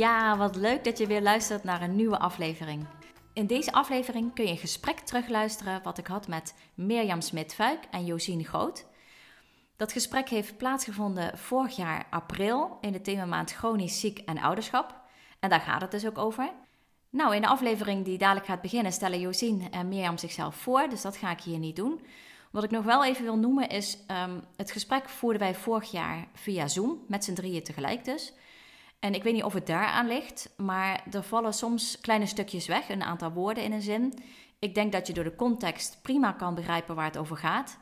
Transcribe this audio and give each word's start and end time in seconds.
Ja, 0.00 0.36
wat 0.36 0.56
leuk 0.56 0.84
dat 0.84 0.98
je 0.98 1.06
weer 1.06 1.22
luistert 1.22 1.64
naar 1.64 1.82
een 1.82 1.96
nieuwe 1.96 2.18
aflevering. 2.18 2.86
In 3.32 3.46
deze 3.46 3.72
aflevering 3.72 4.34
kun 4.34 4.44
je 4.44 4.50
een 4.50 4.56
gesprek 4.56 4.98
terugluisteren 4.98 5.82
wat 5.82 5.98
ik 5.98 6.06
had 6.06 6.28
met 6.28 6.54
Mirjam 6.74 7.20
Smit-Fuik 7.20 7.78
en 7.90 8.04
Josien 8.04 8.44
Groot. 8.44 8.86
Dat 9.76 9.92
gesprek 9.92 10.28
heeft 10.28 10.56
plaatsgevonden 10.56 11.38
vorig 11.38 11.76
jaar 11.76 12.06
april 12.10 12.78
in 12.80 12.92
de 12.92 13.00
themamaand 13.00 13.52
chronisch 13.52 14.00
ziek 14.00 14.18
en 14.18 14.38
ouderschap. 14.38 15.00
En 15.40 15.50
daar 15.50 15.60
gaat 15.60 15.80
het 15.80 15.90
dus 15.90 16.06
ook 16.06 16.18
over. 16.18 16.52
Nou, 17.10 17.34
in 17.34 17.40
de 17.40 17.48
aflevering 17.48 18.04
die 18.04 18.18
dadelijk 18.18 18.46
gaat 18.46 18.62
beginnen 18.62 18.92
stellen 18.92 19.20
Josien 19.20 19.70
en 19.70 19.88
Mirjam 19.88 20.18
zichzelf 20.18 20.54
voor, 20.54 20.88
dus 20.88 21.02
dat 21.02 21.16
ga 21.16 21.30
ik 21.30 21.40
hier 21.40 21.58
niet 21.58 21.76
doen. 21.76 22.00
Wat 22.50 22.64
ik 22.64 22.70
nog 22.70 22.84
wel 22.84 23.04
even 23.04 23.24
wil 23.24 23.38
noemen 23.38 23.68
is, 23.68 23.98
um, 24.26 24.44
het 24.56 24.70
gesprek 24.70 25.08
voerden 25.08 25.40
wij 25.40 25.54
vorig 25.54 25.90
jaar 25.90 26.28
via 26.34 26.68
Zoom, 26.68 27.04
met 27.08 27.24
z'n 27.24 27.34
drieën 27.34 27.62
tegelijk 27.62 28.04
dus. 28.04 28.32
En 29.00 29.14
ik 29.14 29.22
weet 29.22 29.34
niet 29.34 29.44
of 29.44 29.52
het 29.52 29.66
daaraan 29.66 30.06
ligt, 30.06 30.50
maar 30.56 31.04
er 31.10 31.22
vallen 31.22 31.54
soms 31.54 31.98
kleine 32.00 32.26
stukjes 32.26 32.66
weg, 32.66 32.88
een 32.88 33.02
aantal 33.02 33.32
woorden 33.32 33.64
in 33.64 33.72
een 33.72 33.82
zin. 33.82 34.14
Ik 34.58 34.74
denk 34.74 34.92
dat 34.92 35.06
je 35.06 35.12
door 35.12 35.24
de 35.24 35.36
context 35.36 35.98
prima 36.02 36.32
kan 36.32 36.54
begrijpen 36.54 36.94
waar 36.94 37.04
het 37.04 37.18
over 37.18 37.36
gaat. 37.36 37.78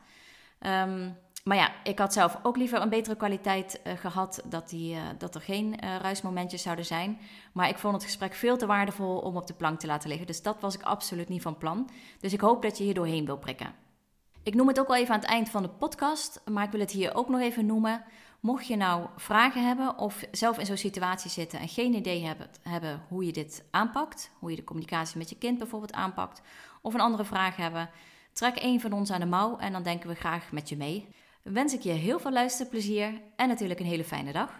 Um, 0.59 1.17
maar 1.43 1.57
ja, 1.57 1.71
ik 1.83 1.99
had 1.99 2.13
zelf 2.13 2.39
ook 2.43 2.57
liever 2.57 2.81
een 2.81 2.89
betere 2.89 3.15
kwaliteit 3.15 3.79
uh, 3.83 3.93
gehad, 3.93 4.41
dat, 4.45 4.69
die, 4.69 4.95
uh, 4.95 5.01
dat 5.17 5.35
er 5.35 5.41
geen 5.41 5.65
uh, 5.83 5.95
ruismomentjes 5.95 6.61
zouden 6.61 6.85
zijn. 6.85 7.19
Maar 7.53 7.69
ik 7.69 7.77
vond 7.77 7.93
het 7.93 8.03
gesprek 8.03 8.33
veel 8.33 8.57
te 8.57 8.65
waardevol 8.65 9.17
om 9.17 9.37
op 9.37 9.47
de 9.47 9.53
plank 9.53 9.79
te 9.79 9.87
laten 9.87 10.09
liggen. 10.09 10.27
Dus 10.27 10.41
dat 10.41 10.59
was 10.59 10.75
ik 10.75 10.81
absoluut 10.81 11.29
niet 11.29 11.41
van 11.41 11.57
plan. 11.57 11.89
Dus 12.19 12.33
ik 12.33 12.41
hoop 12.41 12.61
dat 12.61 12.77
je 12.77 12.83
hier 12.83 12.93
doorheen 12.93 13.25
wil 13.25 13.37
prikken. 13.37 13.73
Ik 14.43 14.53
noem 14.53 14.67
het 14.67 14.79
ook 14.79 14.87
al 14.87 14.95
even 14.95 15.13
aan 15.13 15.19
het 15.19 15.29
eind 15.29 15.49
van 15.49 15.61
de 15.61 15.69
podcast, 15.69 16.41
maar 16.45 16.63
ik 16.63 16.71
wil 16.71 16.79
het 16.79 16.91
hier 16.91 17.15
ook 17.15 17.29
nog 17.29 17.39
even 17.39 17.65
noemen. 17.65 18.03
Mocht 18.39 18.67
je 18.67 18.75
nou 18.75 19.05
vragen 19.15 19.67
hebben 19.67 19.97
of 19.97 20.23
zelf 20.31 20.59
in 20.59 20.65
zo'n 20.65 20.77
situatie 20.77 21.29
zitten 21.29 21.59
en 21.59 21.67
geen 21.67 21.93
idee 21.93 22.25
hebben, 22.25 22.47
hebben 22.61 23.01
hoe 23.07 23.25
je 23.25 23.31
dit 23.31 23.67
aanpakt, 23.71 24.31
hoe 24.39 24.49
je 24.49 24.55
de 24.55 24.63
communicatie 24.63 25.17
met 25.17 25.29
je 25.29 25.37
kind 25.37 25.57
bijvoorbeeld 25.57 25.93
aanpakt, 25.93 26.41
of 26.81 26.93
een 26.93 26.99
andere 26.99 27.25
vraag 27.25 27.55
hebben, 27.55 27.89
trek 28.33 28.63
een 28.63 28.81
van 28.81 28.93
ons 28.93 29.11
aan 29.11 29.19
de 29.19 29.25
mouw 29.25 29.57
en 29.57 29.71
dan 29.71 29.83
denken 29.83 30.09
we 30.09 30.15
graag 30.15 30.51
met 30.51 30.69
je 30.69 30.77
mee. 30.77 31.15
Wens 31.43 31.73
ik 31.73 31.81
je 31.81 31.91
heel 31.91 32.19
veel 32.19 32.31
luisterplezier 32.31 33.21
en 33.35 33.47
natuurlijk 33.47 33.79
een 33.79 33.85
hele 33.85 34.03
fijne 34.03 34.31
dag. 34.31 34.59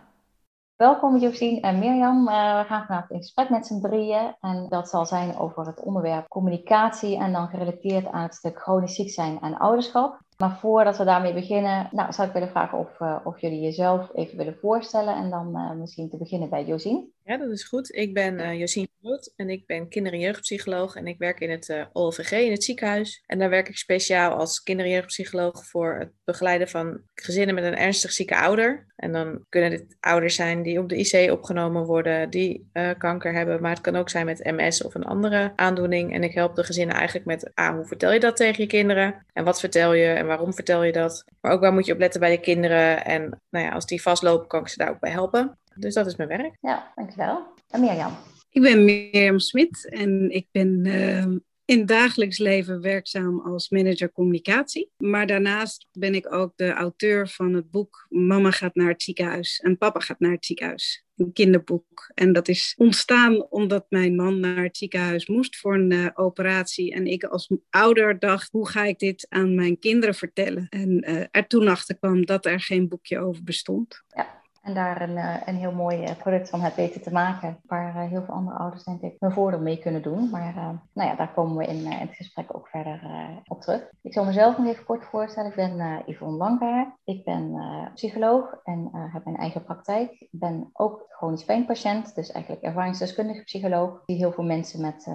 Welkom 0.76 1.18
Josien 1.18 1.62
en 1.62 1.80
Mirjam. 1.80 2.28
Uh, 2.28 2.60
we 2.60 2.66
gaan 2.68 2.86
vanavond 2.86 3.12
in 3.12 3.18
gesprek 3.18 3.50
met 3.50 3.66
z'n 3.66 3.82
drieën. 3.82 4.36
En 4.42 4.70
dat 4.70 4.90
zal 4.90 5.06
zijn 5.06 5.38
over 5.38 5.66
het 5.66 5.80
onderwerp 5.80 6.28
communicatie 6.28 7.18
en 7.18 7.32
dan 7.32 7.48
gerelateerd 7.48 8.08
aan 8.08 8.22
het 8.22 8.36
stuk 8.36 8.60
chronisch 8.60 8.96
ziek 8.96 9.10
zijn 9.10 9.40
en 9.42 9.58
ouderschap. 9.58 10.20
Maar 10.42 10.58
voordat 10.60 10.98
we 10.98 11.04
daarmee 11.04 11.34
beginnen, 11.34 11.90
nou, 11.92 12.14
zou 12.14 12.28
ik 12.28 12.34
willen 12.34 12.50
vragen 12.50 12.78
of, 12.78 13.00
uh, 13.00 13.20
of 13.24 13.42
jullie 13.42 13.62
jezelf 13.62 14.10
even 14.14 14.38
willen 14.38 14.58
voorstellen. 14.62 15.16
En 15.16 15.30
dan 15.30 15.58
uh, 15.58 15.72
misschien 15.72 16.10
te 16.10 16.18
beginnen 16.18 16.50
bij 16.50 16.66
Josien. 16.66 17.14
Ja, 17.30 17.38
dat 17.38 17.52
is 17.52 17.64
goed. 17.64 17.96
Ik 17.96 18.14
ben 18.14 18.40
uh, 18.40 18.60
Josien 18.60 18.88
Groot 19.02 19.34
en 19.36 19.50
ik 19.50 19.66
ben 19.66 19.88
kinder- 19.88 20.14
en 20.14 20.20
jeugdpsycholoog. 20.20 20.96
En 20.96 21.08
ik 21.08 21.18
werk 21.18 21.40
in 21.40 21.50
het 21.50 21.70
uh, 21.70 21.86
OLVG, 21.94 22.32
in 22.32 22.52
het 22.52 22.64
ziekenhuis. 22.64 23.24
En 23.26 23.40
daar 23.40 23.50
werk 23.50 23.70
ik 23.70 23.78
speciaal 23.78 24.38
als 24.38 24.64
kinder- 24.64 24.86
en 24.86 24.92
jeugdpsycholoog 24.92 25.66
voor 25.66 25.96
het 26.00 26.12
begeleiden 26.24 26.68
van 26.68 27.02
gezinnen 27.14 27.56
met 27.56 27.64
een 27.64 27.78
ernstig 27.78 28.12
zieke 28.12 28.38
ouder. 28.38 28.88
En 28.96 29.12
dan 29.12 29.46
kunnen 29.50 29.70
dit 29.70 29.98
ouders 30.00 30.36
zijn 30.36 30.64
die 30.64 30.80
op 30.80 30.90
de 30.90 30.98
IC 30.98 31.32
opgenomen 31.32 31.86
worden, 31.86 32.30
die 32.30 32.70
uh, 32.74 32.90
kanker 32.98 33.34
hebben. 33.34 33.62
Maar 33.62 33.72
het 33.72 33.82
kan 33.82 33.96
ook 33.96 34.10
zijn 34.10 34.26
met 34.26 34.44
MS 34.44 34.84
of 34.84 34.96
een 34.96 35.06
andere 35.06 35.54
aandoening. 35.56 36.14
En 36.14 36.24
ik 36.24 36.34
help 36.34 36.56
de 36.56 36.64
gezinnen 36.64 36.96
eigenlijk 36.96 37.26
met, 37.26 37.52
ah, 37.54 37.76
hoe 37.76 37.86
vertel 37.86 38.12
je 38.12 38.20
dat 38.20 38.36
tegen 38.36 38.64
je 38.64 38.70
kinderen? 38.70 39.26
En 39.34 39.44
wat 39.44 39.60
vertel 39.60 39.94
je 39.94 40.08
en 40.08 40.28
waarom 40.28 40.54
vertel 40.54 40.84
je 40.84 40.92
dat? 40.92 41.26
Maar 41.42 41.52
ook 41.52 41.62
waar 41.62 41.74
moet 41.74 41.86
je 41.86 41.94
op 41.94 42.00
letten 42.00 42.20
bij 42.20 42.32
je 42.32 42.40
kinderen? 42.40 43.06
En 43.06 43.42
nou 43.50 43.66
ja, 43.66 43.72
als 43.72 43.86
die 43.86 44.02
vastlopen, 44.02 44.48
kan 44.48 44.62
ik 44.62 44.68
ze 44.68 44.78
daar 44.78 44.90
ook 44.90 45.00
bij 45.00 45.12
helpen. 45.12 45.58
Dus 45.80 45.94
dat 45.94 46.06
is 46.06 46.16
mijn 46.16 46.30
werk. 46.30 46.58
Ja, 46.62 46.92
dankjewel. 46.96 47.46
En 47.70 47.82
Mirjam? 47.82 48.14
Ik 48.50 48.62
ben 48.62 48.86
Mirjam 48.86 49.40
Smit 49.40 49.90
en 49.90 50.32
ik 50.32 50.48
ben 50.52 50.86
uh, 50.86 51.26
in 51.66 51.86
dagelijks 51.86 52.38
leven 52.38 52.82
werkzaam 52.82 53.40
als 53.40 53.70
manager 53.70 54.12
communicatie. 54.12 54.92
Maar 54.98 55.28
daarnaast 55.28 55.88
ben 55.92 56.16
ik 56.16 56.34
ook 56.34 56.52
de 56.56 56.72
auteur 56.72 57.28
van 57.28 57.54
het 57.54 57.72
boek 57.72 58.06
Mama 58.10 58.52
gaat 58.52 58.76
naar 58.76 58.88
het 58.88 59.04
ziekenhuis 59.04 59.60
en 59.60 59.78
Papa 59.78 60.00
gaat 60.00 60.20
naar 60.20 60.32
het 60.32 60.46
ziekenhuis. 60.46 61.04
Een 61.16 61.34
kinderboek. 61.34 62.12
En 62.14 62.34
dat 62.34 62.48
is 62.48 62.74
ontstaan 62.78 63.50
omdat 63.50 63.86
mijn 63.90 64.16
man 64.16 64.40
naar 64.40 64.64
het 64.64 64.78
ziekenhuis 64.78 65.28
moest 65.28 65.58
voor 65.58 65.74
een 65.74 65.92
uh, 65.92 66.08
operatie. 66.14 66.94
En 66.94 67.08
ik 67.08 67.24
als 67.24 67.52
ouder 67.70 68.20
dacht, 68.20 68.52
hoe 68.52 68.70
ga 68.70 68.84
ik 68.84 69.00
dit 69.00 69.26
aan 69.30 69.56
mijn 69.56 69.80
kinderen 69.80 70.16
vertellen? 70.16 70.68
En 70.70 71.10
uh, 71.10 71.24
er 71.32 71.48
toen 71.48 71.68
achter 71.68 71.98
kwam 71.98 72.26
dat 72.26 72.46
er 72.46 72.62
geen 72.62 72.88
boekje 72.88 73.20
over 73.20 73.44
bestond. 73.44 74.04
Ja. 74.08 74.39
Daar 74.74 75.02
een, 75.02 75.18
uh, 75.18 75.36
een 75.46 75.56
heel 75.56 75.72
mooi 75.72 76.04
uh, 76.04 76.10
product 76.18 76.50
van 76.50 76.62
het 76.62 76.76
weten 76.76 77.02
te 77.02 77.12
maken. 77.12 77.60
Waar 77.66 77.96
uh, 77.96 78.10
heel 78.10 78.24
veel 78.24 78.34
andere 78.34 78.58
ouders 78.58 78.84
denk 78.84 79.02
ik 79.02 79.16
hun 79.20 79.32
voordeel 79.32 79.60
mee 79.60 79.80
kunnen 79.80 80.02
doen. 80.02 80.30
Maar 80.30 80.54
nou 80.94 81.10
ja, 81.10 81.16
daar 81.16 81.34
komen 81.34 81.58
we 81.58 81.66
in, 81.66 81.86
het 81.86 82.16
gesprek 82.16 82.56
ook 82.56 82.68
verder 82.68 83.02
op 83.48 83.62
terug. 83.62 83.90
Ik 84.02 84.14
zal 84.14 84.26
mezelf 84.26 84.58
nog 84.58 84.68
even 84.68 84.86
kort 84.86 85.06
voorstellen. 85.06 85.50
Ik 85.50 85.56
ben 85.56 86.04
Yvonne 86.06 86.38
Langbaar. 86.38 86.98
Ik 87.04 87.24
ben 87.24 87.54
psycholoog 87.94 88.60
en 88.64 88.90
heb 88.92 89.26
mijn 89.26 89.38
eigen 89.38 89.64
praktijk. 89.64 90.12
Ik 90.12 90.40
ben 90.40 90.70
ook 90.74 91.06
chronisch 91.10 91.46
pijnpatiënt. 91.46 92.16
Dus 92.16 92.32
eigenlijk 92.32 92.64
ervaringsdeskundige 92.64 93.44
psycholoog. 93.44 94.02
Die 94.06 94.18
heel 94.18 94.32
veel 94.32 94.44
mensen 94.44 94.82
met 94.82 95.08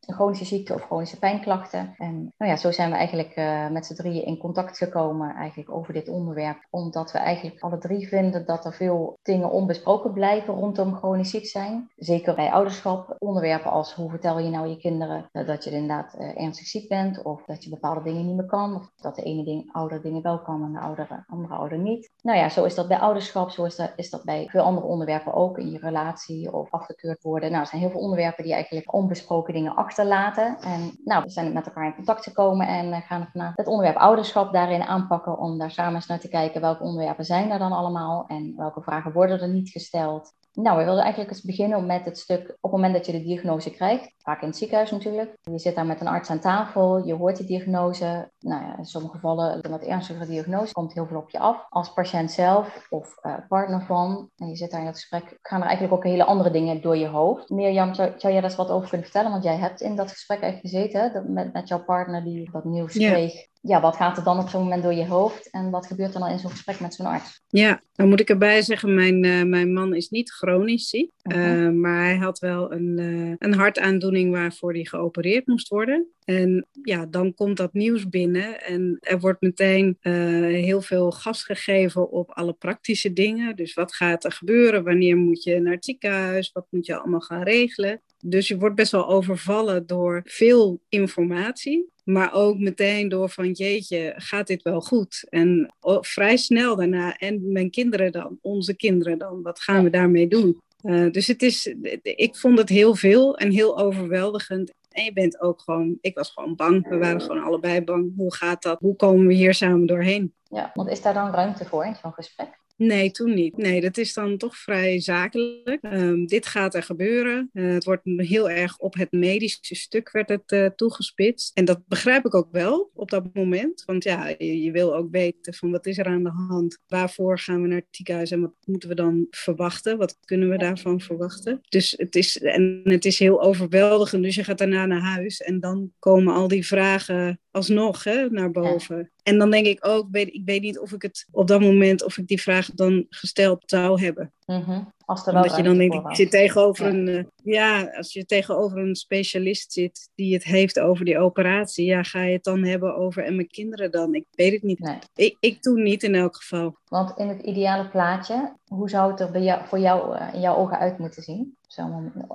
chronische 0.00 0.44
ziekte 0.44 0.74
of 0.74 0.82
chronische 0.82 1.18
pijnklachten. 1.18 1.94
En 1.96 2.32
nou 2.38 2.50
ja, 2.50 2.56
zo 2.56 2.70
zijn 2.70 2.90
we 2.90 2.96
eigenlijk 2.96 3.36
met 3.72 3.86
z'n 3.86 3.94
drieën 3.94 4.24
in 4.24 4.38
contact 4.38 4.78
gekomen 4.78 5.34
eigenlijk 5.34 5.70
over 5.70 5.92
dit 5.92 6.08
onderwerp. 6.08 6.66
Omdat 6.70 7.12
we 7.12 7.18
eigenlijk 7.18 7.60
alle 7.60 7.78
drie 7.78 8.08
vinden 8.08 8.46
dat 8.46 8.64
er 8.64 8.72
veel 8.72 8.97
dingen 9.22 9.50
onbesproken 9.50 10.12
blijven 10.12 10.54
rondom 10.54 10.94
chronisch 10.94 11.30
ziek 11.30 11.46
zijn. 11.46 11.90
Zeker 11.96 12.34
bij 12.34 12.50
ouderschap. 12.50 13.16
Onderwerpen 13.18 13.70
als 13.70 13.94
hoe 13.94 14.10
vertel 14.10 14.38
je 14.38 14.50
nou 14.50 14.66
je 14.66 14.76
kinderen 14.76 15.28
dat 15.32 15.64
je 15.64 15.70
inderdaad 15.70 16.16
uh, 16.18 16.42
ernstig 16.42 16.66
ziek 16.66 16.88
bent. 16.88 17.22
Of 17.22 17.44
dat 17.44 17.64
je 17.64 17.70
bepaalde 17.70 18.02
dingen 18.02 18.26
niet 18.26 18.36
meer 18.36 18.46
kan. 18.46 18.74
Of 18.74 18.90
dat 18.96 19.16
de 19.16 19.22
ene 19.22 19.44
ding, 19.44 19.72
ouder 19.72 20.02
dingen 20.02 20.22
wel 20.22 20.42
kan 20.42 20.64
en 20.64 20.72
de 20.72 20.80
oudere, 20.80 21.24
andere 21.28 21.54
ouder 21.54 21.78
niet. 21.78 22.10
Nou 22.22 22.38
ja, 22.38 22.48
zo 22.48 22.64
is 22.64 22.74
dat 22.74 22.88
bij 22.88 22.98
ouderschap. 22.98 23.50
Zo 23.50 23.64
is 23.64 23.76
dat, 23.76 23.92
is 23.96 24.10
dat 24.10 24.24
bij 24.24 24.46
veel 24.50 24.62
andere 24.62 24.86
onderwerpen 24.86 25.34
ook. 25.34 25.58
In 25.58 25.70
je 25.70 25.78
relatie 25.78 26.52
of 26.52 26.70
afgekeurd 26.70 27.22
worden. 27.22 27.50
Nou, 27.50 27.62
er 27.62 27.68
zijn 27.68 27.80
heel 27.80 27.90
veel 27.90 28.00
onderwerpen 28.00 28.44
die 28.44 28.52
eigenlijk 28.52 28.92
onbesproken 28.92 29.54
dingen 29.54 29.74
achterlaten. 29.74 30.56
En 30.60 30.98
nou, 31.04 31.22
we 31.22 31.30
zijn 31.30 31.52
met 31.52 31.66
elkaar 31.66 31.86
in 31.86 31.94
contact 31.94 32.24
gekomen 32.24 32.66
en 32.66 32.86
uh, 32.86 32.96
gaan 32.96 33.28
vandaag 33.32 33.52
het 33.54 33.66
onderwerp 33.66 33.96
ouderschap 33.96 34.52
daarin 34.52 34.82
aanpakken. 34.82 35.38
Om 35.38 35.58
daar 35.58 35.70
samen 35.70 35.94
eens 35.94 36.06
naar 36.06 36.20
te 36.20 36.28
kijken 36.28 36.60
welke 36.60 36.82
onderwerpen 36.82 37.24
zijn 37.24 37.50
er 37.50 37.58
dan 37.58 37.72
allemaal. 37.72 38.24
En 38.26 38.54
welke 38.56 38.82
vragen 38.88 39.12
worden 39.12 39.40
er 39.40 39.48
niet 39.48 39.70
gesteld. 39.70 40.36
Nou, 40.52 40.78
we 40.78 40.84
wilden 40.84 41.02
eigenlijk 41.02 41.32
eens 41.32 41.42
beginnen 41.42 41.86
met 41.86 42.04
het 42.04 42.18
stuk 42.18 42.48
op 42.60 42.70
het 42.70 42.70
moment 42.70 42.94
dat 42.94 43.06
je 43.06 43.12
de 43.12 43.22
diagnose 43.22 43.70
krijgt. 43.70 44.14
Vaak 44.18 44.40
in 44.40 44.48
het 44.48 44.56
ziekenhuis 44.56 44.90
natuurlijk. 44.90 45.36
Je 45.42 45.58
zit 45.58 45.74
daar 45.74 45.86
met 45.86 46.00
een 46.00 46.06
arts 46.06 46.30
aan 46.30 46.40
tafel, 46.40 47.06
je 47.06 47.14
hoort 47.14 47.36
die 47.36 47.46
diagnose. 47.46 48.30
Nou 48.38 48.62
ja, 48.62 48.78
in 48.78 48.84
sommige 48.84 49.14
gevallen 49.14 49.58
een 49.62 49.70
wat 49.70 49.82
ernstigere 49.82 50.26
diagnose 50.26 50.72
komt 50.72 50.94
heel 50.94 51.06
veel 51.06 51.16
op 51.16 51.30
je 51.30 51.38
af. 51.38 51.66
Als 51.68 51.92
patiënt 51.92 52.30
zelf 52.30 52.86
of 52.90 53.16
uh, 53.22 53.34
partner 53.48 53.82
van. 53.82 54.30
En 54.36 54.48
je 54.48 54.56
zit 54.56 54.70
daar 54.70 54.80
in 54.80 54.86
het 54.86 54.96
gesprek, 54.96 55.38
gaan 55.42 55.60
er 55.60 55.66
eigenlijk 55.66 55.96
ook 55.96 56.04
hele 56.04 56.24
andere 56.24 56.50
dingen 56.50 56.82
door 56.82 56.96
je 56.96 57.08
hoofd. 57.08 57.50
Mirjam, 57.50 57.94
zou, 57.94 58.08
zou 58.16 58.32
jij 58.32 58.40
daar 58.40 58.50
eens 58.50 58.58
wat 58.58 58.70
over 58.70 58.88
kunnen 58.88 59.06
vertellen? 59.06 59.30
Want 59.30 59.44
jij 59.44 59.56
hebt 59.56 59.80
in 59.80 59.96
dat 59.96 60.10
gesprek 60.10 60.40
eigenlijk 60.40 60.74
gezeten 60.74 61.12
dat 61.12 61.28
met, 61.28 61.52
met 61.52 61.68
jouw 61.68 61.84
partner 61.84 62.24
die 62.24 62.50
dat 62.50 62.64
nieuws 62.64 62.94
yeah. 62.94 63.12
kreeg 63.12 63.46
ja, 63.60 63.80
wat 63.80 63.96
gaat 63.96 64.16
er 64.16 64.24
dan 64.24 64.38
op 64.38 64.48
zo'n 64.48 64.62
moment 64.62 64.82
door 64.82 64.92
je 64.92 65.06
hoofd 65.06 65.50
en 65.50 65.70
wat 65.70 65.86
gebeurt 65.86 66.14
er 66.14 66.20
dan 66.20 66.30
in 66.30 66.38
zo'n 66.38 66.50
gesprek 66.50 66.80
met 66.80 66.94
zo'n 66.94 67.06
arts? 67.06 67.42
Ja, 67.48 67.80
dan 67.92 68.08
moet 68.08 68.20
ik 68.20 68.28
erbij 68.28 68.62
zeggen, 68.62 68.94
mijn, 68.94 69.24
uh, 69.24 69.42
mijn 69.42 69.72
man 69.72 69.94
is 69.94 70.08
niet 70.08 70.30
chronisch 70.30 70.88
ziek, 70.88 71.10
okay. 71.22 71.56
uh, 71.56 71.70
maar 71.70 72.04
hij 72.04 72.16
had 72.16 72.38
wel 72.38 72.72
een, 72.72 72.98
uh, 72.98 73.34
een 73.38 73.54
hartaandoening 73.54 74.32
waarvoor 74.32 74.72
hij 74.72 74.84
geopereerd 74.84 75.46
moest 75.46 75.68
worden. 75.68 76.06
En 76.24 76.66
ja, 76.82 77.06
dan 77.06 77.34
komt 77.34 77.56
dat 77.56 77.72
nieuws 77.72 78.08
binnen 78.08 78.62
en 78.62 78.96
er 79.00 79.20
wordt 79.20 79.40
meteen 79.40 79.96
heel 80.00 80.80
veel 80.80 81.10
gas 81.10 81.44
gegeven 81.44 82.10
op 82.10 82.30
alle 82.30 82.52
praktische 82.52 83.12
dingen. 83.12 83.56
Dus 83.56 83.74
wat 83.74 83.94
gaat 83.94 84.24
er 84.24 84.32
gebeuren? 84.32 84.84
Wanneer 84.84 85.16
moet 85.16 85.42
je 85.42 85.60
naar 85.60 85.72
het 85.72 85.84
ziekenhuis? 85.84 86.52
Wat 86.52 86.66
moet 86.70 86.86
je 86.86 86.96
allemaal 86.96 87.20
gaan 87.20 87.42
regelen? 87.42 88.02
Dus 88.24 88.48
je 88.48 88.58
wordt 88.58 88.74
best 88.74 88.92
wel 88.92 89.08
overvallen 89.08 89.86
door 89.86 90.22
veel 90.24 90.80
informatie. 90.88 91.88
Maar 92.04 92.32
ook 92.32 92.58
meteen 92.58 93.08
door 93.08 93.30
van 93.30 93.50
jeetje, 93.50 94.14
gaat 94.16 94.46
dit 94.46 94.62
wel 94.62 94.80
goed? 94.80 95.26
En 95.28 95.74
vrij 96.00 96.36
snel 96.36 96.76
daarna, 96.76 97.16
en 97.16 97.52
mijn 97.52 97.70
kinderen 97.70 98.12
dan, 98.12 98.38
onze 98.40 98.76
kinderen 98.76 99.18
dan, 99.18 99.42
wat 99.42 99.60
gaan 99.60 99.84
we 99.84 99.90
daarmee 99.90 100.28
doen? 100.28 100.60
Uh, 100.82 101.10
dus 101.10 101.26
het 101.26 101.42
is, 101.42 101.74
ik 102.02 102.36
vond 102.36 102.58
het 102.58 102.68
heel 102.68 102.94
veel 102.94 103.36
en 103.36 103.50
heel 103.50 103.78
overweldigend. 103.78 104.72
En 104.90 105.04
je 105.04 105.12
bent 105.12 105.40
ook 105.40 105.60
gewoon, 105.60 105.98
ik 106.00 106.14
was 106.14 106.30
gewoon 106.30 106.56
bang. 106.56 106.88
We 106.88 106.96
waren 106.96 107.20
gewoon 107.20 107.42
allebei 107.42 107.82
bang. 107.82 108.12
Hoe 108.16 108.34
gaat 108.34 108.62
dat? 108.62 108.80
Hoe 108.80 108.96
komen 108.96 109.26
we 109.26 109.34
hier 109.34 109.54
samen 109.54 109.86
doorheen? 109.86 110.34
Ja, 110.50 110.70
want 110.74 110.88
is 110.88 111.02
daar 111.02 111.14
dan 111.14 111.30
ruimte 111.30 111.64
voor 111.64 111.84
in 111.84 111.96
zo'n 112.02 112.12
gesprek? 112.12 112.58
Nee, 112.78 113.10
toen 113.10 113.34
niet. 113.34 113.56
Nee, 113.56 113.80
dat 113.80 113.96
is 113.96 114.14
dan 114.14 114.36
toch 114.36 114.56
vrij 114.56 115.00
zakelijk. 115.00 115.78
Um, 115.82 116.26
dit 116.26 116.46
gaat 116.46 116.74
er 116.74 116.82
gebeuren. 116.82 117.50
Uh, 117.52 117.72
het 117.72 117.84
wordt 117.84 118.02
heel 118.04 118.50
erg 118.50 118.78
op 118.78 118.94
het 118.94 119.12
medische 119.12 119.74
stuk 119.74 120.10
werd 120.10 120.28
het 120.28 120.52
uh, 120.52 120.66
toegespitst. 120.66 121.56
En 121.56 121.64
dat 121.64 121.86
begrijp 121.86 122.26
ik 122.26 122.34
ook 122.34 122.48
wel 122.50 122.90
op 122.94 123.10
dat 123.10 123.34
moment. 123.34 123.82
Want 123.86 124.04
ja, 124.04 124.28
je, 124.38 124.62
je, 124.62 124.70
wil 124.70 124.96
ook 124.96 125.10
weten 125.10 125.54
van 125.54 125.70
wat 125.70 125.86
is 125.86 125.98
er 125.98 126.06
aan 126.06 126.22
de 126.22 126.30
hand? 126.48 126.78
Waarvoor 126.86 127.38
gaan 127.38 127.62
we 127.62 127.68
naar 127.68 127.78
het 127.78 127.86
ziekenhuis 127.90 128.30
en 128.30 128.40
wat 128.40 128.54
moeten 128.64 128.88
we 128.88 128.94
dan 128.94 129.26
verwachten? 129.30 129.98
Wat 129.98 130.18
kunnen 130.24 130.48
we 130.48 130.58
daarvan 130.58 131.00
verwachten? 131.00 131.60
Dus 131.68 131.94
het 131.96 132.16
is, 132.16 132.38
en 132.38 132.80
het 132.84 133.04
is 133.04 133.18
heel 133.18 133.42
overweldigend. 133.42 134.22
Dus 134.22 134.34
je 134.34 134.44
gaat 134.44 134.58
daarna 134.58 134.86
naar 134.86 135.00
huis 135.00 135.40
en 135.40 135.60
dan 135.60 135.92
komen 135.98 136.34
al 136.34 136.48
die 136.48 136.66
vragen 136.66 137.40
alsnog 137.58 138.04
hè, 138.04 138.30
naar 138.30 138.50
boven. 138.50 139.10
En 139.22 139.38
dan 139.38 139.50
denk 139.50 139.66
ik 139.66 139.86
ook, 139.86 140.06
weet, 140.10 140.34
ik 140.34 140.42
weet 140.44 140.62
niet 140.62 140.78
of 140.78 140.92
ik 140.92 141.02
het 141.02 141.26
op 141.30 141.46
dat 141.46 141.60
moment, 141.60 142.04
of 142.04 142.18
ik 142.18 142.26
die 142.26 142.42
vraag 142.42 142.70
dan 142.74 143.06
gesteld 143.10 143.62
zou 143.66 144.00
hebben. 144.00 144.32
Mm 144.46 144.92
Als 145.04 145.26
er 145.26 145.34
Omdat 145.34 145.56
je 145.56 145.62
dan 145.62 145.78
denkt, 145.78 145.94
ik 145.94 146.16
zit 146.16 146.30
tegenover 146.30 146.86
een, 146.86 147.06
uh, 147.06 147.24
ja, 147.42 147.90
als 147.96 148.12
je 148.12 148.24
tegenover 148.24 148.78
een 148.78 148.96
specialist 148.96 149.72
zit 149.72 150.10
die 150.14 150.34
het 150.34 150.44
heeft 150.44 150.80
over 150.80 151.04
die 151.04 151.18
operatie, 151.18 151.84
ja, 151.84 152.02
ga 152.02 152.22
je 152.22 152.32
het 152.32 152.44
dan 152.44 152.64
hebben 152.64 152.96
over 152.96 153.24
en 153.24 153.34
mijn 153.34 153.48
kinderen 153.48 153.90
dan? 153.90 154.14
Ik 154.14 154.24
weet 154.30 154.52
het 154.52 154.62
niet. 154.62 154.78
Nee. 154.78 154.98
Ik, 155.14 155.36
ik 155.40 155.62
doe 155.62 155.80
niet 155.80 156.02
in 156.02 156.14
elk 156.14 156.36
geval. 156.36 156.76
Want 156.88 157.18
in 157.18 157.28
het 157.28 157.42
ideale 157.42 157.88
plaatje, 157.88 158.52
hoe 158.68 158.90
zou 158.90 159.10
het 159.10 159.20
er 159.20 159.30
bij 159.30 159.42
jou, 159.42 159.66
voor 159.66 159.78
jou 159.78 160.16
uh, 160.16 160.34
in 160.34 160.40
jouw 160.40 160.56
ogen 160.56 160.78
uit 160.78 160.98
moeten 160.98 161.22
zien? 161.22 161.56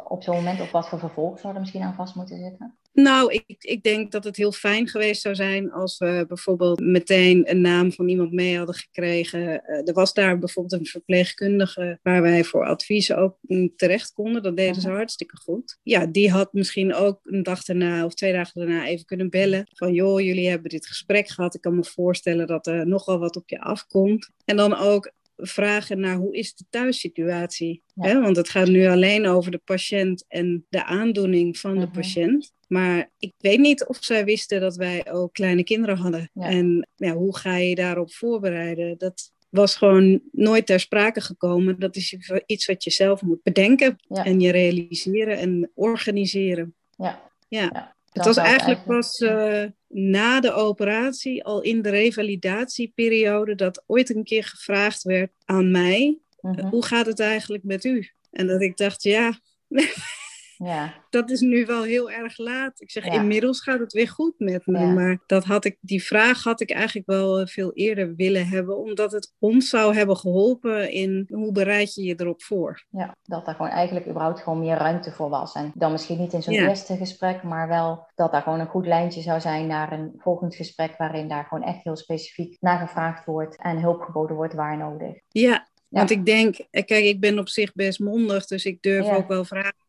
op 0.08 0.24
zo'n 0.24 0.36
moment, 0.36 0.62
of 0.62 0.72
wat 0.72 0.90
voor 0.90 1.00
vervolg 1.00 1.40
zou 1.40 1.54
er 1.54 1.60
misschien 1.60 1.82
aan 1.82 1.94
vast 1.94 2.16
moeten 2.16 2.38
zitten? 2.38 2.78
Nou, 2.94 3.34
ik, 3.34 3.64
ik 3.64 3.84
denk 3.84 4.12
dat 4.12 4.24
het 4.24 4.36
heel 4.36 4.52
fijn 4.52 4.88
geweest 4.88 5.22
zou 5.22 5.36
zijn 5.36 5.72
als 5.72 5.98
we 5.98 6.26
bijvoorbeeld 6.28 6.80
meteen 6.80 7.50
een 7.50 7.62
naam 7.62 7.92
van 7.92 8.08
iemand 8.08 8.32
mee 8.32 8.58
hadden 8.58 8.76
gekregen. 8.76 9.40
Uh, 9.40 9.88
er 9.88 9.94
was 9.94 10.14
daar 10.14 10.40
bijvoorbeeld 10.40 10.82
een 10.82 10.88
verpleegkundige 10.88 12.00
waar 12.04 12.22
wij 12.22 12.44
voor 12.44 12.66
adviezen 12.66 13.18
ook 13.18 13.38
terecht 13.76 14.14
konden. 14.14 14.44
Dat 14.44 14.58
deden 14.58 14.82
ze 14.82 14.88
mhm. 14.88 14.96
hartstikke 14.96 15.38
goed. 15.38 15.80
Ja, 15.84 16.06
die 16.06 16.32
had 16.32 16.54
misschien 16.54 16.94
ook 16.94 17.20
een 17.24 17.44
dag 17.44 17.64
daarna 17.64 18.06
of 18.06 18.14
twee 18.14 18.34
dagen 18.34 18.60
daarna 18.60 18.88
even 18.88 19.06
kunnen 19.06 19.30
bellen. 19.30 19.68
Van 19.74 19.94
joh, 19.94 20.22
jullie 20.22 20.50
hebben 20.50 20.70
dit 20.70 20.88
gesprek 20.88 21.28
gehad. 21.28 21.56
Ik 21.56 21.62
kan 21.62 21.76
me 21.76 21.84
voorstellen 21.84 22.48
dat 22.48 22.68
er 22.68 22.88
nogal 22.88 23.20
wat 23.20 23.36
op 23.36 23.50
je 23.50 23.60
afkomt. 23.60 24.30
En 24.46 24.56
dan 24.56 24.78
ook 24.78 25.12
vragen 25.38 26.00
naar 26.00 26.16
hoe 26.16 26.36
is 26.36 26.56
de 26.56 26.66
thuissituatie. 26.70 27.84
Ja. 27.96 28.22
Want 28.22 28.36
het 28.36 28.50
gaat 28.50 28.68
nu 28.68 28.88
alleen 28.88 29.28
over 29.28 29.52
de 29.52 29.62
patiënt 29.66 30.26
en 30.28 30.66
de 30.70 30.86
aandoening 30.86 31.58
van 31.58 31.74
de 31.80 31.86
mhm. 31.86 31.94
patiënt. 31.94 32.54
Maar 32.74 33.12
ik 33.18 33.34
weet 33.38 33.60
niet 33.60 33.86
of 33.86 33.98
zij 34.00 34.26
wisten 34.26 34.62
dat 34.62 34.76
wij 34.76 35.12
ook 35.12 35.34
kleine 35.34 35.64
kinderen 35.64 35.98
hadden. 35.98 36.30
En 36.34 36.88
ja, 36.96 37.14
hoe 37.14 37.38
ga 37.38 37.56
je 37.56 37.76
daarop 37.76 38.14
voorbereiden? 38.14 38.98
Dat 38.98 39.32
was 39.50 39.76
gewoon 39.76 40.22
nooit 40.32 40.66
ter 40.66 40.80
sprake 40.80 41.22
gekomen. 41.22 41.80
Dat 41.80 41.96
is 41.96 42.18
iets 42.46 42.66
wat 42.66 42.84
je 42.84 42.90
zelf 42.90 43.22
moet 43.22 43.44
bedenken 43.44 43.96
en 44.08 44.40
je 44.40 44.52
realiseren 44.52 45.38
en 45.38 45.72
organiseren. 45.74 46.76
Ja. 46.98 47.32
ja. 47.48 47.96
Het 48.12 48.26
was 48.26 48.38
eigenlijk 48.38 48.86
pas 48.86 49.20
uh, 49.20 49.64
na 49.88 50.40
de 50.40 50.52
operatie, 50.52 51.44
al 51.44 51.62
in 51.62 51.82
de 51.82 51.90
revalidatieperiode, 51.90 53.56
dat 53.56 53.84
ooit 53.86 54.16
een 54.16 54.24
keer 54.24 54.44
gevraagd 54.44 55.04
werd 55.04 55.32
aan 55.46 55.72
mij: 55.72 56.18
mhm. 56.42 56.66
hoe 56.66 56.86
gaat 56.86 57.06
het 57.06 57.20
eigenlijk 57.20 57.64
met 57.64 57.84
u? 57.84 58.10
En 58.32 58.48
dat 58.48 58.62
ik 58.62 58.78
dacht, 58.78 59.04
ja, 59.04 59.40
ja. 60.58 60.94
Dat 61.10 61.30
is 61.30 61.40
nu 61.40 61.66
wel 61.66 61.84
heel 61.84 62.12
erg 62.12 62.38
laat. 62.38 62.82
Ik 62.82 62.92
zeg, 62.92 63.06
inmiddels 63.06 63.62
gaat 63.62 63.80
het 63.80 63.94
weer 63.94 64.08
goed 64.08 64.34
met 64.38 64.66
me. 64.66 64.86
Maar 64.86 65.18
dat 65.26 65.44
had 65.44 65.66
ik, 65.66 65.78
die 65.80 66.04
vraag 66.04 66.44
had 66.44 66.62
ik 66.62 66.72
eigenlijk 66.72 67.08
wel 67.08 67.40
eh, 67.40 67.48
veel 67.48 67.74
eerder 67.74 68.16
willen 68.16 68.48
hebben. 68.48 68.78
Omdat 68.78 69.12
het 69.12 69.34
ons 69.40 69.70
zou 69.70 69.96
hebben 69.96 70.18
geholpen 70.18 70.92
in 70.92 71.28
hoe 71.32 71.52
bereid 71.52 71.94
je 71.94 72.04
je 72.04 72.16
erop 72.18 72.44
voor. 72.44 72.86
Ja, 72.90 73.16
dat 73.24 73.46
daar 73.46 73.56
gewoon 73.56 73.72
eigenlijk 73.72 74.08
überhaupt 74.08 74.40
gewoon 74.40 74.60
meer 74.60 74.78
ruimte 74.78 75.12
voor 75.12 75.30
was. 75.30 75.54
En 75.54 75.72
dan 75.76 75.92
misschien 75.92 76.20
niet 76.20 76.34
in 76.34 76.44
zo'n 76.44 76.54
eerste 76.54 76.98
gesprek, 76.98 77.44
maar 77.44 77.68
wel 77.68 78.08
dat 78.16 78.32
daar 78.32 78.42
gewoon 78.42 78.60
een 78.60 78.68
goed 78.68 78.86
lijntje 78.86 79.22
zou 79.22 79.40
zijn 79.40 79.68
naar 79.68 79.92
een 79.92 80.14
volgend 80.18 80.56
gesprek. 80.56 80.98
Waarin 80.98 81.28
daar 81.28 81.46
gewoon 81.46 81.64
echt 81.64 81.84
heel 81.84 81.96
specifiek 81.96 82.58
naar 82.60 82.80
gevraagd 82.80 83.26
wordt 83.26 83.58
en 83.62 83.80
hulp 83.82 84.02
geboden 84.02 84.36
wordt 84.36 84.54
waar 84.54 84.78
nodig. 84.78 85.16
Ja, 85.28 85.68
Want 85.90 86.10
ik 86.10 86.26
denk, 86.26 86.56
eh, 86.56 86.86
kijk, 86.86 87.04
ik 87.04 87.20
ben 87.20 87.40
op 87.40 87.50
zich 87.50 87.74
best 87.74 88.00
mondig, 88.00 88.46
dus 88.46 88.66
ik 88.66 88.82
durf 88.82 89.10
ook 89.10 89.28
wel 89.28 89.46
vragen 89.46 89.83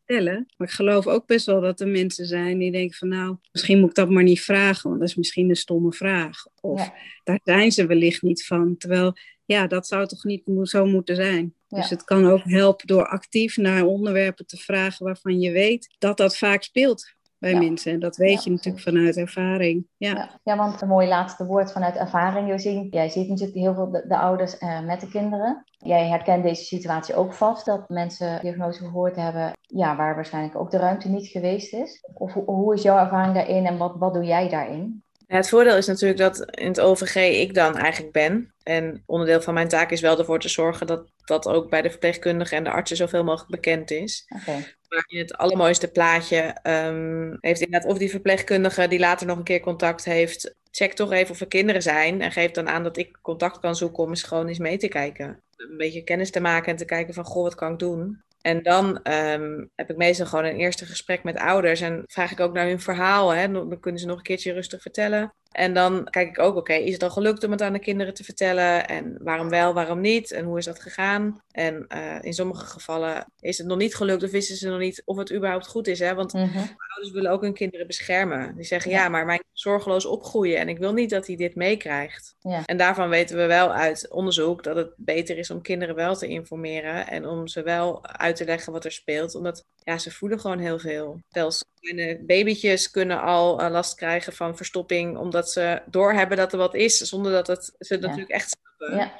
Maar 0.57 0.69
ik 0.69 0.75
geloof 0.75 1.07
ook 1.07 1.27
best 1.27 1.47
wel 1.47 1.61
dat 1.61 1.81
er 1.81 1.89
mensen 1.89 2.27
zijn 2.27 2.59
die 2.59 2.73
denken 2.73 2.97
van 2.97 3.09
nou, 3.09 3.37
misschien 3.53 3.81
moet 3.81 3.89
ik 3.89 3.95
dat 3.95 4.11
maar 4.11 4.23
niet 4.23 4.41
vragen, 4.41 4.89
want 4.89 5.01
dat 5.01 5.09
is 5.09 5.15
misschien 5.15 5.49
een 5.49 5.57
stomme 5.57 5.93
vraag. 5.93 6.47
Of 6.61 6.91
daar 7.25 7.41
zijn 7.45 7.73
ze 7.73 7.87
wellicht 7.87 8.23
niet 8.23 8.47
van. 8.47 8.77
Terwijl, 8.77 9.17
ja, 9.45 9.67
dat 9.67 9.87
zou 9.87 10.07
toch 10.07 10.25
niet 10.25 10.43
zo 10.63 10.87
moeten 10.87 11.17
zijn. 11.17 11.55
Dus 11.69 11.91
het 11.91 12.05
kan 12.05 12.27
ook 12.27 12.43
helpen 12.45 12.87
door 12.87 13.07
actief 13.07 13.57
naar 13.57 13.85
onderwerpen 13.85 14.47
te 14.47 14.57
vragen 14.57 15.05
waarvan 15.05 15.41
je 15.41 15.51
weet 15.51 15.95
dat 15.99 16.17
dat 16.17 16.37
vaak 16.37 16.63
speelt 16.63 17.15
bij 17.45 17.59
mensen. 17.59 17.93
En 17.93 18.01
dat 18.01 18.17
weet 18.17 18.45
je 18.45 18.51
natuurlijk 18.51 18.85
vanuit 18.85 19.17
ervaring. 19.17 19.87
Ja. 19.97 20.31
Ja. 20.45 20.57
want 20.57 20.83
een 20.83 20.89
mooi 20.89 21.09
laatste 21.09 21.47
woord 21.47 21.73
vanuit 21.73 21.97
ervaring, 21.97 22.49
Josien. 22.49 22.89
Jij 22.91 23.09
ziet 23.09 23.29
natuurlijk 23.29 23.59
heel 23.59 23.75
veel 23.75 23.91
de, 23.91 24.05
de 24.09 24.17
ouders 24.17 24.61
uh, 24.61 24.81
met 24.81 25.01
de 25.01 25.09
kinderen. 25.09 25.65
Jij 25.79 26.09
herkent 26.09 26.43
deze 26.43 26.65
situatie 26.65 27.15
ook 27.15 27.35
vast, 27.35 27.67
dat 27.67 27.89
mensen 27.89 28.41
diagnose 28.41 28.85
gehoord 28.85 29.17
hebben, 29.17 29.53
ja, 29.61 29.97
waar 29.97 30.15
waarschijnlijk 30.15 30.57
ook 30.57 30.71
de 30.71 30.79
ruimte 30.79 31.09
niet 31.09 31.27
geweest 31.27 31.73
is. 31.73 32.09
Of 32.15 32.33
hoe 32.33 32.75
is 32.75 32.83
jouw 32.83 32.99
ervaring 32.99 33.35
daarin 33.35 33.67
en 33.67 33.79
wat, 33.79 33.97
wat 33.99 34.15
doe 34.15 34.25
jij 34.25 34.49
daarin? 34.49 35.04
Het 35.27 35.49
voordeel 35.49 35.77
is 35.77 35.87
natuurlijk 35.87 36.19
dat 36.19 36.51
in 36.51 36.67
het 36.67 36.81
OVG 36.81 37.17
ik 37.17 37.55
dan 37.55 37.77
eigenlijk 37.77 38.13
ben. 38.13 38.55
En 38.63 39.03
onderdeel 39.07 39.43
van 39.43 39.55
mijn 39.55 39.69
taak 39.69 39.91
is 39.91 40.01
wel 40.01 40.19
ervoor 40.19 40.41
te 40.41 40.49
zorgen 40.49 40.87
dat 40.87 41.13
dat 41.25 41.47
ook 41.47 41.71
bij 41.71 41.83
de 41.83 41.91
verpleegkundigen 41.91 42.57
en 42.57 42.65
de 42.65 42.71
artsen 42.71 42.97
zoveel 42.97 43.25
mogelijk 43.25 43.51
bekend 43.51 43.91
is. 43.91 44.27
Okay. 44.29 44.75
Maar 44.89 45.05
in 45.07 45.19
het 45.19 45.37
allermooiste 45.37 45.89
plaatje 45.89 46.57
um, 46.63 47.37
heeft 47.41 47.61
inderdaad 47.61 47.91
of 47.91 47.99
die 47.99 48.11
verpleegkundige 48.11 48.89
die 48.89 48.99
later 48.99 49.27
nog 49.27 49.37
een 49.37 49.45
keer 49.45 49.61
contact 49.61 50.05
heeft, 50.05 50.55
check 50.71 50.93
toch 50.93 51.13
even 51.13 51.31
of 51.31 51.41
er 51.41 51.47
kinderen 51.47 51.83
zijn 51.83 52.21
en 52.21 52.33
geef 52.33 52.51
dan 52.51 52.69
aan 52.69 52.83
dat 52.83 52.97
ik 52.97 53.19
contact 53.23 53.59
kan 53.59 53.77
zoeken 53.77 54.03
om 54.03 54.09
eens 54.09 54.23
gewoon 54.23 54.49
eens 54.49 54.59
mee 54.59 54.77
te 54.77 54.89
kijken. 54.89 55.43
Een 55.57 55.77
beetje 55.77 56.05
kennis 56.05 56.31
te 56.31 56.41
maken 56.41 56.71
en 56.71 56.77
te 56.77 56.85
kijken 56.85 57.15
van, 57.15 57.25
goh, 57.25 57.43
wat 57.43 57.55
kan 57.55 57.73
ik 57.73 57.79
doen? 57.79 58.23
En 58.47 58.63
dan 58.63 58.87
um, 59.13 59.71
heb 59.75 59.91
ik 59.91 59.97
meestal 59.97 60.27
gewoon 60.27 60.45
een 60.45 60.57
eerste 60.57 60.87
gesprek 60.87 61.23
met 61.23 61.39
ouders 61.39 61.81
en 61.81 62.03
vraag 62.07 62.33
ik 62.33 62.41
ook 62.41 62.53
naar 62.53 62.67
hun 62.67 62.81
verhaal. 62.81 63.31
Hè? 63.31 63.53
Dan 63.53 63.81
kunnen 63.81 64.01
ze 64.01 64.07
nog 64.07 64.17
een 64.17 64.23
keertje 64.23 64.53
rustig 64.53 64.83
vertellen. 64.83 65.35
En 65.55 65.75
dan 65.75 66.05
kijk 66.11 66.29
ik 66.29 66.39
ook, 66.39 66.57
oké, 66.57 66.73
is 66.73 66.93
het 66.93 67.03
al 67.03 67.11
gelukt 67.11 67.45
om 67.45 67.51
het 67.51 67.63
aan 67.63 67.73
de 67.73 67.79
kinderen 67.79 68.15
te 68.15 68.25
vertellen? 68.25 68.89
En 68.89 69.19
waarom 69.23 69.49
wel, 69.49 69.75
waarom 69.75 70.01
niet? 70.01 70.33
En 70.33 70.45
hoe 70.45 70.59
is 70.59 70.65
dat 70.65 70.81
gegaan? 70.81 71.43
En 71.51 71.87
uh, 71.95 72.19
in 72.21 72.33
sommige 72.33 72.67
gevallen 72.67 73.33
is 73.41 73.59
het 73.59 73.67
nog 73.67 73.79
niet 73.79 73.95
gelukt 73.95 74.23
of 74.23 74.31
wisten 74.31 74.57
ze 74.57 74.69
nog 74.69 74.79
niet 74.79 75.03
of 75.05 75.17
het 75.17 75.33
überhaupt 75.33 75.67
goed 75.67 75.87
is. 75.87 75.99
Hè? 75.99 76.15
Want 76.15 76.33
mm 76.33 76.41
-hmm. 76.41 76.77
ouders 76.93 77.11
willen 77.13 77.31
ook 77.31 77.43
hun 77.43 77.55
kinderen 77.55 77.87
beschermen. 77.87 78.55
Die 78.57 78.65
zeggen, 78.65 78.91
ja. 78.91 79.03
ja, 79.03 79.09
maar 79.09 79.25
mijn 79.25 79.43
zorgeloos 79.53 80.07
opgroeien 80.07 80.59
en 80.59 80.69
ik 80.69 80.79
wil 80.79 80.93
niet 80.93 81.11
dat 81.11 81.27
hij 81.27 81.37
dit 81.37 81.55
meekrijgt. 81.55 82.37
Ja. 82.41 82.63
En 82.65 82.77
daarvan 82.77 83.09
weten 83.09 83.37
we 83.37 83.47
wel 83.47 83.73
uit 83.73 84.11
onderzoek 84.11 84.63
dat 84.63 84.77
het 84.77 84.93
beter 84.97 85.39
is 85.39 85.51
om 85.51 85.63
kinderen 85.63 85.95
wel 85.95 86.17
te 86.17 86.27
informeren 86.27 87.07
en 87.07 87.27
om 87.27 87.49
ze 87.49 87.63
wel 87.63 88.07
uit 88.07 88.37
te 88.37 88.45
leggen 88.45 88.73
wat 88.73 88.85
er 88.85 88.93
speelt. 88.93 89.35
Omdat 89.35 89.65
ja, 89.77 89.99
ze 89.99 90.11
voelen 90.11 90.41
gewoon 90.41 90.59
heel 90.59 90.79
veel. 90.79 91.21
Zelfs 91.29 91.65
kleine 91.85 92.25
babytjes 92.27 92.91
kunnen 92.91 93.23
al 93.23 93.63
uh, 93.63 93.71
last 93.71 93.95
krijgen 93.95 94.33
van 94.33 94.57
verstopping, 94.57 95.17
omdat 95.17 95.51
ze 95.51 95.83
doorhebben 95.87 96.37
dat 96.37 96.53
er 96.53 96.59
wat 96.59 96.75
is, 96.75 96.99
zonder 96.99 97.33
dat 97.33 97.47
het, 97.47 97.65
ze 97.65 97.95
het 97.95 98.03
ja. 98.03 98.09
natuurlijk 98.09 98.35
echt 98.35 98.57
snappen. 98.59 98.99
Ja. 98.99 99.13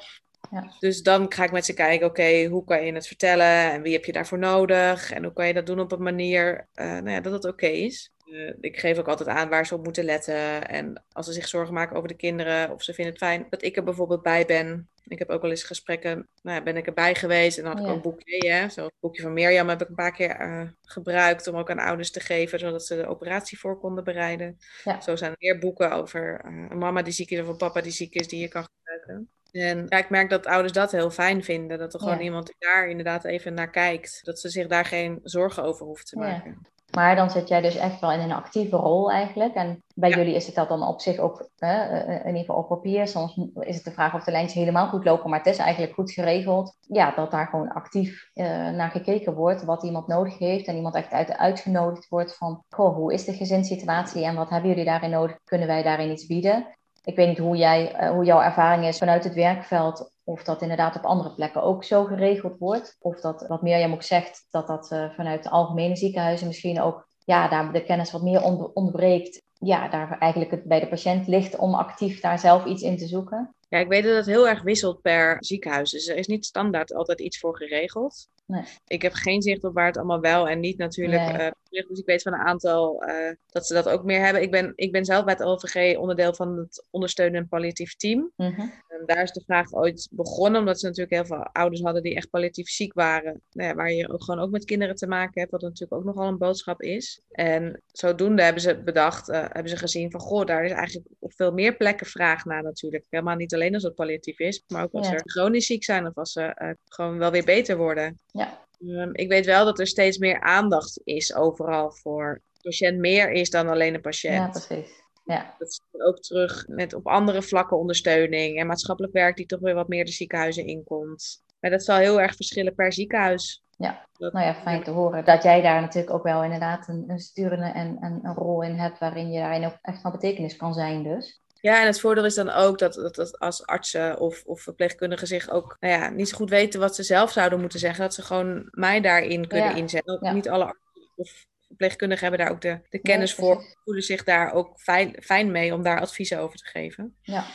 Ja. 0.51 0.73
Dus 0.79 1.01
dan 1.01 1.31
ga 1.33 1.43
ik 1.43 1.51
met 1.51 1.65
ze 1.65 1.73
kijken, 1.73 2.07
oké, 2.07 2.45
hoe 2.45 2.63
kan 2.63 2.85
je 2.85 2.93
het 2.93 3.07
vertellen 3.07 3.71
en 3.71 3.81
wie 3.81 3.93
heb 3.93 4.05
je 4.05 4.11
daarvoor 4.11 4.39
nodig 4.39 5.11
en 5.11 5.23
hoe 5.23 5.33
kan 5.33 5.47
je 5.47 5.53
dat 5.53 5.65
doen 5.65 5.79
op 5.79 5.91
een 5.91 6.03
manier 6.03 6.67
uh, 6.75 6.85
nou 6.85 7.09
ja, 7.09 7.19
dat 7.19 7.33
het 7.33 7.45
oké 7.45 7.67
is. 7.67 8.13
Uh, 8.25 8.53
ik 8.61 8.79
geef 8.79 8.97
ook 8.97 9.07
altijd 9.07 9.29
aan 9.29 9.49
waar 9.49 9.65
ze 9.65 9.75
op 9.75 9.83
moeten 9.83 10.03
letten. 10.03 10.67
En 10.67 11.03
als 11.11 11.25
ze 11.25 11.33
zich 11.33 11.47
zorgen 11.47 11.73
maken 11.73 11.95
over 11.95 12.07
de 12.07 12.15
kinderen, 12.15 12.71
of 12.71 12.83
ze 12.83 12.93
vinden 12.93 13.13
het 13.13 13.23
fijn 13.23 13.47
dat 13.49 13.63
ik 13.63 13.75
er 13.75 13.83
bijvoorbeeld 13.83 14.21
bij 14.21 14.45
ben. 14.45 14.89
Ik 15.07 15.19
heb 15.19 15.29
ook 15.29 15.41
wel 15.41 15.49
eens 15.49 15.63
gesprekken, 15.63 16.27
nou, 16.41 16.63
ben 16.63 16.77
ik 16.77 16.87
erbij 16.87 17.15
geweest 17.15 17.57
en 17.57 17.63
dan 17.63 17.71
had 17.71 17.81
ik 17.81 17.87
ja. 17.87 17.93
een 17.93 18.01
boekje. 18.01 18.51
Hè? 18.51 18.69
Zo, 18.69 18.83
het 18.83 18.93
boekje 18.99 19.21
van 19.21 19.33
Mirjam 19.33 19.69
heb 19.69 19.81
ik 19.81 19.89
een 19.89 19.95
paar 19.95 20.11
keer 20.11 20.41
uh, 20.41 20.61
gebruikt 20.81 21.47
om 21.47 21.55
ook 21.55 21.69
aan 21.69 21.79
ouders 21.79 22.11
te 22.11 22.19
geven, 22.19 22.59
zodat 22.59 22.85
ze 22.85 22.95
de 22.95 23.07
operatie 23.07 23.59
voor 23.59 23.79
konden 23.79 24.03
bereiden. 24.03 24.57
Ja. 24.83 25.01
Zo 25.01 25.15
zijn 25.15 25.31
er 25.31 25.37
meer 25.39 25.59
boeken 25.59 25.91
over 25.91 26.41
uh, 26.45 26.65
een 26.69 26.77
mama 26.77 27.01
die 27.01 27.13
ziek 27.13 27.29
is 27.29 27.39
of 27.39 27.47
een 27.47 27.57
papa 27.57 27.81
die 27.81 27.91
ziek 27.91 28.13
is 28.13 28.27
die 28.27 28.39
je 28.39 28.47
kan 28.47 28.67
gebruiken. 28.75 29.29
En 29.51 29.85
ja, 29.89 29.97
ik 29.97 30.09
merk 30.09 30.29
dat 30.29 30.45
ouders 30.45 30.73
dat 30.73 30.91
heel 30.91 31.09
fijn 31.11 31.43
vinden. 31.43 31.77
Dat 31.77 31.93
er 31.93 31.99
gewoon 31.99 32.17
ja. 32.17 32.23
iemand 32.23 32.53
daar 32.59 32.89
inderdaad 32.89 33.23
even 33.23 33.53
naar 33.53 33.69
kijkt. 33.69 34.19
Dat 34.23 34.39
ze 34.39 34.49
zich 34.49 34.67
daar 34.67 34.85
geen 34.85 35.19
zorgen 35.23 35.63
over 35.63 35.85
hoeft 35.85 36.07
te 36.07 36.17
maken. 36.17 36.51
Ja. 36.61 36.69
Maar 36.91 37.15
dan 37.15 37.29
zit 37.29 37.47
jij 37.47 37.61
dus 37.61 37.75
echt 37.75 37.99
wel 37.99 38.11
in 38.11 38.19
een 38.19 38.31
actieve 38.31 38.75
rol 38.75 39.11
eigenlijk. 39.11 39.53
En 39.53 39.83
bij 39.95 40.09
jullie 40.09 40.35
is 40.35 40.45
het 40.45 40.55
dat 40.55 40.69
dan 40.69 40.87
op 40.87 41.01
zich 41.01 41.17
ook, 41.17 41.49
in 41.59 42.25
ieder 42.25 42.39
geval 42.39 42.55
op 42.55 42.67
papier. 42.67 43.07
Soms 43.07 43.39
is 43.59 43.75
het 43.75 43.83
de 43.83 43.91
vraag 43.91 44.13
of 44.13 44.23
de 44.23 44.31
lijntjes 44.31 44.59
helemaal 44.59 44.87
goed 44.87 45.05
lopen, 45.05 45.29
maar 45.29 45.39
het 45.39 45.47
is 45.47 45.57
eigenlijk 45.57 45.93
goed 45.93 46.11
geregeld. 46.11 46.77
Ja, 46.79 47.11
dat 47.15 47.31
daar 47.31 47.47
gewoon 47.47 47.71
actief 47.71 48.29
uh, 48.33 48.45
naar 48.69 48.89
gekeken 48.89 49.33
wordt, 49.33 49.63
wat 49.63 49.83
iemand 49.83 50.07
nodig 50.07 50.37
heeft. 50.37 50.67
En 50.67 50.75
iemand 50.75 50.95
echt 50.95 51.11
uit, 51.11 51.37
uitgenodigd 51.37 52.09
wordt 52.09 52.37
van, 52.37 52.63
goh, 52.69 52.95
hoe 52.95 53.13
is 53.13 53.25
de 53.25 53.33
gezinssituatie 53.33 54.25
en 54.25 54.35
wat 54.35 54.49
hebben 54.49 54.69
jullie 54.69 54.85
daarin 54.85 55.09
nodig? 55.09 55.37
Kunnen 55.43 55.67
wij 55.67 55.83
daarin 55.83 56.11
iets 56.11 56.25
bieden? 56.25 56.67
Ik 57.03 57.15
weet 57.15 57.27
niet 57.27 57.37
hoe, 57.37 57.57
jij, 57.57 58.09
hoe 58.13 58.25
jouw 58.25 58.41
ervaring 58.41 58.85
is 58.85 58.97
vanuit 58.97 59.23
het 59.23 59.33
werkveld 59.33 60.13
of 60.25 60.43
dat 60.43 60.61
inderdaad 60.61 60.95
op 60.95 61.05
andere 61.05 61.33
plekken 61.33 61.63
ook 61.63 61.83
zo 61.83 62.03
geregeld 62.03 62.57
wordt. 62.57 62.95
Of 62.99 63.19
dat, 63.19 63.47
wat 63.47 63.61
Mirjam 63.61 63.93
ook 63.93 64.03
zegt, 64.03 64.47
dat 64.49 64.67
dat 64.67 64.91
uh, 64.91 65.09
vanuit 65.09 65.43
de 65.43 65.49
algemene 65.49 65.95
ziekenhuizen 65.95 66.47
misschien 66.47 66.81
ook 66.81 67.07
ja, 67.19 67.47
daar 67.47 67.73
de 67.73 67.83
kennis 67.83 68.11
wat 68.11 68.21
meer 68.21 68.43
ontbreekt. 68.73 69.43
Ja, 69.53 69.87
daar 69.87 70.17
eigenlijk 70.19 70.51
het 70.51 70.63
bij 70.63 70.79
de 70.79 70.87
patiënt 70.87 71.27
ligt 71.27 71.55
om 71.55 71.73
actief 71.73 72.19
daar 72.19 72.39
zelf 72.39 72.65
iets 72.65 72.81
in 72.81 72.97
te 72.97 73.07
zoeken. 73.07 73.54
Ja, 73.67 73.79
ik 73.79 73.87
weet 73.87 74.03
dat 74.03 74.15
het 74.15 74.25
heel 74.25 74.47
erg 74.47 74.61
wisselt 74.61 75.01
per 75.01 75.37
ziekenhuis. 75.39 75.91
Dus 75.91 76.07
er 76.07 76.15
is 76.17 76.27
niet 76.27 76.45
standaard 76.45 76.93
altijd 76.93 77.21
iets 77.21 77.39
voor 77.39 77.57
geregeld. 77.57 78.27
Nee. 78.47 78.63
Ik 78.87 79.01
heb 79.01 79.13
geen 79.13 79.41
zicht 79.41 79.63
op 79.63 79.73
waar 79.73 79.85
het 79.85 79.97
allemaal 79.97 80.19
wel 80.19 80.47
en 80.47 80.59
niet 80.59 80.77
natuurlijk 80.77 81.21
nee. 81.21 81.47
uh, 81.47 81.51
dus 81.87 81.99
ik 81.99 82.05
weet 82.05 82.21
van 82.21 82.33
een 82.33 82.39
aantal 82.39 83.03
uh, 83.07 83.31
dat 83.45 83.67
ze 83.67 83.73
dat 83.73 83.89
ook 83.89 84.03
meer 84.03 84.23
hebben. 84.23 84.41
Ik 84.41 84.51
ben, 84.51 84.73
ik 84.75 84.91
ben 84.91 85.05
zelf 85.05 85.23
bij 85.23 85.33
het 85.33 85.43
OVG 85.43 85.97
onderdeel 85.97 86.33
van 86.33 86.57
het 86.57 86.87
ondersteunend 86.91 87.49
palliatief 87.49 87.95
team. 87.95 88.31
Mm 88.35 88.53
-hmm. 88.53 88.71
en 88.87 89.03
daar 89.05 89.23
is 89.23 89.31
de 89.31 89.43
vraag 89.45 89.73
ooit 89.73 90.07
begonnen, 90.11 90.59
omdat 90.59 90.79
ze 90.79 90.85
natuurlijk 90.85 91.13
heel 91.13 91.25
veel 91.25 91.45
ouders 91.51 91.81
hadden 91.81 92.03
die 92.03 92.15
echt 92.15 92.29
palliatief 92.29 92.69
ziek 92.69 92.93
waren. 92.93 93.41
Nou 93.51 93.69
ja, 93.69 93.75
waar 93.75 93.91
je 93.91 94.11
ook 94.11 94.23
gewoon 94.23 94.41
ook 94.41 94.51
met 94.51 94.65
kinderen 94.65 94.95
te 94.95 95.07
maken 95.07 95.39
hebt, 95.39 95.51
wat 95.51 95.61
natuurlijk 95.61 95.93
ook 95.93 96.03
nogal 96.03 96.27
een 96.27 96.37
boodschap 96.37 96.81
is. 96.81 97.21
En 97.29 97.81
zodoende 97.91 98.43
hebben 98.43 98.61
ze 98.61 98.83
bedacht, 98.83 99.29
uh, 99.29 99.35
hebben 99.35 99.69
ze 99.69 99.77
gezien 99.77 100.11
van, 100.11 100.19
goh, 100.19 100.45
daar 100.45 100.65
is 100.65 100.71
eigenlijk 100.71 101.07
op 101.19 101.33
veel 101.33 101.51
meer 101.51 101.77
plekken 101.77 102.07
vraag 102.07 102.45
naar 102.45 102.63
natuurlijk. 102.63 103.05
Helemaal 103.09 103.35
niet 103.35 103.53
alleen 103.55 103.73
als 103.73 103.83
het 103.83 103.95
palliatief 103.95 104.39
is, 104.39 104.63
maar 104.67 104.83
ook 104.83 104.93
als 104.93 105.07
ja. 105.09 105.17
ze 105.17 105.23
chronisch 105.25 105.65
ziek 105.65 105.83
zijn 105.83 106.07
of 106.07 106.17
als 106.17 106.31
ze 106.31 106.75
gewoon 106.85 107.17
wel 107.17 107.31
weer 107.31 107.45
beter 107.45 107.77
worden. 107.77 108.19
Ja. 108.31 108.63
Um, 108.79 109.09
ik 109.13 109.29
weet 109.29 109.45
wel 109.45 109.65
dat 109.65 109.79
er 109.79 109.87
steeds 109.87 110.17
meer 110.17 110.41
aandacht 110.41 111.01
is 111.03 111.35
overal 111.35 111.91
voor 111.91 112.41
patiënt 112.61 112.97
meer 112.97 113.31
is 113.31 113.49
dan 113.49 113.67
alleen 113.67 113.93
een 113.93 114.01
patiënt. 114.01 114.35
Ja, 114.35 114.65
precies. 114.67 115.03
Ja. 115.25 115.55
Dat 115.59 115.67
is 115.67 115.81
ook 115.91 116.19
terug 116.19 116.67
met 116.67 116.93
op 116.93 117.07
andere 117.07 117.41
vlakken 117.41 117.77
ondersteuning 117.77 118.59
en 118.59 118.67
maatschappelijk 118.67 119.13
werk 119.13 119.35
die 119.35 119.45
toch 119.45 119.59
weer 119.59 119.73
wat 119.73 119.87
meer 119.87 120.05
de 120.05 120.11
ziekenhuizen 120.11 120.65
inkomt. 120.65 121.43
Maar 121.59 121.71
dat 121.71 121.83
zal 121.83 121.97
heel 121.97 122.21
erg 122.21 122.35
verschillen 122.35 122.75
per 122.75 122.93
ziekenhuis. 122.93 123.63
Ja, 123.77 124.07
dat, 124.17 124.33
nou 124.33 124.45
ja, 124.45 124.55
fijn 124.55 124.83
te 124.83 124.91
horen 124.91 125.25
dat 125.25 125.43
jij 125.43 125.61
daar 125.61 125.81
natuurlijk 125.81 126.13
ook 126.13 126.23
wel 126.23 126.43
inderdaad 126.43 126.87
een, 126.87 127.03
een 127.07 127.19
sturende 127.19 127.65
en, 127.65 127.97
en 127.99 128.19
een 128.23 128.33
rol 128.33 128.63
in 128.63 128.75
hebt 128.75 128.99
waarin 128.99 129.31
je 129.31 129.39
daarin 129.39 129.65
ook 129.65 129.77
echt 129.81 130.01
van 130.01 130.11
betekenis 130.11 130.55
kan 130.55 130.73
zijn 130.73 131.03
dus. 131.03 131.41
Ja, 131.65 131.81
en 131.81 131.85
het 131.85 131.99
voordeel 131.99 132.25
is 132.25 132.35
dan 132.35 132.49
ook 132.49 132.79
dat, 132.79 132.93
dat, 132.93 133.15
dat 133.15 133.39
als 133.39 133.65
artsen 133.65 134.19
of, 134.19 134.43
of 134.45 134.61
verpleegkundigen 134.61 135.27
zich 135.27 135.49
ook 135.49 135.77
nou 135.79 135.93
ja, 135.93 136.09
niet 136.09 136.29
zo 136.29 136.35
goed 136.37 136.49
weten 136.49 136.79
wat 136.79 136.95
ze 136.95 137.03
zelf 137.03 137.31
zouden 137.31 137.59
moeten 137.59 137.79
zeggen, 137.79 138.03
dat 138.03 138.13
ze 138.13 138.21
gewoon 138.21 138.67
mij 138.71 139.01
daarin 139.01 139.47
kunnen 139.47 139.69
ja. 139.69 139.75
inzetten. 139.75 140.19
Ja. 140.21 140.31
Niet 140.31 140.49
alle 140.49 140.63
artsen 140.63 141.11
of 141.15 141.47
verpleegkundigen 141.67 142.27
hebben 142.27 142.45
daar 142.45 142.55
ook 142.55 142.61
de, 142.61 142.79
de 142.89 142.99
kennis 142.99 143.33
voor, 143.33 143.63
voelen 143.83 144.03
zich 144.03 144.23
daar 144.23 144.53
ook 144.53 144.79
fijn, 144.79 145.15
fijn 145.21 145.51
mee 145.51 145.73
om 145.73 145.83
daar 145.83 146.01
adviezen 146.01 146.39
over 146.39 146.57
te 146.57 146.65
geven. 146.65 147.15
Ja. 147.21 147.45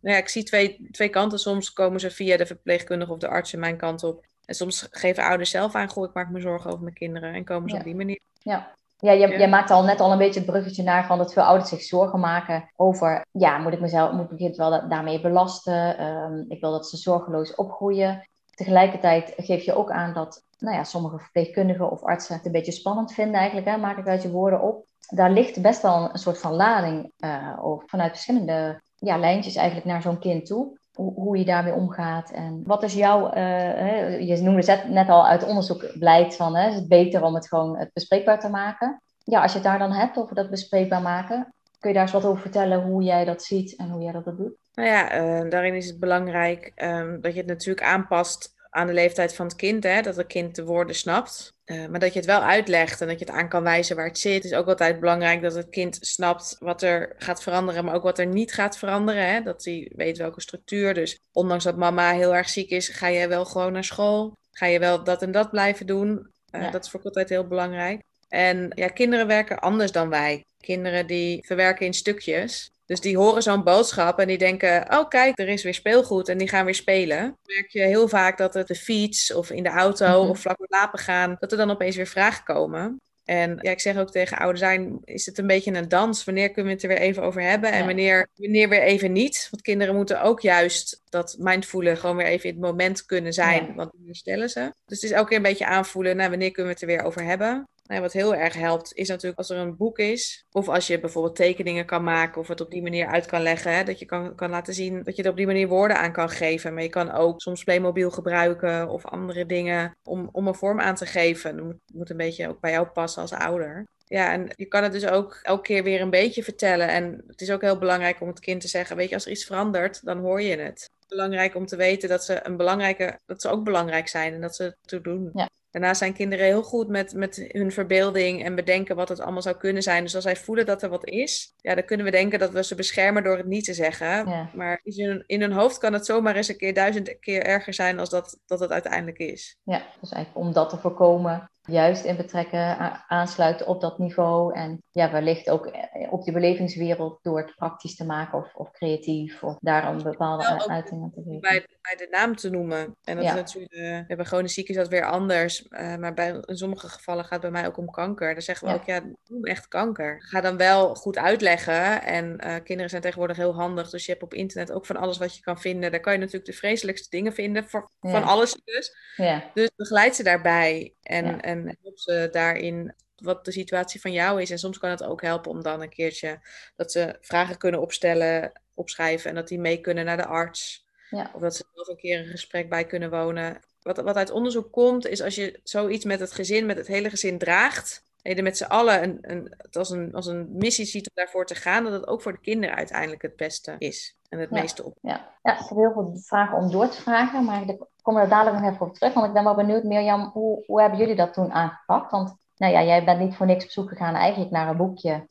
Nou 0.00 0.14
ja, 0.14 0.16
ik 0.16 0.28
zie 0.28 0.42
twee, 0.42 0.88
twee 0.90 1.08
kanten. 1.08 1.38
Soms 1.38 1.72
komen 1.72 2.00
ze 2.00 2.10
via 2.10 2.36
de 2.36 2.46
verpleegkundige 2.46 3.12
of 3.12 3.18
de 3.18 3.28
artsen 3.28 3.58
mijn 3.58 3.76
kant 3.76 4.02
op. 4.02 4.24
En 4.44 4.54
soms 4.54 4.88
geven 4.90 5.24
ouders 5.24 5.50
zelf 5.50 5.74
aan, 5.74 5.88
goh, 5.88 6.08
ik 6.08 6.14
maak 6.14 6.30
me 6.30 6.40
zorgen 6.40 6.70
over 6.70 6.82
mijn 6.82 6.94
kinderen. 6.94 7.34
En 7.34 7.44
komen 7.44 7.70
ze 7.70 7.76
op 7.76 7.84
die 7.84 7.94
manier. 7.94 8.20
Ja, 8.42 8.76
ja, 9.00 9.12
je, 9.12 9.28
ja. 9.28 9.38
je 9.38 9.48
maakt 9.48 9.70
al 9.70 9.84
net 9.84 10.00
al 10.00 10.12
een 10.12 10.18
beetje 10.18 10.40
het 10.40 10.50
bruggetje 10.50 10.82
naar 10.82 11.06
van 11.06 11.18
dat 11.18 11.32
veel 11.32 11.42
ouders 11.42 11.68
zich 11.68 11.82
zorgen 11.82 12.20
maken 12.20 12.70
over, 12.76 13.26
ja, 13.32 13.58
moet 13.58 13.72
ik 13.72 13.80
mezelf, 13.80 14.12
moet 14.12 14.32
ik 14.32 14.38
het 14.38 14.56
wel 14.56 14.88
daarmee 14.88 15.20
belasten? 15.20 16.06
Um, 16.06 16.44
ik 16.48 16.60
wil 16.60 16.70
dat 16.70 16.88
ze 16.88 16.96
zorgeloos 16.96 17.54
opgroeien. 17.54 18.28
Tegelijkertijd 18.54 19.32
geef 19.36 19.64
je 19.64 19.74
ook 19.74 19.90
aan 19.90 20.14
dat, 20.14 20.44
nou 20.58 20.76
ja, 20.76 20.84
sommige 20.84 21.18
verpleegkundigen 21.18 21.90
of 21.90 22.02
artsen 22.02 22.34
het 22.34 22.46
een 22.46 22.52
beetje 22.52 22.72
spannend 22.72 23.12
vinden 23.12 23.34
eigenlijk, 23.34 23.68
hè, 23.68 23.76
maak 23.76 23.98
ik 23.98 24.06
uit 24.06 24.22
je 24.22 24.30
woorden 24.30 24.60
op. 24.60 24.86
Daar 25.08 25.30
ligt 25.30 25.62
best 25.62 25.82
wel 25.82 26.08
een 26.12 26.18
soort 26.18 26.38
van 26.38 26.54
lading 26.54 27.12
uh, 27.18 27.58
of 27.62 27.82
vanuit 27.86 28.10
verschillende 28.10 28.82
ja, 28.96 29.18
lijntjes 29.18 29.54
eigenlijk 29.54 29.86
naar 29.86 30.02
zo'n 30.02 30.18
kind 30.18 30.46
toe 30.46 30.78
hoe 30.98 31.38
je 31.38 31.44
daarmee 31.44 31.72
omgaat. 31.72 32.30
En 32.30 32.62
wat 32.64 32.82
is 32.82 32.94
jouw, 32.94 33.34
uh, 33.34 34.28
je 34.28 34.42
noemde 34.42 34.72
het 34.72 34.88
net 34.88 35.08
al 35.08 35.26
uit 35.26 35.44
onderzoek 35.44 35.98
blijkt 35.98 36.36
van, 36.36 36.56
hè, 36.56 36.68
is 36.68 36.74
het 36.74 36.88
beter 36.88 37.22
om 37.22 37.34
het 37.34 37.48
gewoon 37.48 37.76
het 37.76 37.90
bespreekbaar 37.92 38.40
te 38.40 38.48
maken. 38.48 39.02
Ja, 39.24 39.42
als 39.42 39.52
je 39.52 39.58
het 39.58 39.66
daar 39.66 39.78
dan 39.78 39.92
hebt 39.92 40.16
over 40.16 40.34
dat 40.34 40.50
bespreekbaar 40.50 41.02
maken, 41.02 41.54
kun 41.78 41.88
je 41.90 41.94
daar 41.94 42.04
eens 42.04 42.12
wat 42.12 42.24
over 42.24 42.40
vertellen 42.40 42.82
hoe 42.82 43.02
jij 43.02 43.24
dat 43.24 43.42
ziet 43.42 43.76
en 43.76 43.90
hoe 43.90 44.02
jij 44.02 44.12
dat 44.12 44.24
doet? 44.24 44.56
Nou 44.74 44.88
ja, 44.88 45.20
uh, 45.20 45.50
daarin 45.50 45.74
is 45.74 45.86
het 45.86 46.00
belangrijk 46.00 46.72
um, 46.76 47.20
dat 47.20 47.32
je 47.32 47.38
het 47.38 47.48
natuurlijk 47.48 47.86
aanpast 47.86 48.54
aan 48.70 48.86
de 48.86 48.92
leeftijd 48.92 49.34
van 49.34 49.46
het 49.46 49.56
kind, 49.56 49.84
hè, 49.84 50.02
dat 50.02 50.16
het 50.16 50.26
kind 50.26 50.54
de 50.54 50.64
woorden 50.64 50.94
snapt. 50.94 51.57
Uh, 51.68 51.86
maar 51.86 52.00
dat 52.00 52.12
je 52.12 52.18
het 52.18 52.28
wel 52.28 52.40
uitlegt 52.40 53.00
en 53.00 53.08
dat 53.08 53.18
je 53.18 53.24
het 53.24 53.34
aan 53.34 53.48
kan 53.48 53.62
wijzen 53.62 53.96
waar 53.96 54.06
het 54.06 54.18
zit. 54.18 54.34
Het 54.34 54.44
is 54.44 54.54
ook 54.54 54.66
altijd 54.66 55.00
belangrijk 55.00 55.42
dat 55.42 55.54
het 55.54 55.68
kind 55.68 55.98
snapt 56.00 56.56
wat 56.58 56.82
er 56.82 57.14
gaat 57.18 57.42
veranderen, 57.42 57.84
maar 57.84 57.94
ook 57.94 58.02
wat 58.02 58.18
er 58.18 58.26
niet 58.26 58.52
gaat 58.52 58.78
veranderen. 58.78 59.26
Hè? 59.26 59.42
Dat 59.42 59.64
hij 59.64 59.92
weet 59.96 60.18
welke 60.18 60.40
structuur. 60.40 60.94
Dus 60.94 61.18
ondanks 61.32 61.64
dat 61.64 61.76
mama 61.76 62.12
heel 62.12 62.34
erg 62.34 62.48
ziek 62.48 62.70
is, 62.70 62.88
ga 62.88 63.06
je 63.06 63.28
wel 63.28 63.44
gewoon 63.44 63.72
naar 63.72 63.84
school. 63.84 64.36
Ga 64.50 64.66
je 64.66 64.78
wel 64.78 65.04
dat 65.04 65.22
en 65.22 65.32
dat 65.32 65.50
blijven 65.50 65.86
doen. 65.86 66.08
Uh, 66.50 66.62
ja. 66.62 66.70
Dat 66.70 66.84
is 66.84 66.90
voor 66.90 67.02
altijd 67.02 67.28
heel 67.28 67.46
belangrijk. 67.46 68.02
En 68.28 68.72
ja, 68.74 68.88
kinderen 68.88 69.26
werken 69.26 69.58
anders 69.58 69.92
dan 69.92 70.08
wij. 70.08 70.44
Kinderen 70.60 71.06
die 71.06 71.44
verwerken 71.46 71.86
in 71.86 71.94
stukjes. 71.94 72.70
Dus 72.86 73.00
die 73.00 73.16
horen 73.16 73.42
zo'n 73.42 73.64
boodschap 73.64 74.18
en 74.18 74.26
die 74.26 74.38
denken: 74.38 74.98
oh, 74.98 75.08
kijk, 75.08 75.38
er 75.38 75.48
is 75.48 75.62
weer 75.62 75.74
speelgoed 75.74 76.28
en 76.28 76.38
die 76.38 76.48
gaan 76.48 76.64
weer 76.64 76.74
spelen. 76.74 77.18
Dan 77.18 77.36
merk 77.42 77.68
je 77.70 77.80
heel 77.80 78.08
vaak 78.08 78.38
dat 78.38 78.54
het 78.54 78.66
de 78.66 78.74
fiets 78.74 79.32
of 79.32 79.50
in 79.50 79.62
de 79.62 79.68
auto 79.68 80.06
mm 80.06 80.20
-hmm. 80.20 80.30
of 80.30 80.40
vlak 80.40 80.58
met 80.58 80.70
lapen 80.70 80.98
gaan, 80.98 81.36
dat 81.38 81.52
er 81.52 81.58
dan 81.58 81.70
opeens 81.70 81.96
weer 81.96 82.06
vragen 82.06 82.44
komen. 82.44 83.00
En 83.28 83.58
ja, 83.60 83.70
ik 83.70 83.80
zeg 83.80 83.96
ook 83.96 84.10
tegen 84.10 84.38
ouder 84.38 84.58
zijn, 84.58 84.98
is 85.04 85.26
het 85.26 85.38
een 85.38 85.46
beetje 85.46 85.74
een 85.74 85.88
dans? 85.88 86.24
Wanneer 86.24 86.50
kunnen 86.50 86.64
we 86.64 86.72
het 86.72 86.82
er 86.82 86.88
weer 86.88 87.08
even 87.08 87.22
over 87.22 87.42
hebben 87.42 87.72
en 87.72 87.86
wanneer, 87.86 88.28
wanneer 88.34 88.68
weer 88.68 88.82
even 88.82 89.12
niet? 89.12 89.48
Want 89.50 89.62
kinderen 89.62 89.94
moeten 89.94 90.22
ook 90.22 90.40
juist 90.40 91.02
dat 91.08 91.36
mindvoelen 91.38 91.96
gewoon 91.96 92.16
weer 92.16 92.26
even 92.26 92.48
in 92.48 92.54
het 92.54 92.64
moment 92.64 93.06
kunnen 93.06 93.32
zijn, 93.32 93.66
ja. 93.66 93.74
want 93.74 93.90
dan 93.92 94.06
herstellen 94.06 94.48
ze. 94.48 94.60
Dus 94.60 95.00
het 95.00 95.10
is 95.10 95.16
elke 95.16 95.28
keer 95.28 95.36
een 95.36 95.42
beetje 95.42 95.66
aanvoelen, 95.66 96.16
nou, 96.16 96.30
wanneer 96.30 96.50
kunnen 96.50 96.72
we 96.72 96.78
het 96.80 96.90
er 96.90 96.96
weer 96.96 97.06
over 97.06 97.24
hebben? 97.24 97.68
Nou, 97.88 98.00
wat 98.00 98.12
heel 98.12 98.34
erg 98.34 98.54
helpt, 98.54 98.92
is 98.94 99.08
natuurlijk 99.08 99.38
als 99.38 99.50
er 99.50 99.58
een 99.58 99.76
boek 99.76 99.98
is. 99.98 100.44
Of 100.52 100.68
als 100.68 100.86
je 100.86 101.00
bijvoorbeeld 101.00 101.36
tekeningen 101.36 101.86
kan 101.86 102.04
maken 102.04 102.40
of 102.40 102.48
het 102.48 102.60
op 102.60 102.70
die 102.70 102.82
manier 102.82 103.06
uit 103.06 103.26
kan 103.26 103.42
leggen. 103.42 103.76
Hè, 103.76 103.84
dat 103.84 103.98
je 103.98 104.04
kan, 104.04 104.34
kan 104.34 104.50
laten 104.50 104.74
zien 104.74 105.02
dat 105.02 105.16
je 105.16 105.22
er 105.22 105.30
op 105.30 105.36
die 105.36 105.46
manier 105.46 105.68
woorden 105.68 105.98
aan 105.98 106.12
kan 106.12 106.30
geven. 106.30 106.74
Maar 106.74 106.82
je 106.82 106.88
kan 106.88 107.12
ook 107.12 107.40
soms 107.40 107.64
Playmobil 107.64 108.10
gebruiken 108.10 108.88
of 108.88 109.06
andere 109.06 109.46
dingen 109.46 109.96
om, 110.04 110.28
om 110.32 110.46
een 110.46 110.54
vorm 110.54 110.80
aan 110.80 110.94
te 110.94 111.06
geven. 111.06 111.56
Dat 111.56 111.76
moet, 111.94 112.10
een 112.10 112.16
beetje 112.16 112.48
ook 112.48 112.60
bij 112.60 112.70
jou 112.70 112.86
passen 112.86 113.22
als 113.22 113.32
ouder. 113.32 113.86
Ja, 114.06 114.32
en 114.32 114.52
je 114.56 114.66
kan 114.66 114.82
het 114.82 114.92
dus 114.92 115.06
ook 115.06 115.40
elke 115.42 115.62
keer 115.62 115.82
weer 115.82 116.00
een 116.00 116.10
beetje 116.10 116.42
vertellen. 116.42 116.88
En 116.88 117.24
het 117.26 117.40
is 117.40 117.50
ook 117.50 117.60
heel 117.60 117.78
belangrijk 117.78 118.20
om 118.20 118.28
het 118.28 118.40
kind 118.40 118.60
te 118.60 118.68
zeggen: 118.68 118.96
Weet 118.96 119.08
je, 119.08 119.14
als 119.14 119.24
er 119.24 119.30
iets 119.30 119.44
verandert, 119.44 120.04
dan 120.04 120.18
hoor 120.18 120.42
je 120.42 120.56
het. 120.56 120.90
Belangrijk 121.08 121.54
om 121.54 121.66
te 121.66 121.76
weten 121.76 122.08
dat 122.08 122.24
ze 122.24 122.46
een 122.46 122.56
belangrijke, 122.56 123.18
dat 123.26 123.42
ze 123.42 123.48
ook 123.48 123.64
belangrijk 123.64 124.08
zijn 124.08 124.34
en 124.34 124.40
dat 124.40 124.56
ze 124.56 124.62
het 124.62 124.76
toe 124.86 125.00
doen. 125.00 125.30
Ja. 125.32 125.48
Daarnaast 125.70 125.98
zijn 125.98 126.12
kinderen 126.12 126.44
heel 126.44 126.62
goed 126.62 126.88
met, 126.88 127.14
met 127.14 127.48
hun 127.48 127.72
verbeelding 127.72 128.44
en 128.44 128.54
bedenken 128.54 128.96
wat 128.96 129.08
het 129.08 129.20
allemaal 129.20 129.42
zou 129.42 129.56
kunnen 129.56 129.82
zijn. 129.82 130.02
Dus 130.02 130.14
als 130.14 130.24
zij 130.24 130.36
voelen 130.36 130.66
dat 130.66 130.82
er 130.82 130.88
wat 130.88 131.06
is, 131.06 131.54
ja, 131.56 131.74
dan 131.74 131.84
kunnen 131.84 132.06
we 132.06 132.12
denken 132.12 132.38
dat 132.38 132.50
we 132.50 132.64
ze 132.64 132.74
beschermen 132.74 133.22
door 133.22 133.36
het 133.36 133.46
niet 133.46 133.64
te 133.64 133.74
zeggen. 133.74 134.06
Ja. 134.06 134.50
Maar 134.54 134.80
in 134.82 135.04
hun, 135.04 135.24
in 135.26 135.40
hun 135.40 135.52
hoofd 135.52 135.78
kan 135.78 135.92
het 135.92 136.06
zomaar 136.06 136.36
eens 136.36 136.48
een 136.48 136.56
keer 136.56 136.74
duizend 136.74 137.18
keer 137.18 137.42
erger 137.42 137.74
zijn 137.74 137.98
als 137.98 138.10
dat, 138.10 138.38
dat 138.46 138.60
het 138.60 138.70
uiteindelijk 138.70 139.18
is. 139.18 139.58
Ja, 139.62 139.82
dus 140.00 140.12
eigenlijk 140.12 140.46
om 140.46 140.52
dat 140.52 140.70
te 140.70 140.76
voorkomen, 140.76 141.50
juist 141.68 142.04
in 142.04 142.16
betrekken, 142.16 142.78
aansluiten 143.08 143.66
op 143.66 143.80
dat 143.80 143.98
niveau. 143.98 144.54
En 144.54 144.82
ja, 144.90 145.12
wellicht 145.12 145.50
ook 145.50 145.70
op 146.10 146.24
die 146.24 146.32
belevingswereld 146.32 147.18
door 147.22 147.38
het 147.38 147.54
praktisch 147.54 147.96
te 147.96 148.06
maken 148.06 148.38
of, 148.38 148.54
of 148.54 148.70
creatief. 148.70 149.42
Of 149.42 149.56
daar 149.60 149.88
een 149.88 150.02
bepaalde 150.02 150.68
uitingen 150.68 151.10
te 151.10 151.22
geven. 151.22 151.40
Bij, 151.40 151.66
bij 151.82 151.96
de 151.96 152.08
naam 152.10 152.36
te 152.36 152.50
noemen. 152.50 152.96
En 153.04 153.16
dat 153.16 153.24
Ja. 153.24 153.30
is 153.30 153.36
natuurlijk, 153.36 153.72
uh, 154.10 154.16
bij 154.16 154.24
chronisch 154.24 154.54
ziek 154.54 154.68
is 154.68 154.76
dat 154.76 154.88
weer 154.88 155.04
anders. 155.04 155.66
Uh, 155.70 155.96
maar 155.96 156.14
bij, 156.14 156.42
in 156.44 156.56
sommige 156.56 156.88
gevallen 156.88 157.24
gaat 157.24 157.42
het 157.42 157.52
bij 157.52 157.60
mij 157.60 157.66
ook 157.66 157.76
om 157.76 157.90
kanker. 157.90 158.32
Dan 158.32 158.42
zeggen 158.42 158.66
we 158.66 158.72
Ja. 158.72 158.78
ook, 158.78 158.86
ja, 158.86 159.00
noem 159.26 159.44
echt 159.44 159.68
kanker. 159.68 160.22
Ga 160.22 160.40
dan 160.40 160.56
wel 160.56 160.94
goed 160.94 161.16
uitleggen. 161.18 162.02
En 162.02 162.38
eh, 162.38 162.54
kinderen 162.64 162.90
zijn 162.90 163.02
tegenwoordig 163.02 163.36
heel 163.36 163.54
handig. 163.54 163.90
Dus 163.90 164.04
je 164.04 164.10
hebt 164.10 164.22
op 164.24 164.34
internet 164.34 164.72
ook 164.72 164.86
van 164.86 164.96
alles 164.96 165.18
wat 165.18 165.36
je 165.36 165.42
kan 165.42 165.58
vinden. 165.60 165.90
Daar 165.90 166.00
kan 166.00 166.12
je 166.12 166.18
natuurlijk 166.18 166.46
de 166.46 166.52
vreselijkste 166.52 167.10
dingen 167.10 167.32
vinden. 167.32 167.68
Voor, 167.68 167.90
Ja. 168.00 168.10
Van 168.10 168.22
alles 168.24 168.60
dus. 168.64 168.96
Ja, 169.16 169.50
Dus 169.54 169.70
begeleid 169.76 170.16
ze 170.16 170.22
daarbij 170.22 170.94
en, 171.08 171.24
Ja. 171.24 171.40
en 171.40 171.78
help 171.82 171.98
ze 171.98 172.28
daarin 172.30 172.94
wat 173.16 173.44
de 173.44 173.52
situatie 173.52 174.00
van 174.00 174.12
jou 174.12 174.40
is. 174.42 174.50
En 174.50 174.58
soms 174.58 174.78
kan 174.78 174.90
het 174.90 175.02
ook 175.02 175.22
helpen 175.22 175.50
om 175.50 175.62
dan 175.62 175.82
een 175.82 175.88
keertje 175.88 176.40
dat 176.76 176.92
ze 176.92 177.16
vragen 177.20 177.58
kunnen 177.58 177.80
opstellen, 177.80 178.52
opschrijven 178.74 179.30
en 179.30 179.36
dat 179.36 179.48
die 179.48 179.58
mee 179.58 179.80
kunnen 179.80 180.04
naar 180.04 180.16
de 180.16 180.26
arts. 180.26 180.86
ja, 181.10 181.30
Of 181.34 181.40
dat 181.40 181.56
ze 181.56 181.64
zelf 181.74 181.88
een 181.88 181.96
keer 181.96 182.18
een 182.18 182.26
gesprek 182.26 182.68
bij 182.68 182.86
kunnen 182.86 183.10
wonen. 183.10 183.60
Wat, 183.82 183.96
wat 183.96 184.16
uit 184.16 184.30
onderzoek 184.30 184.72
komt, 184.72 185.06
is 185.06 185.22
als 185.22 185.34
je 185.34 185.60
zoiets 185.62 186.04
met 186.04 186.20
het 186.20 186.32
gezin, 186.32 186.66
met 186.66 186.76
het 186.76 186.86
hele 186.86 187.10
gezin 187.10 187.38
draagt, 187.38 188.02
je 188.22 188.42
met 188.42 188.56
z'n 188.56 188.64
allen 188.64 189.02
een, 189.02 189.18
een, 189.20 189.54
het 189.56 189.76
als, 189.76 189.90
een, 189.90 190.14
als 190.14 190.26
een 190.26 190.48
missie 190.56 190.84
ziet 190.84 191.08
om 191.08 191.14
daarvoor 191.14 191.46
te 191.46 191.54
gaan, 191.54 191.84
dat 191.84 191.92
het 191.92 192.06
ook 192.06 192.22
voor 192.22 192.32
de 192.32 192.40
kinderen 192.40 192.76
uiteindelijk 192.76 193.22
het 193.22 193.36
beste 193.36 193.74
is 193.78 194.17
en 194.28 194.38
het 194.38 194.50
meeste 194.50 194.84
op. 194.84 194.94
Ja. 195.00 195.28
ja, 195.42 195.52
ik 195.52 195.68
heb 195.68 195.78
heel 195.78 195.92
veel 195.92 196.16
vragen 196.22 196.58
om 196.58 196.70
door 196.70 196.88
te 196.88 197.02
vragen, 197.02 197.44
maar 197.44 197.62
ik 197.68 197.86
kom 198.02 198.16
er 198.16 198.28
dadelijk 198.28 198.62
nog 198.62 198.72
even 198.72 198.86
op 198.86 198.94
terug. 198.94 199.14
Want 199.14 199.26
ik 199.26 199.32
ben 199.32 199.44
wel 199.44 199.54
benieuwd, 199.54 199.82
Mirjam, 199.82 200.30
hoe, 200.32 200.64
hoe 200.66 200.80
hebben 200.80 200.98
jullie 200.98 201.14
dat 201.14 201.32
toen 201.32 201.52
aangepakt? 201.52 202.10
Want 202.10 202.36
nou 202.56 202.72
ja, 202.72 202.82
jij 202.82 203.04
bent 203.04 203.20
niet 203.20 203.36
voor 203.36 203.46
niks 203.46 203.64
op 203.64 203.70
zoek 203.70 203.88
gegaan 203.88 204.14
eigenlijk 204.14 204.50
naar 204.50 204.68
een 204.68 204.76
boekje 204.76 205.26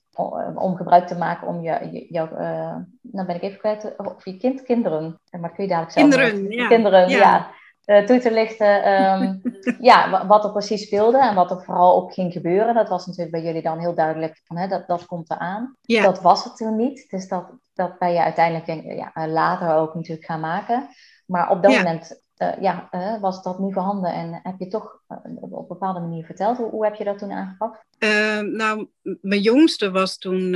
om 0.56 0.76
gebruik 0.76 1.08
te 1.08 1.18
maken 1.18 1.48
om 1.48 1.62
je, 1.62 2.06
jouw, 2.10 2.30
uh, 2.32 2.76
nou 3.02 3.28
ben 3.28 3.36
ik 3.36 3.42
even 3.42 3.60
kwijt, 3.60 3.96
of 3.98 4.26
je 4.26 4.38
kind, 4.38 4.64
kinderen, 4.64 5.20
maar 5.40 5.52
kun 5.52 5.64
je 5.64 5.70
dadelijk 5.70 5.92
zelf 5.92 6.10
Kinderen, 6.10 6.52
ja. 6.52 6.68
Kinderen, 6.68 7.10
ja. 7.10 7.18
ja 7.18 7.52
toe 8.06 8.20
te 8.20 8.32
lichten 8.32 8.92
um, 9.22 9.42
ja, 9.80 10.28
wat 10.28 10.44
er 10.44 10.52
precies 10.52 10.82
speelde 10.82 11.20
en 11.20 11.36
wat 11.36 11.52
er 11.52 11.64
vooral 11.64 11.96
ook 11.96 12.14
ging 12.14 12.34
gebeuren. 12.34 12.76
Dat 12.76 12.90
was 12.90 13.06
natuurlijk 13.06 13.32
bij 13.32 13.44
jullie 13.44 13.62
dan 13.62 13.80
heel 13.80 13.96
duidelijk 13.96 14.42
van 14.44 14.58
hè, 14.58 14.68
dat, 14.68 14.88
dat 14.88 15.06
komt 15.06 15.32
eraan. 15.32 15.76
Ja. 15.82 16.04
Dat 16.04 16.22
was 16.22 16.44
het 16.44 16.56
toen 16.56 16.76
niet. 16.76 17.10
Dus 17.10 17.28
dat, 17.28 17.52
dat 17.74 18.00
ben 18.00 18.12
je 18.12 18.24
uiteindelijk 18.24 18.86
ja, 18.98 19.14
eh, 19.14 19.32
later 19.32 19.76
ook 19.76 19.96
natuurlijk 19.96 20.26
gaan 20.26 20.40
maken. 20.40 20.88
Maar 21.26 21.50
op 21.50 21.64
dat 21.64 21.72
moment 21.72 22.22
uh, 22.38 22.62
ja, 22.62 22.88
uh, 22.92 23.22
was 23.22 23.44
dat 23.44 23.60
niet 23.60 23.74
voorhanden 23.74 24.14
en 24.14 24.40
heb 24.44 24.56
je 24.58 24.68
toch 24.68 25.02
uh, 25.10 25.18
op 25.36 25.52
een 25.52 25.68
bepaalde 25.68 26.00
manier 26.00 26.26
verteld. 26.26 26.58
Hoe, 26.58 26.70
hoe 26.70 26.84
heb 26.84 26.96
je 26.96 27.04
dat 27.04 27.18
toen 27.18 27.32
aangepakt? 27.32 27.86
Ehm, 27.98 28.52
nou, 28.52 28.88
mijn 29.22 29.42
jongste 29.42 29.92
was 29.92 30.18
toen 30.18 30.56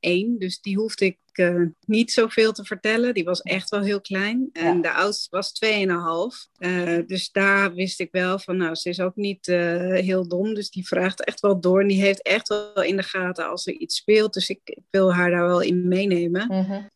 één, 0.00 0.38
dus 0.38 0.60
die 0.60 0.76
hoefde 0.76 1.04
ik 1.04 1.18
uh, 1.38 1.66
niet 1.86 2.12
zoveel 2.12 2.52
te 2.52 2.64
vertellen. 2.64 3.14
Die 3.14 3.24
was 3.24 3.40
echt 3.40 3.70
wel 3.70 3.80
heel 3.80 4.00
klein. 4.00 4.50
En 4.52 4.80
de 4.80 4.92
oudste 4.92 5.28
was 5.30 5.52
2,5. 5.64 6.50
Uh, 6.58 6.98
dus 7.06 7.30
daar 7.30 7.74
wist 7.74 8.00
ik 8.00 8.08
wel 8.12 8.38
van, 8.38 8.56
nou, 8.56 8.74
ze 8.74 8.88
is 8.88 9.00
ook 9.00 9.16
niet 9.16 9.48
uh, 9.48 9.92
heel 9.92 10.28
dom. 10.28 10.54
Dus 10.54 10.70
die 10.70 10.86
vraagt 10.86 11.24
echt 11.24 11.40
wel 11.40 11.60
door. 11.60 11.80
En 11.80 11.88
die 11.88 12.02
heeft 12.02 12.22
echt 12.22 12.48
wel 12.48 12.82
in 12.82 12.96
de 12.96 13.02
gaten 13.02 13.48
als 13.48 13.66
er 13.66 13.72
iets 13.72 13.96
speelt. 13.96 14.34
Dus 14.34 14.48
ik, 14.48 14.60
ik 14.64 14.84
wil 14.90 15.14
haar 15.14 15.30
daar 15.30 15.46
wel 15.46 15.60
in 15.60 15.88
meenemen. 15.88 16.46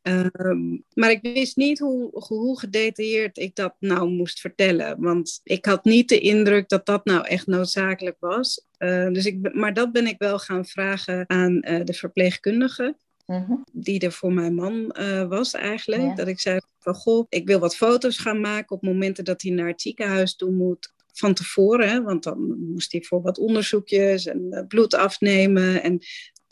-hmm. 0.03 0.85
maar 0.95 1.11
ik 1.11 1.23
wist 1.23 1.57
niet 1.57 1.79
hoe, 1.79 2.11
hoe 2.13 2.59
gedetailleerd 2.59 3.39
ik 3.39 3.55
dat 3.55 3.75
nou 3.79 4.09
moest 4.11 4.41
vertellen. 4.41 5.01
Want 5.01 5.41
ik 5.43 5.65
had 5.65 5.85
niet 5.85 6.09
de 6.09 6.19
indruk 6.19 6.69
dat 6.69 6.87
dat 6.87 7.05
nou 7.05 7.27
echt 7.27 7.47
noodzakelijk 7.47 8.17
was. 8.21 8.67
dus 9.13 9.27
ik, 9.27 9.55
maar 9.55 9.75
dat 9.75 9.93
ben 9.93 10.07
ik 10.07 10.19
wel 10.19 10.39
gaan 10.39 10.65
vragen 10.65 11.25
aan 11.27 11.61
de 11.61 11.95
verpleegkundige. 11.95 12.97
Mhm. 13.27 13.53
Die 13.73 14.01
er 14.01 14.13
voor 14.13 14.33
mijn 14.33 14.55
man 14.55 14.95
uh, 15.01 15.23
was 15.29 15.55
eigenlijk. 15.55 16.17
Dat 16.17 16.29
ik 16.29 16.41
zei 16.41 16.61
van 16.79 16.95
goh, 16.95 17.27
ik 17.29 17.47
wil 17.47 17.59
wat 17.59 17.77
foto's 17.77 18.19
gaan 18.19 18.41
maken 18.41 18.77
op 18.77 18.83
momenten 18.83 19.25
dat 19.25 19.43
hij 19.43 19.51
naar 19.51 19.69
het 19.69 19.81
ziekenhuis 19.81 20.37
toe 20.37 20.51
moet. 20.51 20.95
Van 21.13 21.35
tevoren, 21.35 21.89
hè, 21.89 22.03
want 22.03 22.23
dan 22.23 22.59
moest 22.73 22.93
hij 22.93 23.03
voor 23.03 23.23
wat 23.23 23.39
onderzoekjes 23.39 24.27
en 24.27 24.47
uh, 24.51 24.61
bloed 24.69 24.95
afnemen. 24.95 25.83
En 25.83 25.99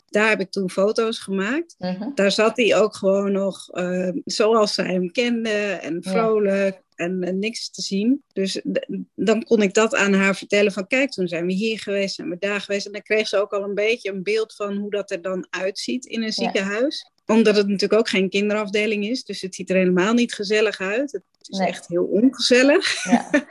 daar 0.09 0.29
heb 0.29 0.39
ik 0.39 0.51
toen 0.51 0.69
foto's 0.69 1.19
gemaakt. 1.19 1.75
Mhm. 1.77 2.09
Daar 2.15 2.31
zat 2.31 2.57
hij 2.57 2.77
ook 2.77 2.95
gewoon 2.95 3.31
nog 3.31 3.77
uh, 3.77 4.09
zoals 4.25 4.73
zij 4.73 4.91
hem 4.91 5.11
kende 5.11 5.79
en 5.81 6.03
vrolijk 6.03 6.83
en 6.95 7.23
uh, 7.27 7.29
niks 7.33 7.69
te 7.69 7.81
zien. 7.81 8.23
Dus 8.33 8.61
dan 9.15 9.43
kon 9.43 9.61
ik 9.61 9.73
dat 9.73 9.95
aan 9.95 10.13
haar 10.13 10.35
vertellen 10.35 10.71
van 10.71 10.87
kijk, 10.87 11.11
toen 11.11 11.27
zijn 11.27 11.45
we 11.45 11.53
hier 11.53 11.79
geweest, 11.79 12.15
zijn 12.15 12.29
we 12.29 12.37
daar 12.39 12.61
geweest. 12.61 12.85
En 12.85 12.91
dan 12.91 13.01
kreeg 13.01 13.27
ze 13.27 13.37
ook 13.37 13.51
al 13.51 13.63
een 13.63 13.73
beetje 13.75 14.11
een 14.11 14.23
beeld 14.23 14.55
van 14.55 14.75
hoe 14.75 14.89
dat 14.89 15.11
er 15.11 15.21
dan 15.21 15.47
uitziet 15.49 16.05
in 16.05 16.23
een 16.23 16.33
ziekenhuis. 16.33 17.11
Omdat 17.25 17.55
het 17.55 17.67
natuurlijk 17.67 17.99
ook 17.99 18.09
geen 18.09 18.29
kinderafdeling 18.29 19.07
is, 19.07 19.23
dus 19.23 19.41
het 19.41 19.55
ziet 19.55 19.69
er 19.69 19.75
helemaal 19.75 20.13
niet 20.13 20.33
gezellig 20.33 20.79
uit. 20.79 21.11
Het 21.11 21.23
is 21.41 21.57
Nee. 21.57 21.67
echt 21.67 21.87
heel 21.87 22.05
ongezellig. 22.05 23.03
Ja. 23.03 23.29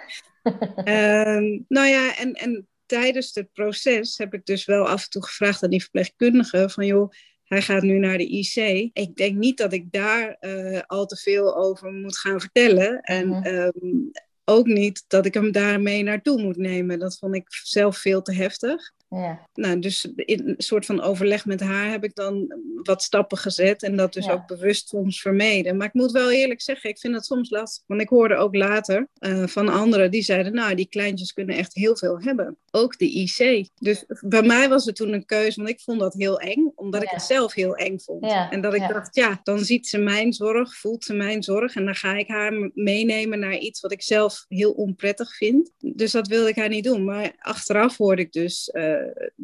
Ehm, 0.85 1.59
nou 1.69 1.89
ja, 1.89 2.17
en, 2.17 2.33
en 2.33 2.69
tijdens 2.87 3.35
het 3.35 3.53
proces 3.53 4.19
heb 4.19 4.35
ik 4.35 4.47
dus 4.47 4.65
wel 4.65 4.89
af 4.89 5.05
en 5.05 5.11
toe 5.11 5.25
gevraagd 5.25 5.63
aan 5.63 5.71
die 5.71 5.83
verpleegkundige 5.83 6.69
van 6.69 6.87
joh, 6.87 7.13
hij 7.55 7.63
gaat 7.63 7.83
nu 7.83 7.99
naar 7.99 8.19
de 8.19 8.27
IC. 8.29 8.91
Ik 8.93 9.17
denk 9.17 9.37
niet 9.37 9.57
dat 9.59 9.73
ik 9.73 9.93
daar 9.93 10.37
eh, 10.41 10.81
al 10.87 11.07
te 11.07 11.17
veel 11.17 11.57
over 11.57 11.93
moet 11.93 12.19
gaan 12.19 12.41
vertellen. 12.41 13.01
En 13.01 13.29
Mhm. 13.29 13.43
ehm, 13.43 13.97
ook 14.45 14.67
niet 14.67 15.05
dat 15.09 15.27
ik 15.27 15.35
hem 15.35 15.53
daarmee 15.53 16.03
naartoe 16.03 16.43
moet 16.43 16.57
nemen. 16.57 16.99
Dat 16.99 17.19
vond 17.19 17.35
ik 17.35 17.45
zelf 17.49 17.99
veel 17.99 18.23
te 18.23 18.35
heftig. 18.35 18.93
Ja. 19.15 19.49
Nou, 19.55 19.79
dus 19.79 20.09
in 20.17 20.49
een 20.49 20.55
soort 20.59 20.87
van 20.87 21.01
overleg 21.03 21.47
met 21.47 21.61
haar 21.61 21.91
heb 21.91 22.05
ik 22.05 22.15
dan 22.15 22.55
wat 22.83 23.03
stappen 23.03 23.39
gezet 23.39 23.83
en 23.83 23.97
dat 23.97 24.13
dus 24.13 24.25
Ja. 24.25 24.33
ook 24.33 24.47
bewust 24.47 24.89
soms 24.89 25.21
vermeden. 25.21 25.77
Maar 25.77 25.87
ik 25.87 25.93
moet 25.95 26.11
wel 26.11 26.31
eerlijk 26.31 26.61
zeggen, 26.63 26.91
ik 26.91 26.99
vind 26.99 27.15
het 27.15 27.25
soms 27.25 27.51
lastig. 27.51 27.85
Want 27.87 28.01
ik 28.01 28.09
hoorde 28.09 28.37
ook 28.37 28.55
later 28.55 29.09
eh, 29.19 29.47
van 29.47 29.69
anderen 29.69 30.11
die 30.11 30.23
zeiden, 30.23 30.55
nou, 30.55 30.75
die 30.75 30.89
kleintjes 30.89 31.33
kunnen 31.33 31.57
echt 31.57 31.75
heel 31.75 31.97
veel 31.97 32.21
hebben. 32.21 32.57
Ook 32.71 32.99
de 32.99 33.11
IC. 33.11 33.69
Dus 33.79 34.05
bij 34.21 34.43
mij 34.43 34.69
was 34.69 34.85
het 34.85 34.97
toen 34.97 35.13
een 35.13 35.27
keuze, 35.27 35.57
want 35.57 35.69
ik 35.73 35.81
vond 35.81 36.01
dat 36.01 36.15
heel 36.15 36.41
eng, 36.41 36.73
omdat 36.75 37.03
ik 37.03 37.09
het 37.11 37.23
zelf 37.23 37.55
heel 37.55 37.77
eng 37.77 37.99
vond. 37.99 38.25
En 38.51 38.61
dat 38.61 38.75
ik 38.75 38.89
dacht, 38.89 39.15
ja, 39.15 39.41
dan 39.43 39.59
ziet 39.59 39.89
ze 39.89 39.99
mijn 39.99 40.33
zorg, 40.33 40.77
voelt 40.77 41.05
ze 41.05 41.15
mijn 41.15 41.43
zorg 41.43 41.75
en 41.75 41.85
dan 41.85 41.95
ga 41.95 42.15
ik 42.17 42.29
haar 42.29 42.71
meenemen 42.75 43.39
naar 43.39 43.57
iets 43.57 43.81
wat 43.81 43.93
ik 43.93 44.03
zelf 44.03 44.45
heel 44.49 44.73
onprettig 44.73 45.37
vind. 45.37 45.71
Dus 45.79 46.13
dat 46.13 46.29
wilde 46.29 46.49
ik 46.49 46.57
haar 46.57 46.69
niet 46.69 46.85
doen. 46.85 47.05
Maar 47.05 47.33
achteraf 47.39 47.97
hoorde 47.97 48.23
ik 48.23 48.33
dus 48.33 48.71
eh, 48.71 48.95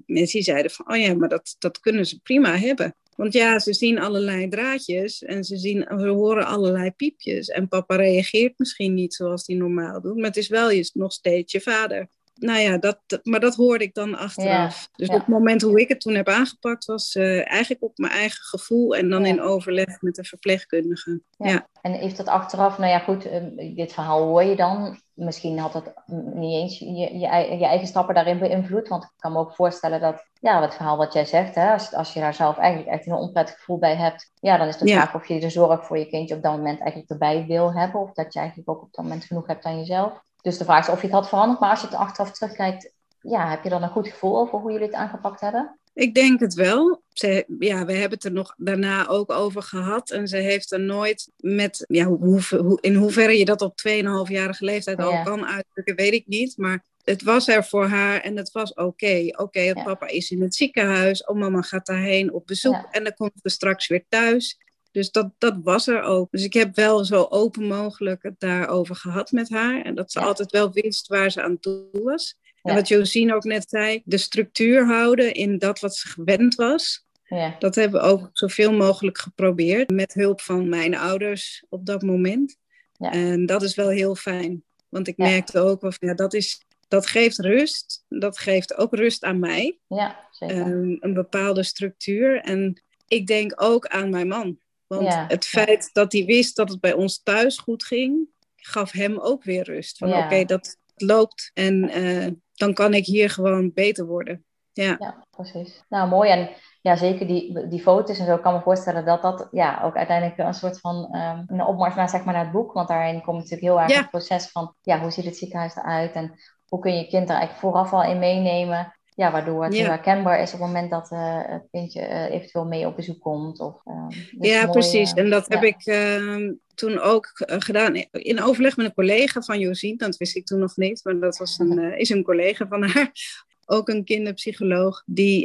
mensen 0.07 0.39
die 0.39 0.43
zeiden 0.43 0.71
van, 0.71 0.93
oh 0.93 0.97
ja, 0.97 1.15
maar 1.15 1.29
dat, 1.29 1.57
dat 1.59 1.81
kunnen 1.81 2.07
ze 2.07 2.21
prima 2.21 2.57
hebben. 2.57 2.95
Want 3.17 3.33
ja, 3.33 3.59
ze 3.59 3.75
zien 3.75 3.99
allerlei 3.99 4.49
draadjes 4.49 5.23
en 5.23 5.45
ze, 5.45 5.57
zien, 5.57 5.89
horen 5.89 6.47
allerlei 6.47 6.91
piepjes. 6.91 7.49
En 7.49 7.69
papa 7.69 7.97
reageert 7.97 8.59
misschien 8.59 8.95
niet 8.95 9.15
zoals 9.15 9.47
hij 9.47 9.57
normaal 9.57 10.01
doet, 10.01 10.17
maar 10.17 10.25
het 10.25 10.37
is 10.37 10.49
wel 10.49 10.71
je, 10.71 10.91
nog 10.93 11.13
steeds 11.13 11.53
je 11.53 11.61
vader. 11.61 12.09
Nou 12.41 12.59
ja, 12.59 12.79
dat, 12.79 13.01
dat- 13.07 13.25
maar 13.25 13.41
dat 13.41 13.55
hoorde 13.55 13.85
ik 13.85 13.95
dan 13.95 14.17
achteraf. 14.19 14.89
dus 14.93 15.09
ja. 15.09 15.15
op 15.15 15.21
het 15.21 15.29
moment 15.29 15.63
hoe 15.63 15.81
ik 15.81 15.89
het 15.89 16.01
toen 16.01 16.15
heb 16.15 16.29
aangepakt, 16.29 16.85
was 16.85 17.15
eh, 17.15 17.51
eigenlijk 17.51 17.83
op 17.83 17.99
mijn 17.99 18.13
eigen 18.13 18.43
gevoel 18.45 18.97
en 18.97 19.09
dan 19.11 19.23
Ja. 19.23 19.29
in 19.29 19.41
overleg 19.43 20.01
met 20.01 20.15
de 20.15 20.25
verpleegkundige. 20.25 21.21
Ja. 21.37 21.49
Ja. 21.51 21.67
En 21.83 21.93
heeft 21.93 22.17
dat 22.17 22.27
achteraf, 22.27 22.79
nou 22.79 22.91
ja 22.91 22.99
goed, 22.99 23.25
eh, 23.25 23.43
dit 23.77 23.93
verhaal 23.93 24.23
hoor 24.27 24.43
je 24.43 24.57
dan. 24.57 25.01
Misschien 25.15 25.59
had 25.59 25.73
het 25.75 25.93
niet 26.35 26.55
eens 26.55 26.79
je, 26.79 27.19
je, 27.19 27.27
ei- 27.27 27.59
je 27.59 27.65
eigen 27.67 27.87
stappen 27.87 28.15
daarin 28.15 28.39
beïnvloed. 28.39 28.89
Want 28.89 29.05
ik 29.05 29.11
kan 29.17 29.33
me 29.33 29.39
ook 29.39 29.55
voorstellen 29.55 30.01
dat, 30.01 30.25
ja, 30.41 30.63
het 30.63 30.75
verhaal 30.75 30.97
wat 30.97 31.13
jij 31.13 31.25
zegt, 31.25 31.55
hè, 31.55 31.73
als, 31.73 31.95
als 31.95 32.13
je 32.13 32.21
daar 32.21 32.35
zelf 32.35 32.57
eigenlijk 32.59 32.91
echt 32.97 33.07
een 33.07 33.13
onprettig 33.13 33.55
gevoel 33.57 33.79
bij 33.79 33.97
hebt, 33.97 34.31
ja, 34.35 34.57
dan 34.57 34.67
is 34.69 34.77
de 34.77 34.89
vraag 34.89 35.15
of 35.15 35.27
je 35.29 35.41
de 35.41 35.51
zorg 35.51 35.87
voor 35.87 35.99
je 35.99 36.07
kindje 36.07 36.35
op 36.35 36.43
dat 36.43 36.57
moment 36.57 36.79
eigenlijk 36.81 37.11
erbij 37.11 37.45
wil 37.47 37.73
hebben. 37.75 38.01
Of 38.01 38.13
dat 38.13 38.33
je 38.33 38.39
eigenlijk 38.39 38.71
ook 38.71 38.83
op 38.83 38.93
dat 38.93 39.05
moment 39.05 39.25
genoeg 39.25 39.47
hebt 39.47 39.65
aan 39.65 39.79
jezelf. 39.79 40.23
Dus 40.43 40.59
de 40.59 40.65
vraag 40.65 40.87
is 40.87 40.93
of 40.93 41.01
je 41.01 41.07
het 41.07 41.17
had 41.17 41.29
veranderd. 41.29 41.61
Maar 41.61 41.71
als 41.71 41.81
je 41.81 41.87
het 41.87 41.97
achteraf 41.97 42.31
terugkijkt, 42.33 42.93
ja, 43.21 43.51
heb 43.51 43.63
je 43.63 43.69
dan 43.69 43.83
een 43.83 43.89
goed 43.89 44.09
gevoel 44.09 44.39
over 44.39 44.59
hoe 44.59 44.73
jullie 44.73 44.87
het 44.87 44.97
aangepakt 44.97 45.41
hebben? 45.41 45.79
Ik 45.95 46.15
denk 46.15 46.41
het 46.41 46.55
wel. 46.55 47.03
Ze, 47.13 47.45
ja, 47.59 47.85
we 47.85 47.93
hebben 47.93 48.11
het 48.19 48.25
er 48.25 48.33
nog 48.33 48.55
daarna 48.57 49.07
ook 49.07 49.31
over 49.31 49.63
gehad. 49.63 50.11
En 50.11 50.29
ze 50.29 50.37
heeft 50.37 50.73
er 50.73 50.81
nooit 50.81 51.31
met, 51.37 51.85
ja, 51.89 52.05
hoe, 52.05 52.41
hoe, 52.57 52.79
in 52.81 52.95
hoeverre 52.95 53.39
je 53.39 53.45
dat 53.45 53.63
op 53.63 53.79
2,5-jarige 53.89 54.65
leeftijd 54.65 54.99
Ja. 54.99 55.05
al 55.05 55.25
kan 55.25 55.47
uitdrukken, 55.47 55.95
weet 55.97 56.13
ik 56.13 56.27
niet. 56.27 56.57
Maar 56.57 56.85
het 57.05 57.23
was 57.23 57.49
er 57.49 57.65
voor 57.65 57.87
haar 57.87 58.21
en 58.21 58.37
het 58.37 58.53
was 58.53 58.75
oké. 58.75 59.27
Oké, 59.37 59.61
Ja. 59.61 59.83
papa 59.83 60.07
is 60.07 60.31
in 60.31 60.43
het 60.43 60.55
ziekenhuis. 60.55 61.25
Oh, 61.25 61.37
mama 61.37 61.63
gaat 61.63 61.87
daarheen 61.87 62.33
op 62.33 62.47
bezoek. 62.47 62.75
Ja. 62.75 62.89
En 62.91 63.05
dan 63.05 63.15
komt 63.15 63.33
ze 63.43 63.49
straks 63.49 63.87
weer 63.87 64.05
thuis. 64.09 64.59
Dus 64.93 65.11
dat, 65.11 65.31
dat 65.39 65.57
was 65.63 65.87
er 65.87 66.03
ook. 66.03 66.31
Dus 66.31 66.45
ik 66.45 66.53
heb 66.53 66.75
wel 66.77 67.05
zo 67.05 67.27
open 67.29 67.65
mogelijk 67.67 68.23
het 68.23 68.35
daarover 68.41 68.97
gehad 68.97 69.33
met 69.33 69.51
haar. 69.51 69.83
En 69.83 69.95
dat 69.95 70.13
ze 70.13 70.21
Ja. 70.21 70.27
altijd 70.27 70.51
wel 70.51 70.73
wist 70.73 71.07
waar 71.07 71.31
ze 71.31 71.43
aan 71.43 71.59
toe 71.59 71.85
was. 72.03 72.39
En 72.63 72.75
wat 72.75 72.89
Josine 72.89 73.35
ook 73.35 73.45
net 73.45 73.69
zei, 73.69 74.03
de 74.05 74.19
structuur 74.19 74.87
houden 74.87 75.35
in 75.35 75.59
dat 75.59 75.81
wat 75.81 75.97
ze 75.97 76.09
gewend 76.09 76.55
was. 76.55 77.07
Ja, 77.25 77.57
Dat 77.59 77.75
hebben 77.75 78.01
we 78.01 78.07
ook 78.07 78.29
zoveel 78.33 78.73
mogelijk 78.73 79.19
geprobeerd. 79.19 79.91
Met 79.91 80.15
hulp 80.15 80.41
van 80.41 80.69
mijn 80.69 80.97
ouders 80.97 81.65
op 81.69 81.87
dat 81.87 82.03
moment. 82.03 82.57
Ja. 82.93 83.13
En 83.13 83.47
dat 83.47 83.63
is 83.63 83.75
wel 83.75 83.89
heel 83.89 84.15
fijn. 84.15 84.63
Want 84.89 85.09
ik 85.09 85.17
merkte 85.17 85.59
ook, 85.61 85.81
van, 85.81 85.93
ja, 85.99 86.15
dat, 86.15 86.35
is, 86.35 86.63
dat 86.89 87.07
geeft 87.07 87.39
rust. 87.39 88.05
Dat 88.09 88.39
geeft 88.39 88.77
ook 88.77 88.95
rust 88.95 89.25
aan 89.25 89.39
mij. 89.39 89.79
ja 89.89 90.29
zeker. 90.31 90.67
Een 91.01 91.15
bepaalde 91.15 91.63
structuur. 91.63 92.41
En 92.41 92.83
ik 93.09 93.27
denk 93.27 93.53
ook 93.63 93.87
aan 93.87 94.11
mijn 94.11 94.29
man. 94.29 94.59
Want 94.97 95.13
Ja, 95.13 95.25
het 95.29 95.47
feit 95.47 95.91
dat 95.93 96.13
hij 96.13 96.25
wist 96.25 96.57
dat 96.57 96.69
het 96.69 96.81
bij 96.81 96.93
ons 96.93 97.23
thuis 97.23 97.59
goed 97.59 97.85
ging, 97.85 98.29
gaf 98.57 98.93
hem 98.93 99.19
ook 99.19 99.45
weer 99.45 99.65
rust. 99.65 99.99
Van 99.99 100.09
Ja. 100.09 100.25
oké, 100.25 100.45
dat 100.45 100.77
loopt 100.95 101.51
en 101.55 101.89
eh, 101.89 102.27
dan 102.55 102.75
kan 102.75 102.95
ik 102.95 103.05
hier 103.07 103.31
gewoon 103.31 103.73
beter 103.75 104.07
worden. 104.07 104.45
Ja, 104.73 104.97
Ja, 104.99 105.27
precies. 105.31 105.83
Nou, 105.89 106.09
mooi. 106.09 106.31
En 106.31 106.51
ja, 106.81 106.97
zeker 106.97 107.27
die, 107.27 107.69
die 107.69 107.81
foto's 107.81 108.19
en 108.19 108.27
zo. 108.27 108.35
Ik 108.35 108.43
kan 108.43 108.55
me 108.55 108.61
voorstellen 108.61 109.05
dat 109.05 109.23
dat 109.23 109.49
ja, 109.51 109.81
ook 109.85 109.97
uiteindelijk 109.97 110.39
een 110.39 110.55
soort 110.55 110.81
van 110.81 111.09
ehm, 111.13 111.45
een 111.47 111.65
opmars 111.65 111.95
naar, 111.95 112.09
zeg 112.09 112.25
maar, 112.25 112.35
naar 112.35 112.43
het 112.45 112.53
boek. 112.53 112.73
Want 112.73 112.89
daarin 112.89 113.23
komt 113.23 113.37
natuurlijk 113.37 113.63
heel 113.63 113.81
erg 113.81 113.91
Ja. 113.91 113.99
het 113.99 114.11
proces 114.11 114.51
van, 114.51 114.75
ja, 114.81 115.01
hoe 115.01 115.11
ziet 115.11 115.25
het 115.25 115.37
ziekenhuis 115.37 115.77
eruit? 115.77 116.13
En 116.13 116.35
hoe 116.69 116.79
kun 116.81 116.93
je 116.93 116.99
je 116.99 117.09
kind 117.09 117.29
er 117.29 117.35
eigenlijk 117.37 117.61
vooraf 117.61 117.93
al 117.93 118.03
in 118.03 118.19
meenemen? 118.19 119.00
Ja, 119.15 119.33
waardoor 119.33 119.65
het 119.65 119.77
Ja. 119.77 119.85
herkenbaar 119.89 120.41
is 120.43 120.53
op 120.53 120.59
het 120.59 120.67
moment 120.69 120.91
dat 120.91 121.11
eh, 121.11 121.39
het 121.47 121.67
kindje 121.71 122.01
eh, 122.01 122.35
eventueel 122.35 122.65
mee 122.65 122.87
op 122.87 122.97
bezoek 122.97 123.21
komt. 123.21 123.61
Of, 123.61 123.83
dus 124.31 124.51
ja 124.51 124.61
mooi, 124.61 124.71
precies. 124.73 125.13
eh, 125.13 125.23
En 125.23 125.31
dat 125.31 125.49
heb 125.49 125.63
ik 125.63 125.85
ehm, 125.85 126.53
toen 126.75 126.99
ook 126.99 127.27
eh, 127.27 127.57
gedaan 127.59 127.95
in 128.13 128.43
overleg 128.43 128.77
met 128.77 128.87
een 128.87 128.95
collega 128.95 129.41
van 129.41 129.59
Josien. 129.59 129.97
Dat 129.97 130.17
wist 130.17 130.37
ik 130.37 130.47
toen 130.47 130.59
nog 130.59 130.77
niet, 130.77 131.01
maar 131.05 131.19
dat 131.19 131.39
was 131.39 131.59
een, 131.59 131.79
eh, 131.93 131.99
is 131.99 132.09
een 132.11 132.23
collega 132.23 132.67
van 132.67 132.83
haar. 132.83 133.11
ook 133.73 133.89
een 133.89 134.05
kinderpsycholoog, 134.05 135.03
die, 135.07 135.43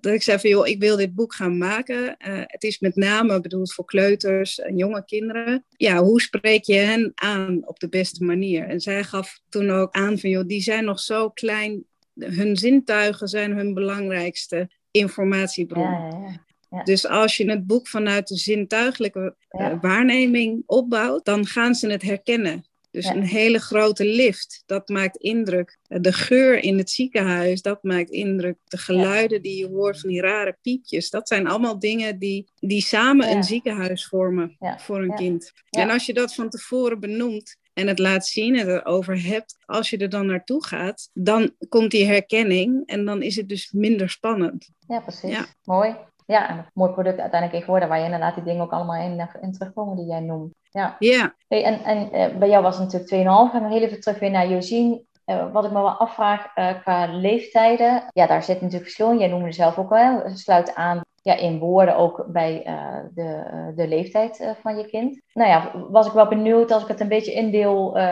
dat 0.00 0.12
ik 0.12 0.22
zei 0.22 0.38
van 0.38 0.50
joh, 0.50 0.66
ik 0.66 0.80
wil 0.80 0.96
dit 0.96 1.14
boek 1.14 1.34
gaan 1.34 1.58
maken. 1.58 2.14
Het 2.46 2.62
is 2.62 2.78
met 2.78 2.96
name 2.96 3.40
bedoeld 3.40 3.72
voor 3.72 3.84
kleuters 3.84 4.58
en 4.60 4.76
jonge 4.76 5.04
kinderen. 5.04 5.64
Ja, 5.76 6.02
hoe 6.02 6.20
spreek 6.20 6.64
je 6.64 6.74
hen 6.74 7.12
aan 7.14 7.66
op 7.68 7.78
de 7.80 7.88
beste 7.88 8.24
manier? 8.24 8.68
En 8.68 8.80
zij 8.80 9.04
gaf 9.04 9.40
toen 9.48 9.70
ook 9.70 9.92
aan 9.94 10.18
van 10.18 10.30
joh, 10.30 10.46
die 10.46 10.60
zijn 10.60 10.84
nog 10.84 11.00
zo 11.00 11.30
klein. 11.30 11.84
Hun 12.18 12.56
zintuigen 12.56 13.28
zijn 13.28 13.56
hun 13.56 13.74
belangrijkste 13.74 14.70
informatiebron. 14.90 15.90
Ja, 15.90 16.08
ja, 16.08 16.44
ja. 16.70 16.82
Dus 16.82 17.06
als 17.06 17.36
je 17.36 17.50
het 17.50 17.66
boek 17.66 17.88
vanuit 17.88 18.28
de 18.28 18.36
zintuigelijke 18.36 19.36
uh, 19.50 19.72
waarneming 19.80 20.62
opbouwt, 20.66 21.24
dan 21.24 21.46
gaan 21.46 21.74
ze 21.74 21.90
het 21.90 22.02
herkennen. 22.02 22.64
Dus 22.90 23.06
een 23.06 23.22
hele 23.22 23.58
grote 23.58 24.04
lift, 24.04 24.62
dat 24.66 24.88
maakt 24.88 25.16
indruk. 25.16 25.78
De 25.86 26.12
geur 26.12 26.58
in 26.58 26.78
het 26.78 26.90
ziekenhuis, 26.90 27.62
dat 27.62 27.82
maakt 27.82 28.10
indruk. 28.10 28.56
De 28.64 28.78
geluiden 28.78 29.42
die 29.42 29.58
je 29.58 29.66
hoort 29.66 30.00
van 30.00 30.08
die 30.10 30.20
rare 30.20 30.56
piepjes, 30.62 31.10
dat 31.10 31.28
zijn 31.28 31.46
allemaal 31.46 31.78
dingen 31.78 32.18
die, 32.18 32.48
die 32.60 32.80
samen 32.80 33.30
een 33.30 33.44
ziekenhuis 33.44 34.06
vormen 34.06 34.56
voor 34.76 35.02
een 35.02 35.14
kind. 35.14 35.52
En 35.70 35.90
als 35.90 36.06
je 36.06 36.14
dat 36.14 36.34
van 36.34 36.48
tevoren 36.48 37.00
benoemt, 37.00 37.56
en 37.76 37.86
het 37.86 37.98
laat 37.98 38.26
zien 38.26 38.58
en 38.58 38.68
erover 38.68 39.22
hebt, 39.22 39.56
als 39.66 39.90
je 39.90 39.98
er 39.98 40.08
dan 40.08 40.26
naartoe 40.26 40.64
gaat, 40.64 41.10
dan 41.12 41.50
komt 41.68 41.90
die 41.90 42.06
herkenning 42.06 42.86
en 42.86 43.04
dan 43.04 43.22
is 43.22 43.36
het 43.36 43.48
dus 43.48 43.72
minder 43.72 44.10
spannend. 44.10 44.70
Ja, 44.88 45.00
precies. 45.00 45.54
Mooi. 45.64 45.96
Ja, 46.26 46.50
een 46.50 46.64
mooi 46.74 46.92
product 46.92 47.18
uiteindelijk 47.18 47.64
geworden 47.64 47.88
waar 47.88 47.98
je 47.98 48.04
inderdaad 48.04 48.34
die 48.34 48.44
dingen 48.44 48.62
ook 48.62 48.72
allemaal 48.72 49.02
in, 49.02 49.28
in 49.40 49.52
terugkomen 49.52 49.96
die 49.96 50.06
jij 50.06 50.20
noemt. 50.20 50.54
Ja. 50.70 50.96
ja. 50.98 51.34
Hey, 51.48 51.64
en 51.64 51.84
en 51.84 52.14
uh, 52.14 52.38
bij 52.38 52.48
jou 52.48 52.62
was 52.62 52.78
het 52.78 52.92
natuurlijk 52.92 53.52
2,5. 53.52 53.54
En 53.54 53.70
heel 53.70 53.82
even 53.82 54.00
terug 54.00 54.18
weer 54.18 54.30
naar 54.30 54.48
Josien. 54.48 55.06
Uh, 55.26 55.52
wat 55.52 55.64
ik 55.64 55.70
me 55.70 55.80
wel 55.80 55.88
afvraag 55.90 56.56
uh, 56.56 56.80
qua 56.80 57.06
leeftijden. 57.16 58.04
Ja, 58.08 58.26
daar 58.26 58.42
zit 58.42 58.60
natuurlijk 58.60 58.84
verschil 58.84 59.10
in. 59.10 59.18
Jij 59.18 59.28
noemde 59.28 59.52
zelf 59.52 59.78
ook 59.78 59.90
wel. 59.90 60.22
Sluit 60.34 60.74
aan 60.74 61.00
ja, 61.26 61.36
in 61.36 61.58
woorden 61.58 61.96
ook 61.96 62.24
bij 62.28 62.66
uh, 62.66 62.98
de, 63.14 63.72
de 63.74 63.88
leeftijd 63.88 64.40
uh, 64.40 64.50
van 64.62 64.76
je 64.76 64.86
kind. 64.86 65.20
Nou 65.32 65.50
ja, 65.50 65.86
was 65.90 66.06
ik 66.06 66.12
wel 66.12 66.28
benieuwd 66.28 66.70
als 66.70 66.82
ik 66.82 66.88
het 66.88 67.00
een 67.00 67.08
beetje 67.08 67.32
indeel, 67.32 67.96
uh, 67.96 68.02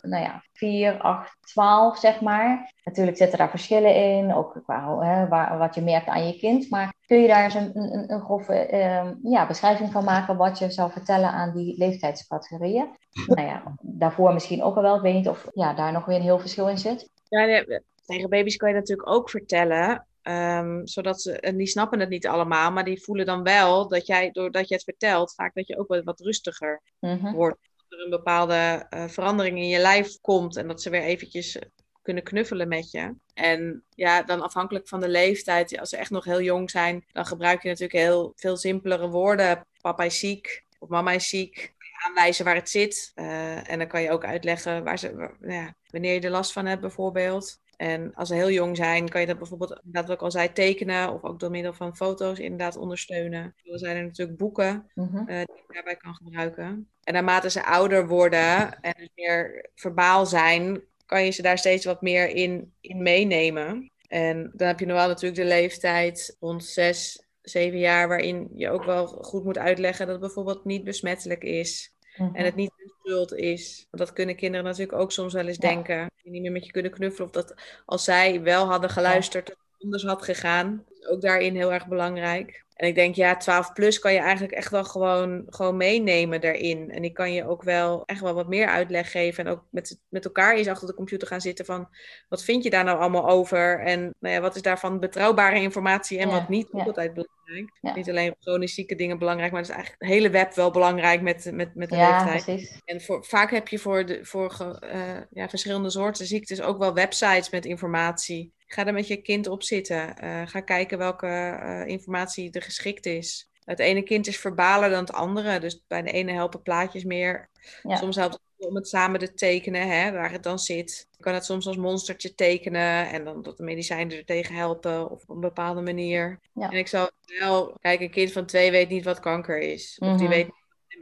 nou 0.00 0.22
ja, 0.22 0.42
4, 0.52 0.98
8, 0.98 1.36
12 1.40 1.98
zeg 1.98 2.20
maar. 2.20 2.72
Natuurlijk 2.84 3.16
zitten 3.16 3.38
daar 3.38 3.50
verschillen 3.50 3.94
in, 3.94 4.34
ook 4.34 4.60
qua 4.64 4.98
hè, 4.98 5.28
wat 5.58 5.74
je 5.74 5.80
merkt 5.80 6.06
aan 6.06 6.26
je 6.26 6.38
kind. 6.38 6.70
Maar 6.70 6.94
kun 7.06 7.20
je 7.20 7.28
daar 7.28 7.44
eens 7.44 7.54
een, 7.54 7.70
een, 7.74 8.12
een 8.12 8.20
grove 8.20 8.54
ehm, 8.54 9.14
ja, 9.22 9.46
beschrijving 9.46 9.92
van 9.92 10.04
maken 10.04 10.36
wat 10.36 10.58
je 10.58 10.70
zou 10.70 10.90
vertellen 10.90 11.30
aan 11.30 11.52
die 11.54 11.78
leeftijdscategorieën? 11.78 12.86
Nou 13.26 13.48
ja, 13.48 13.62
daarvoor 13.80 14.32
misschien 14.32 14.62
ook 14.62 14.76
al 14.76 14.82
wel. 14.82 14.96
Ik 14.96 15.02
weet 15.02 15.14
niet 15.14 15.28
of 15.28 15.46
ja, 15.52 15.74
daar 15.74 15.92
nog 15.92 16.04
weer 16.04 16.16
een 16.16 16.22
heel 16.22 16.38
verschil 16.38 16.68
in 16.68 16.78
zit. 16.78 17.10
Ja, 17.28 17.64
tegen 18.06 18.30
baby's 18.30 18.56
kan 18.56 18.68
je 18.68 18.74
natuurlijk 18.74 19.08
ook 19.08 19.30
vertellen 19.30 20.06
Um, 20.28 20.86
zodat 20.86 21.22
ze, 21.22 21.40
en 21.40 21.56
die 21.56 21.66
snappen 21.66 22.00
het 22.00 22.08
niet 22.08 22.26
allemaal, 22.26 22.72
maar 22.72 22.84
die 22.84 23.02
voelen 23.02 23.26
dan 23.26 23.42
wel 23.42 23.88
dat 23.88 24.06
jij, 24.06 24.30
doordat 24.30 24.68
je 24.68 24.74
het 24.74 24.84
vertelt, 24.84 25.34
vaak 25.34 25.54
dat 25.54 25.66
je 25.66 25.78
ook 25.78 25.88
wat, 25.88 26.04
wat 26.04 26.20
rustiger 26.20 26.82
mm-hmm. 27.00 27.32
wordt. 27.32 27.58
Dat 27.88 27.98
er 27.98 28.04
een 28.04 28.10
bepaalde 28.10 28.86
uh, 28.90 29.04
verandering 29.08 29.58
in 29.58 29.68
je 29.68 29.78
lijf 29.78 30.20
komt 30.20 30.56
en 30.56 30.68
dat 30.68 30.82
ze 30.82 30.90
weer 30.90 31.02
eventjes 31.02 31.58
kunnen 32.02 32.22
knuffelen 32.22 32.68
met 32.68 32.90
je. 32.90 33.14
En 33.34 33.84
ja, 33.94 34.22
dan 34.22 34.40
afhankelijk 34.40 34.88
van 34.88 35.00
de 35.00 35.08
leeftijd, 35.08 35.78
als 35.78 35.88
ze 35.88 35.96
echt 35.96 36.10
nog 36.10 36.24
heel 36.24 36.42
jong 36.42 36.70
zijn, 36.70 37.04
dan 37.12 37.26
gebruik 37.26 37.62
je 37.62 37.68
natuurlijk 37.68 37.98
heel 37.98 38.32
veel 38.36 38.56
simpelere 38.56 39.08
woorden. 39.08 39.66
Papa 39.80 40.02
is 40.02 40.18
ziek 40.18 40.64
of 40.78 40.88
mama 40.88 41.12
is 41.12 41.28
ziek. 41.28 41.74
Aanwijzen 42.06 42.44
waar 42.44 42.54
het 42.54 42.70
zit. 42.70 43.12
Uh, 43.14 43.70
en 43.70 43.78
dan 43.78 43.88
kan 43.88 44.02
je 44.02 44.10
ook 44.10 44.24
uitleggen 44.24 44.84
waar 44.84 44.98
ze, 44.98 45.14
waar, 45.14 45.36
ja, 45.40 45.74
wanneer 45.90 46.14
je 46.14 46.20
er 46.20 46.30
last 46.30 46.52
van 46.52 46.66
hebt, 46.66 46.80
bijvoorbeeld. 46.80 47.58
En 47.78 48.14
als 48.14 48.28
ze 48.28 48.34
heel 48.34 48.50
jong 48.50 48.76
zijn, 48.76 49.08
kan 49.08 49.20
je 49.20 49.26
dat 49.26 49.38
bijvoorbeeld, 49.38 49.70
inderdaad 49.70 50.06
wat 50.06 50.16
ik 50.16 50.22
al 50.22 50.30
zei, 50.30 50.52
tekenen 50.52 51.12
of 51.12 51.22
ook 51.22 51.40
door 51.40 51.50
middel 51.50 51.72
van 51.72 51.96
foto's 51.96 52.38
inderdaad 52.38 52.76
ondersteunen. 52.76 53.54
Er 53.64 53.78
zijn 53.78 53.96
er 53.96 54.04
natuurlijk 54.04 54.38
boeken 54.38 54.90
mm 54.94 55.08
-hmm. 55.12 55.28
uh, 55.28 55.36
die 55.36 55.56
je 55.66 55.72
daarbij 55.72 55.96
kan 55.96 56.14
gebruiken. 56.14 56.88
En 57.02 57.12
naarmate 57.12 57.50
ze 57.50 57.64
ouder 57.64 58.06
worden 58.06 58.80
en 58.80 58.94
dus 58.96 59.08
meer 59.14 59.68
verbaal 59.74 60.26
zijn, 60.26 60.80
kan 61.06 61.24
je 61.24 61.30
ze 61.30 61.42
daar 61.42 61.58
steeds 61.58 61.84
wat 61.84 62.02
meer 62.02 62.28
in, 62.28 62.72
in 62.80 63.02
meenemen. 63.02 63.90
En 64.08 64.50
dan 64.54 64.66
heb 64.66 64.80
je 64.80 64.86
nog 64.86 64.96
wel 64.96 65.08
natuurlijk 65.08 65.40
de 65.40 65.48
leeftijd 65.48 66.36
rond 66.40 66.64
zes, 66.64 67.26
zeven 67.42 67.78
jaar, 67.78 68.08
waarin 68.08 68.48
je 68.54 68.70
ook 68.70 68.84
wel 68.84 69.06
goed 69.06 69.44
moet 69.44 69.58
uitleggen 69.58 70.06
dat 70.06 70.14
het 70.14 70.24
bijvoorbeeld 70.24 70.64
niet 70.64 70.84
besmettelijk 70.84 71.42
is. 71.42 71.96
En 72.18 72.44
het 72.44 72.54
niet 72.54 72.72
hun 72.76 72.92
schuld 73.00 73.34
is. 73.34 73.86
Want 73.90 74.02
dat 74.04 74.12
kunnen 74.12 74.36
kinderen 74.36 74.66
natuurlijk 74.66 74.98
ook 74.98 75.12
soms 75.12 75.32
wel 75.32 75.46
eens 75.46 75.58
denken. 75.58 76.10
Die 76.22 76.32
niet 76.32 76.42
meer 76.42 76.52
met 76.52 76.66
je 76.66 76.72
kunnen 76.72 76.90
knuffelen. 76.90 77.26
Of 77.26 77.34
dat 77.34 77.54
als 77.84 78.04
zij 78.04 78.42
wel 78.42 78.66
hadden 78.66 78.90
geluisterd, 78.90 79.46
dat 79.46 79.56
het 79.56 79.82
anders 79.82 80.04
had 80.04 80.22
gegaan. 80.22 80.84
Ook 81.10 81.20
daarin 81.20 81.56
heel 81.56 81.72
erg 81.72 81.86
belangrijk. 81.86 82.66
En 82.78 82.88
ik 82.88 82.94
denk, 82.94 83.14
ja, 83.14 83.36
12 83.36 83.72
plus 83.72 83.98
kan 83.98 84.12
je 84.12 84.18
eigenlijk 84.18 84.52
echt 84.52 84.70
wel 84.70 84.84
gewoon, 84.84 85.44
gewoon 85.48 85.76
meenemen 85.76 86.40
daarin. 86.40 86.90
En 86.90 87.04
ik 87.04 87.14
kan 87.14 87.32
je 87.32 87.48
ook 87.48 87.62
wel 87.62 88.02
echt 88.06 88.20
wel 88.20 88.34
wat 88.34 88.48
meer 88.48 88.66
uitleg 88.66 89.10
geven. 89.10 89.44
En 89.44 89.50
ook 89.52 89.64
met, 89.70 90.00
met 90.08 90.24
elkaar 90.24 90.54
eens 90.54 90.68
achter 90.68 90.86
de 90.86 90.94
computer 90.94 91.28
gaan 91.28 91.40
zitten 91.40 91.64
van... 91.64 91.88
wat 92.28 92.44
vind 92.44 92.64
je 92.64 92.70
daar 92.70 92.84
nou 92.84 92.98
allemaal 92.98 93.28
over? 93.28 93.80
En 93.80 94.14
nou 94.18 94.34
ja, 94.34 94.40
wat 94.40 94.56
is 94.56 94.62
daarvan 94.62 95.00
betrouwbare 95.00 95.60
informatie 95.60 96.18
en 96.18 96.30
wat 96.30 96.48
niet? 96.48 96.68
Ja. 96.72 96.84
Altijd 96.84 97.14
belangrijk. 97.14 97.37
Ja. 97.80 97.94
Niet 97.94 98.08
alleen 98.08 98.34
chronisch 98.40 98.74
zieke 98.74 98.94
dingen 98.94 99.18
belangrijk... 99.18 99.52
maar 99.52 99.60
het 99.60 99.70
is 99.70 99.76
eigenlijk 99.76 100.04
het 100.04 100.12
hele 100.12 100.30
web 100.30 100.54
wel 100.54 100.70
belangrijk 100.70 101.20
met, 101.20 101.50
met, 101.52 101.74
met 101.74 101.88
de 101.88 101.96
ja, 101.96 102.24
leeftijd. 102.24 102.44
Precies. 102.44 102.80
En 102.84 103.00
voor, 103.00 103.24
vaak 103.24 103.50
heb 103.50 103.68
je 103.68 103.78
voor, 103.78 104.06
de, 104.06 104.24
voor 104.24 104.78
uh, 104.94 105.16
ja, 105.30 105.48
verschillende 105.48 105.90
soorten 105.90 106.26
ziektes 106.26 106.60
ook 106.60 106.78
wel 106.78 106.94
websites 106.94 107.50
met 107.50 107.64
informatie. 107.64 108.52
Ga 108.66 108.86
er 108.86 108.92
met 108.92 109.06
je 109.06 109.16
kind 109.16 109.46
op 109.46 109.62
zitten. 109.62 110.14
Uh, 110.24 110.42
ga 110.44 110.60
kijken 110.60 110.98
welke 110.98 111.26
uh, 111.26 111.86
informatie 111.86 112.50
er 112.50 112.62
geschikt 112.62 113.06
is. 113.06 113.50
Het 113.64 113.78
ene 113.78 114.02
kind 114.02 114.26
is 114.26 114.38
verbaler 114.38 114.90
dan 114.90 115.00
het 115.00 115.12
andere. 115.12 115.60
Dus 115.60 115.84
bij 115.86 116.02
de 116.02 116.10
ene 116.10 116.32
helpen 116.32 116.62
plaatjes 116.62 117.04
meer. 117.04 117.50
Ja. 117.82 117.96
Soms 117.96 118.16
helpt 118.16 118.40
om 118.58 118.74
het 118.74 118.88
samen 118.88 119.20
te 119.20 119.34
tekenen, 119.34 119.88
hè, 119.88 120.12
waar 120.12 120.30
het 120.30 120.42
dan 120.42 120.58
zit. 120.58 121.08
Je 121.16 121.22
kan 121.22 121.34
het 121.34 121.44
soms 121.44 121.66
als 121.66 121.76
monstertje 121.76 122.34
tekenen 122.34 123.10
en 123.10 123.24
dan 123.24 123.42
dat 123.42 123.56
de 123.56 123.62
medicijnen 123.62 124.16
er 124.16 124.24
tegen 124.24 124.54
helpen 124.54 125.10
of 125.10 125.22
op 125.22 125.28
een 125.28 125.40
bepaalde 125.40 125.80
manier. 125.80 126.40
Ja. 126.54 126.70
En 126.70 126.78
ik 126.78 126.88
zou 126.88 127.10
wel, 127.38 127.76
kijk, 127.80 128.00
een 128.00 128.10
kind 128.10 128.32
van 128.32 128.46
twee 128.46 128.70
weet 128.70 128.88
niet 128.88 129.04
wat 129.04 129.20
kanker 129.20 129.58
is. 129.58 129.96
Of 129.98 130.06
mm 130.06 130.14
-hmm. 130.14 130.18
die 130.18 130.28
weet 130.28 130.48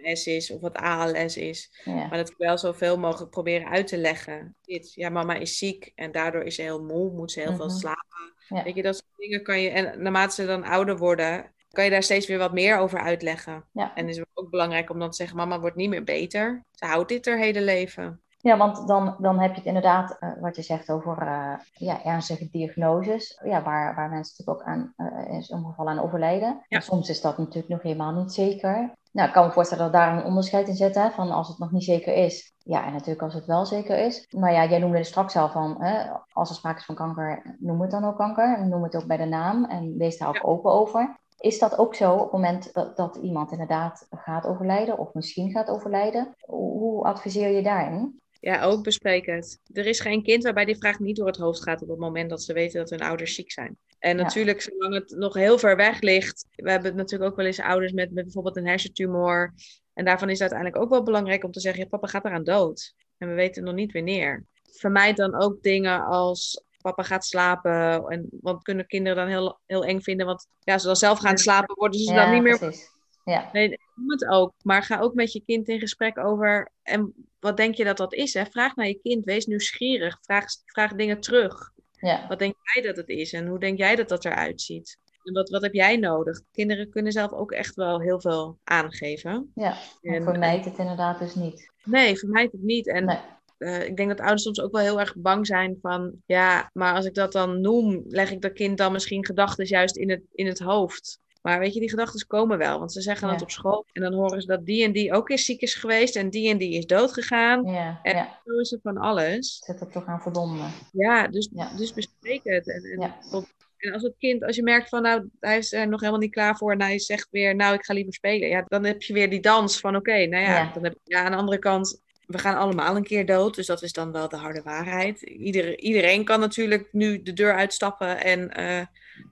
MS 0.03 0.27
is 0.27 0.51
of 0.51 0.61
wat 0.61 0.77
ALS 0.77 1.37
is. 1.37 1.81
Ja. 1.85 1.95
Maar 1.95 2.19
dat 2.19 2.31
ik 2.31 2.37
wel 2.38 2.59
zoveel 2.59 2.99
mogelijk 2.99 3.31
proberen 3.31 3.69
uit 3.69 3.87
te 3.87 3.99
leggen. 3.99 4.57
Dit, 4.62 4.95
ja, 4.95 5.09
mama 5.09 5.35
is 5.35 5.59
ziek 5.59 5.92
en 5.95 6.12
daardoor 6.12 6.42
is 6.42 6.55
ze 6.55 6.62
heel 6.62 6.83
moe, 6.83 7.12
moet 7.12 7.33
ze 7.33 7.40
heel 7.40 7.53
mm 7.53 7.59
-hmm. 7.59 7.71
veel 7.71 7.79
slapen. 7.79 8.35
Ja. 8.49 8.62
Weet 8.62 8.75
je, 8.75 8.83
dat 8.83 8.95
soort 8.95 9.16
dingen 9.16 9.42
kan 9.42 9.61
je, 9.61 9.69
en 9.69 10.03
naarmate 10.03 10.35
ze 10.35 10.47
dan 10.47 10.64
ouder 10.64 10.97
worden, 10.97 11.55
kan 11.70 11.85
je 11.85 11.90
daar 11.90 12.02
steeds 12.02 12.26
weer 12.26 12.38
wat 12.38 12.52
meer 12.52 12.79
over 12.79 12.98
uitleggen. 12.98 13.64
Ja. 13.72 13.94
En 13.94 14.07
het 14.07 14.16
is 14.16 14.24
ook 14.35 14.50
belangrijk 14.50 14.90
om 14.90 14.98
dan 14.98 15.11
te 15.11 15.16
zeggen, 15.16 15.37
mama 15.37 15.61
wordt 15.61 15.76
niet 15.76 15.90
meer 15.90 16.05
beter. 16.05 16.64
Ze 16.70 16.87
houdt 16.87 17.09
dit 17.09 17.26
haar 17.26 17.38
hele 17.38 17.62
leven. 17.62 18.20
Ja, 18.38 18.57
want 18.57 18.88
dan, 18.88 19.16
dan 19.18 19.38
heb 19.38 19.50
je 19.50 19.57
het 19.57 19.66
inderdaad, 19.66 20.16
uh, 20.20 20.31
wat 20.40 20.57
je 20.57 20.62
zegt 20.62 20.90
over 20.90 21.22
uh, 21.22 21.52
ja, 21.72 22.05
ernstige 22.05 22.48
diagnoses, 22.50 23.40
ja, 23.44 23.62
waar, 23.62 23.94
waar 23.94 24.09
mensen 24.11 24.35
natuurlijk 24.38 24.61
ook 24.61 24.74
aan, 24.74 24.94
uh, 24.96 25.35
in 25.35 25.42
sommige 25.42 25.70
gevallen 25.70 25.92
aan 25.92 26.05
overlijden. 26.05 26.64
Ja. 26.68 26.81
Soms 26.81 27.09
is 27.09 27.20
dat 27.20 27.38
natuurlijk 27.38 27.68
nog 27.68 27.83
helemaal 27.83 28.12
niet 28.12 28.33
zeker. 28.33 28.92
Nou, 29.12 29.29
ik 29.29 29.35
kan 29.35 29.46
me 29.46 29.52
voorstellen 29.52 29.85
dat 29.85 29.92
daar 29.92 30.16
een 30.16 30.24
onderscheid 30.24 30.68
in 30.68 30.74
zit, 30.74 30.94
hè, 30.94 31.11
van 31.11 31.31
als 31.31 31.48
het 31.48 31.59
nog 31.59 31.70
niet 31.70 31.85
zeker 31.85 32.14
is. 32.14 32.55
Ja, 32.59 32.87
en 32.87 32.92
natuurlijk 32.92 33.22
als 33.22 33.35
het 33.35 33.46
wel 33.46 33.66
zeker 33.66 33.98
is. 33.98 34.26
Maar 34.31 34.52
ja, 34.52 34.66
jij 34.66 34.79
noemde 34.79 34.98
er 34.98 35.05
straks 35.05 35.37
al 35.37 35.48
van, 35.48 35.83
hè, 35.83 36.11
als 36.33 36.48
er 36.48 36.57
sprake 36.57 36.79
is 36.79 36.85
van 36.85 36.94
kanker, 36.94 37.57
noem 37.59 37.81
het 37.81 37.90
dan 37.90 38.05
ook 38.05 38.16
kanker. 38.16 38.66
Noem 38.66 38.83
het 38.83 38.96
ook 38.96 39.07
bij 39.07 39.16
de 39.16 39.24
naam 39.24 39.64
en 39.64 39.96
wees 39.98 40.18
daar 40.18 40.29
ook 40.29 40.35
ja. 40.35 40.42
open 40.42 40.72
over. 40.72 41.16
Is 41.37 41.59
dat 41.59 41.79
ook 41.79 41.94
zo 41.94 42.12
op 42.12 42.20
het 42.20 42.33
moment 42.33 42.72
dat, 42.72 42.96
dat 42.96 43.16
iemand 43.16 43.51
inderdaad 43.51 44.07
gaat 44.11 44.46
overlijden 44.46 44.99
of 44.99 45.14
misschien 45.14 45.51
gaat 45.51 45.68
overlijden? 45.68 46.35
Hoe 46.40 47.05
adviseer 47.05 47.51
je 47.51 47.62
daarin? 47.62 48.20
Ja, 48.40 48.62
ook 48.62 48.83
bespreek 48.83 49.27
het. 49.27 49.61
Er 49.72 49.87
is 49.87 50.01
geen 50.01 50.22
kind 50.22 50.42
waarbij 50.42 50.64
die 50.64 50.77
vraag 50.77 50.99
niet 50.99 51.16
door 51.16 51.27
het 51.27 51.37
hoofd 51.37 51.62
gaat 51.62 51.83
op 51.83 51.88
het 51.88 51.99
moment 51.99 52.31
dat 52.31 52.42
ze 52.42 52.53
weten 52.53 52.81
dat 52.81 52.90
hun 52.90 53.01
ouders 53.01 53.35
ziek 53.35 53.53
zijn. 53.53 53.77
En 53.99 54.16
natuurlijk, 54.16 54.61
ja. 54.61 54.70
zolang 54.70 54.94
het 54.94 55.11
nog 55.11 55.35
heel 55.35 55.59
ver 55.59 55.77
weg 55.77 56.01
ligt. 56.01 56.46
We 56.51 56.70
hebben 56.70 56.96
natuurlijk 56.96 57.31
ook 57.31 57.37
wel 57.37 57.46
eens 57.46 57.61
ouders 57.61 57.92
met, 57.92 58.12
met 58.12 58.25
bijvoorbeeld 58.25 58.57
een 58.57 58.66
hersentumor. 58.66 59.55
En 59.94 60.05
daarvan 60.05 60.29
is 60.29 60.38
het 60.38 60.53
uiteindelijk 60.53 60.83
ook 60.83 60.90
wel 60.90 61.03
belangrijk 61.03 61.44
om 61.44 61.51
te 61.51 61.61
zeggen: 61.61 61.83
ja, 61.83 61.88
papa 61.88 62.07
gaat 62.07 62.25
eraan 62.25 62.44
dood. 62.44 62.94
En 63.18 63.29
we 63.29 63.35
weten 63.35 63.64
nog 63.64 63.75
niet 63.75 63.92
wanneer. 63.92 64.44
Vermijd 64.62 65.16
dan 65.16 65.42
ook 65.42 65.62
dingen 65.62 66.05
als 66.05 66.64
papa 66.87 67.03
gaat 67.03 67.25
slapen. 67.25 68.05
En, 68.07 68.29
want 68.40 68.62
kunnen 68.62 68.87
kinderen 68.87 69.16
dan 69.16 69.29
heel, 69.29 69.59
heel 69.66 69.85
eng 69.85 70.01
vinden. 70.01 70.27
Want 70.27 70.49
ja, 70.61 70.79
ze 70.79 70.87
dan 70.87 70.96
zelf 70.96 71.18
gaan 71.18 71.38
slapen, 71.38 71.75
worden 71.75 72.01
ze 72.01 72.12
ja, 72.12 72.25
dan 72.25 72.35
niet 72.35 72.42
meer. 72.42 72.59
Precies. 72.59 72.94
Ja. 73.25 73.49
Nee, 73.53 73.68
doe 73.68 74.12
het 74.12 74.27
ook. 74.27 74.53
Maar 74.62 74.83
ga 74.83 75.01
ook 75.01 75.14
met 75.14 75.33
je 75.33 75.42
kind 75.44 75.68
in 75.68 75.79
gesprek 75.79 76.18
over. 76.18 76.72
En 76.83 77.14
wat 77.40 77.57
denk 77.57 77.75
je 77.75 77.85
dat 77.85 77.96
dat 77.96 78.14
is? 78.14 78.35
Hè? 78.35 78.44
Vraag 78.46 78.77
naar 78.77 78.87
je 78.87 79.01
kind. 79.03 79.25
Wees 79.25 79.46
nieuwsgierig. 79.46 80.18
Vraag, 80.20 80.44
vraag 80.64 80.94
dingen 80.94 81.20
terug. 81.20 81.70
Ja. 82.01 82.27
Wat 82.29 82.38
denk 82.38 82.55
jij 82.75 82.83
dat 82.83 82.96
het 82.96 83.09
is? 83.09 83.33
En 83.33 83.46
hoe 83.46 83.59
denk 83.59 83.79
jij 83.79 83.96
dat 83.96 84.09
dat 84.09 84.25
eruit 84.25 84.61
ziet? 84.61 84.99
En 85.25 85.33
wat, 85.33 85.49
wat 85.49 85.62
heb 85.62 85.72
jij 85.72 85.96
nodig? 85.96 86.40
Kinderen 86.53 86.90
kunnen 86.90 87.12
zelf 87.12 87.33
ook 87.33 87.53
echt 87.53 87.75
wel 87.75 88.01
heel 88.01 88.20
veel 88.20 88.59
aangeven. 88.64 89.51
Ja, 89.55 89.77
en, 90.03 90.22
vermijd 90.22 90.64
het 90.64 90.79
inderdaad 90.79 91.18
dus 91.18 91.35
niet. 91.35 91.72
Nee, 91.85 92.16
vermijd 92.16 92.53
het 92.53 92.62
niet. 92.62 92.88
En 92.88 93.05
nee. 93.05 93.18
Eh, 93.59 93.87
ik 93.87 93.97
denk 93.97 94.09
dat 94.09 94.21
ouders 94.21 94.42
soms 94.42 94.61
ook 94.61 94.73
wel 94.73 94.83
heel 94.83 95.01
erg 95.01 95.14
bang 95.16 95.47
zijn 95.47 95.79
van, 95.83 96.12
ja, 96.27 96.71
maar 96.73 96.95
als 96.95 97.05
ik 97.05 97.14
dat 97.14 97.33
dan 97.33 97.61
noem, 97.61 98.03
leg 98.09 98.31
ik 98.31 98.40
dat 98.40 98.53
kind 98.53 98.79
dan 98.79 98.92
misschien 98.92 99.25
gedachten 99.27 99.66
juist 99.66 99.97
in 99.97 100.11
het, 100.11 100.23
in 100.33 100.47
het 100.47 100.59
hoofd. 100.59 101.19
Maar 101.42 101.59
weet 101.59 101.75
je, 101.75 101.81
die 101.81 101.90
gedachten 101.90 102.27
komen 102.27 102.59
wel, 102.59 102.79
want 102.79 102.92
ze 102.92 103.01
zeggen 103.01 103.27
Ja. 103.27 103.33
het 103.33 103.42
op 103.42 103.51
school. 103.51 103.87
En 103.92 104.03
dan 104.03 104.12
horen 104.14 104.40
ze 104.40 104.47
dat 104.47 104.66
die 104.66 104.85
en 104.85 104.92
die 104.92 105.12
ook 105.12 105.31
eens 105.31 105.45
ziek 105.45 105.61
is 105.61 105.75
geweest 105.75 106.16
en 106.16 106.31
die 106.31 106.51
en 106.51 106.59
die 106.59 106.73
is 106.79 106.87
dood 106.87 107.12
gegaan. 107.12 107.64
Ja, 107.64 108.01
En 108.03 108.16
ja. 108.16 108.40
zo 108.45 108.59
is 108.59 108.71
het 108.71 108.81
van 108.83 108.97
alles. 108.99 109.59
Zit 109.64 109.81
er 109.81 109.88
toch 109.90 110.07
aan 110.07 110.21
verbonden. 110.21 110.71
Ja, 110.92 111.29
dus, 111.29 111.49
dus 111.77 111.92
bespreek 111.95 112.40
het. 112.42 112.69
En, 112.69 112.83
en, 113.01 113.14
tot- 113.31 113.55
en 113.77 113.92
als 113.92 114.03
het 114.03 114.14
kind, 114.19 114.45
als 114.45 114.57
je 114.57 114.62
merkt 114.62 114.88
van, 114.88 115.03
nou, 115.03 115.29
hij 115.40 115.59
is 115.59 115.73
er 115.73 115.88
nog 115.88 116.01
helemaal 116.01 116.21
niet 116.21 116.31
klaar 116.33 116.57
voor 116.57 116.73
en 116.73 116.83
hij 116.83 116.99
zegt 116.99 117.29
weer, 117.31 117.55
nou, 117.57 117.75
ik 117.75 117.85
ga 117.85 117.95
liever 117.95 118.12
spelen. 118.12 118.49
Ja, 118.49 118.64
dan 118.69 118.85
heb 118.85 119.03
je 119.03 119.12
weer 119.12 119.31
die 119.31 119.40
dans 119.40 119.81
van, 119.81 119.97
oké, 119.97 120.27
nou 120.27 120.42
ja, 120.45 120.71
dan 120.75 120.85
heb, 120.85 120.95
ja, 121.05 121.25
aan 121.25 121.31
de 121.31 121.37
andere 121.37 121.59
kant, 121.59 122.03
we 122.27 122.39
gaan 122.39 122.57
allemaal 122.57 122.97
een 122.97 123.03
keer 123.05 123.27
dood, 123.27 123.55
dus 123.55 123.67
dat 123.67 123.83
is 123.83 123.93
dan 123.93 124.12
wel 124.12 124.29
de 124.29 124.37
harde 124.37 124.62
waarheid. 124.62 125.21
Ieder, 125.23 125.79
iedereen 125.79 126.25
kan 126.25 126.41
natuurlijk 126.41 126.89
nu 126.93 127.23
de 127.23 127.33
deur 127.33 127.55
uitstappen 127.55 128.25
en 128.25 128.51
eh, 128.53 128.87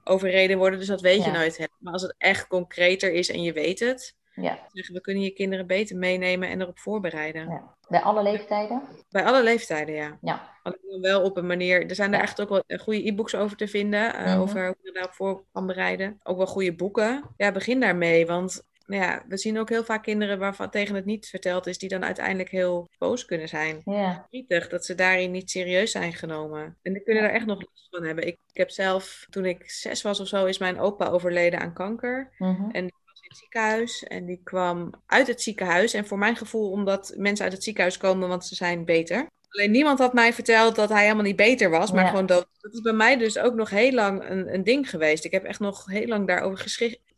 overreden 0.05 0.59
worden, 0.59 0.79
dus 0.79 0.89
dat 0.89 1.01
weet 1.01 1.25
je 1.25 1.31
nooit. 1.31 1.69
Maar 1.79 1.93
als 1.93 2.03
het 2.03 2.15
echt 2.19 2.47
concreter 2.47 3.13
is 3.13 3.31
en 3.31 3.43
je 3.43 3.53
weet 3.53 3.81
het, 3.81 4.15
Ja, 4.35 4.59
zeggen 4.73 4.95
we 4.95 5.01
kunnen 5.01 5.23
je 5.23 5.31
kinderen 5.31 5.67
beter 5.67 5.97
meenemen 5.97 6.49
en 6.49 6.61
erop 6.61 6.79
voorbereiden. 6.79 7.49
ja. 7.49 7.73
Bij 7.89 8.01
alle 8.01 8.23
leeftijden? 8.23 8.83
Bij 9.11 9.25
alle 9.25 9.43
leeftijden, 9.43 9.95
ja. 9.95 10.19
Ja. 10.23 10.51
Alleen 10.63 11.01
wel 11.01 11.23
op 11.23 11.37
een 11.37 11.47
manier. 11.47 11.87
Er 11.89 11.95
zijn 11.95 12.15
er 12.15 12.21
echt 12.21 12.41
ook 12.41 12.49
wel 12.49 12.63
eh, 12.67 12.79
goede 12.79 13.07
e-books 13.09 13.35
over 13.35 13.57
te 13.57 13.69
vinden. 13.69 14.15
eh, 14.15 14.25
Mhm. 14.33 14.41
Over 14.41 14.67
hoe 14.67 14.77
je 14.83 14.93
daarop 14.93 15.13
voor 15.13 15.45
kan 15.53 15.67
bereiden. 15.67 16.21
Ook 16.23 16.37
wel 16.37 16.47
goede 16.47 16.75
boeken. 16.75 17.23
Ja, 17.37 17.53
begin 17.53 17.81
daarmee. 17.81 18.27
Want 18.27 18.63
nou 18.87 19.03
ja, 19.03 19.25
we 19.29 19.37
zien 19.37 19.59
ook 19.59 19.69
heel 19.69 19.85
vaak 19.85 20.03
kinderen 20.03 20.39
waarvan 20.39 20.71
tegen 20.71 20.95
het 20.95 21.05
niet 21.05 21.27
verteld 21.29 21.67
is, 21.67 21.79
die 21.79 21.89
dan 21.89 22.05
uiteindelijk 22.05 22.51
heel 22.51 22.89
boos 22.99 23.25
kunnen 23.25 23.49
zijn. 23.49 23.83
Ja, 23.85 24.27
dat 24.69 24.85
ze 24.85 24.95
daarin 24.95 25.31
niet 25.31 25.51
serieus 25.51 25.91
zijn 25.91 26.13
genomen. 26.13 26.79
En 26.83 26.93
die 26.93 27.03
kunnen 27.03 27.23
Ja. 27.23 27.29
er 27.29 27.35
echt 27.35 27.47
nog 27.47 27.59
last 27.61 27.89
van 27.91 28.03
hebben. 28.05 28.27
Ik, 28.27 28.37
ik 28.53 28.57
heb 28.57 28.71
zelf, 28.71 29.27
toen 29.31 29.45
ik 29.45 29.71
zes 29.71 30.03
was 30.03 30.21
of 30.21 30.29
zo, 30.29 30.45
is 30.45 30.59
mijn 30.59 30.79
opa 30.81 31.07
overleden 31.09 31.61
aan 31.61 31.73
kanker. 31.75 32.33
mhm. 32.39 32.71
En 32.71 32.83
die 32.83 32.95
was 33.05 33.21
in 33.21 33.29
het 33.29 33.39
ziekenhuis 33.39 34.03
en 34.05 34.27
die 34.27 34.41
kwam 34.45 34.91
uit 35.07 35.27
het 35.27 35.43
ziekenhuis. 35.43 35.95
En 35.95 36.07
voor 36.07 36.19
mijn 36.19 36.37
gevoel, 36.37 36.71
omdat 36.71 37.15
mensen 37.17 37.45
uit 37.45 37.55
het 37.55 37.65
ziekenhuis 37.65 37.97
komen, 37.97 38.29
want 38.29 38.47
ze 38.47 38.55
zijn 38.55 38.85
beter. 38.85 39.27
Alleen 39.49 39.71
niemand 39.71 39.99
had 39.99 40.13
mij 40.13 40.33
verteld 40.33 40.75
dat 40.77 40.89
hij 40.89 41.03
helemaal 41.03 41.23
niet 41.25 41.37
beter 41.37 41.71
was, 41.71 41.93
maar 41.93 42.03
Ja. 42.03 42.09
gewoon 42.11 42.27
dood. 42.27 42.47
Dat 42.61 42.73
is 42.73 42.81
bij 42.81 42.93
mij 42.93 43.17
dus 43.17 43.39
ook 43.39 43.55
nog 43.55 43.71
heel 43.71 43.93
lang 43.93 44.29
een, 44.31 44.55
een 44.55 44.65
ding 44.65 44.91
geweest. 44.91 45.25
Ik 45.25 45.33
heb 45.33 45.45
echt 45.45 45.61
nog 45.61 45.87
heel 45.87 46.07
lang 46.07 46.27
daarover 46.27 46.59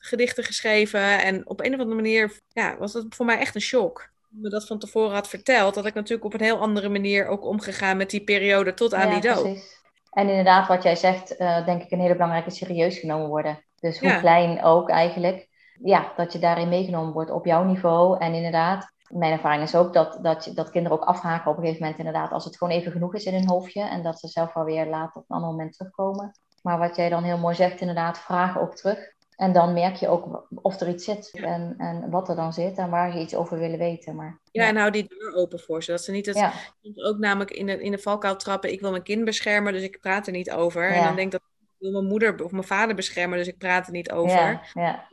gedichten 0.07 0.45
geschreven. 0.45 1.23
En 1.23 1.49
op 1.49 1.61
een 1.61 1.75
of 1.75 1.81
andere 1.81 1.97
manier 1.97 2.41
ja, 2.49 2.77
was 2.79 2.93
dat 2.93 3.05
voor 3.09 3.27
mij 3.27 3.39
echt 3.39 3.55
een 3.55 3.61
shock. 3.61 4.09
Me 4.29 4.49
dat 4.49 4.67
van 4.67 4.79
tevoren 4.79 5.15
had 5.15 5.29
verteld, 5.29 5.75
had 5.75 5.87
ik 5.87 5.95
natuurlijk 5.95 6.25
op 6.25 6.35
een 6.35 6.47
heel 6.47 6.59
andere 6.61 6.89
manier 6.89 7.27
ook 7.27 7.45
omgegaan 7.45 7.97
met 7.97 8.11
die 8.11 8.25
periode 8.25 8.75
tot 8.75 8.95
aan 8.95 9.09
ja, 9.09 9.13
die 9.21 9.31
dood. 9.31 9.43
precies. 9.43 9.85
En 10.11 10.29
inderdaad, 10.29 10.69
wat 10.69 10.83
jij 10.83 10.97
zegt, 10.97 11.37
eh, 11.37 11.67
denk 11.67 11.83
ik 11.83 11.91
een 11.91 12.01
hele 12.01 12.13
belangrijke 12.13 12.51
serieus 12.51 12.99
genomen 12.99 13.29
worden. 13.29 13.65
Dus 13.81 13.99
hoe 14.01 14.09
Ja. 14.09 14.19
klein 14.19 14.63
ook 14.63 14.91
eigenlijk. 14.91 15.49
Ja, 15.83 16.13
dat 16.17 16.33
je 16.33 16.39
daarin 16.39 16.69
meegenomen 16.69 17.13
wordt 17.13 17.31
op 17.31 17.47
jouw 17.47 17.65
niveau. 17.65 18.19
En 18.19 18.35
inderdaad, 18.35 18.93
mijn 19.09 19.33
ervaring 19.33 19.63
is 19.63 19.75
ook 19.75 19.93
dat, 19.93 20.19
dat, 20.23 20.45
je, 20.45 20.53
dat 20.53 20.71
kinderen 20.71 20.99
ook 20.99 21.05
afhaken 21.05 21.51
op 21.51 21.57
een 21.57 21.63
gegeven 21.63 21.83
moment 21.83 21.99
inderdaad. 21.99 22.33
Als 22.33 22.45
het 22.45 22.57
gewoon 22.57 22.73
even 22.73 22.93
genoeg 22.93 23.15
is 23.15 23.25
in 23.25 23.35
hun 23.35 23.49
hoofdje. 23.49 23.83
En 23.83 24.03
dat 24.03 24.21
ze 24.21 24.29
zelf 24.29 24.53
wel 24.55 24.65
weer 24.65 24.87
later 24.87 25.21
op 25.21 25.25
een 25.29 25.37
ander 25.37 25.51
moment 25.51 25.73
terugkomen. 25.73 26.39
Maar 26.63 26.79
wat 26.79 26.97
jij 26.97 27.09
dan 27.09 27.23
heel 27.23 27.39
mooi 27.39 27.55
zegt, 27.55 27.81
inderdaad, 27.81 28.19
vragen 28.19 28.61
ook 28.61 28.77
terug. 28.77 28.99
En 29.37 29.53
dan 29.53 29.73
merk 29.73 29.95
je 29.95 30.09
ook 30.09 30.47
of 30.51 30.81
er 30.81 30.89
iets 30.89 31.05
zit 31.05 31.31
Ja. 31.33 31.43
en, 31.43 31.75
en 31.79 32.11
wat 32.11 32.29
er 32.29 32.37
dan 32.37 32.53
zit 32.53 32.79
en 32.79 32.91
waar 32.91 33.15
je 33.15 33.21
iets 33.21 33.35
over 33.35 33.59
willen 33.59 33.79
weten. 33.79 34.17
Maar, 34.17 34.41
Ja, 34.51 34.67
en 34.67 34.77
hou 34.77 34.91
die 34.91 35.07
deur 35.09 35.35
open 35.35 35.61
voor 35.61 35.83
ze. 35.83 35.91
Dat 35.91 36.03
ze 36.05 36.11
niet 36.11 36.27
het 36.27 36.37
ja, 36.37 36.53
ook 36.95 37.19
namelijk 37.19 37.51
in 37.51 37.67
de, 37.67 37.83
in 37.83 37.91
de 37.91 37.99
valkuil 37.99 38.37
trappen. 38.37 38.73
Ik 38.73 38.81
wil 38.81 38.91
mijn 38.91 39.03
kind 39.03 39.25
beschermen, 39.25 39.73
dus 39.73 39.83
ik 39.83 40.01
praat 40.01 40.27
er 40.27 40.33
niet 40.33 40.51
over. 40.51 40.89
En 40.91 41.03
dan 41.05 41.17
denk 41.17 41.33
ik 41.33 41.41
dat 41.41 41.41
ik 41.61 41.83
wil 41.83 41.93
mijn 41.93 42.05
moeder 42.07 42.45
of 42.45 42.51
mijn 42.51 42.65
vader 42.65 42.95
beschermen, 42.95 43.39
dus 43.39 43.47
ik 43.49 43.59
praat 43.59 43.87
er 43.87 43.93
niet 43.93 44.11
over. 44.13 44.61
ja, 44.75 45.09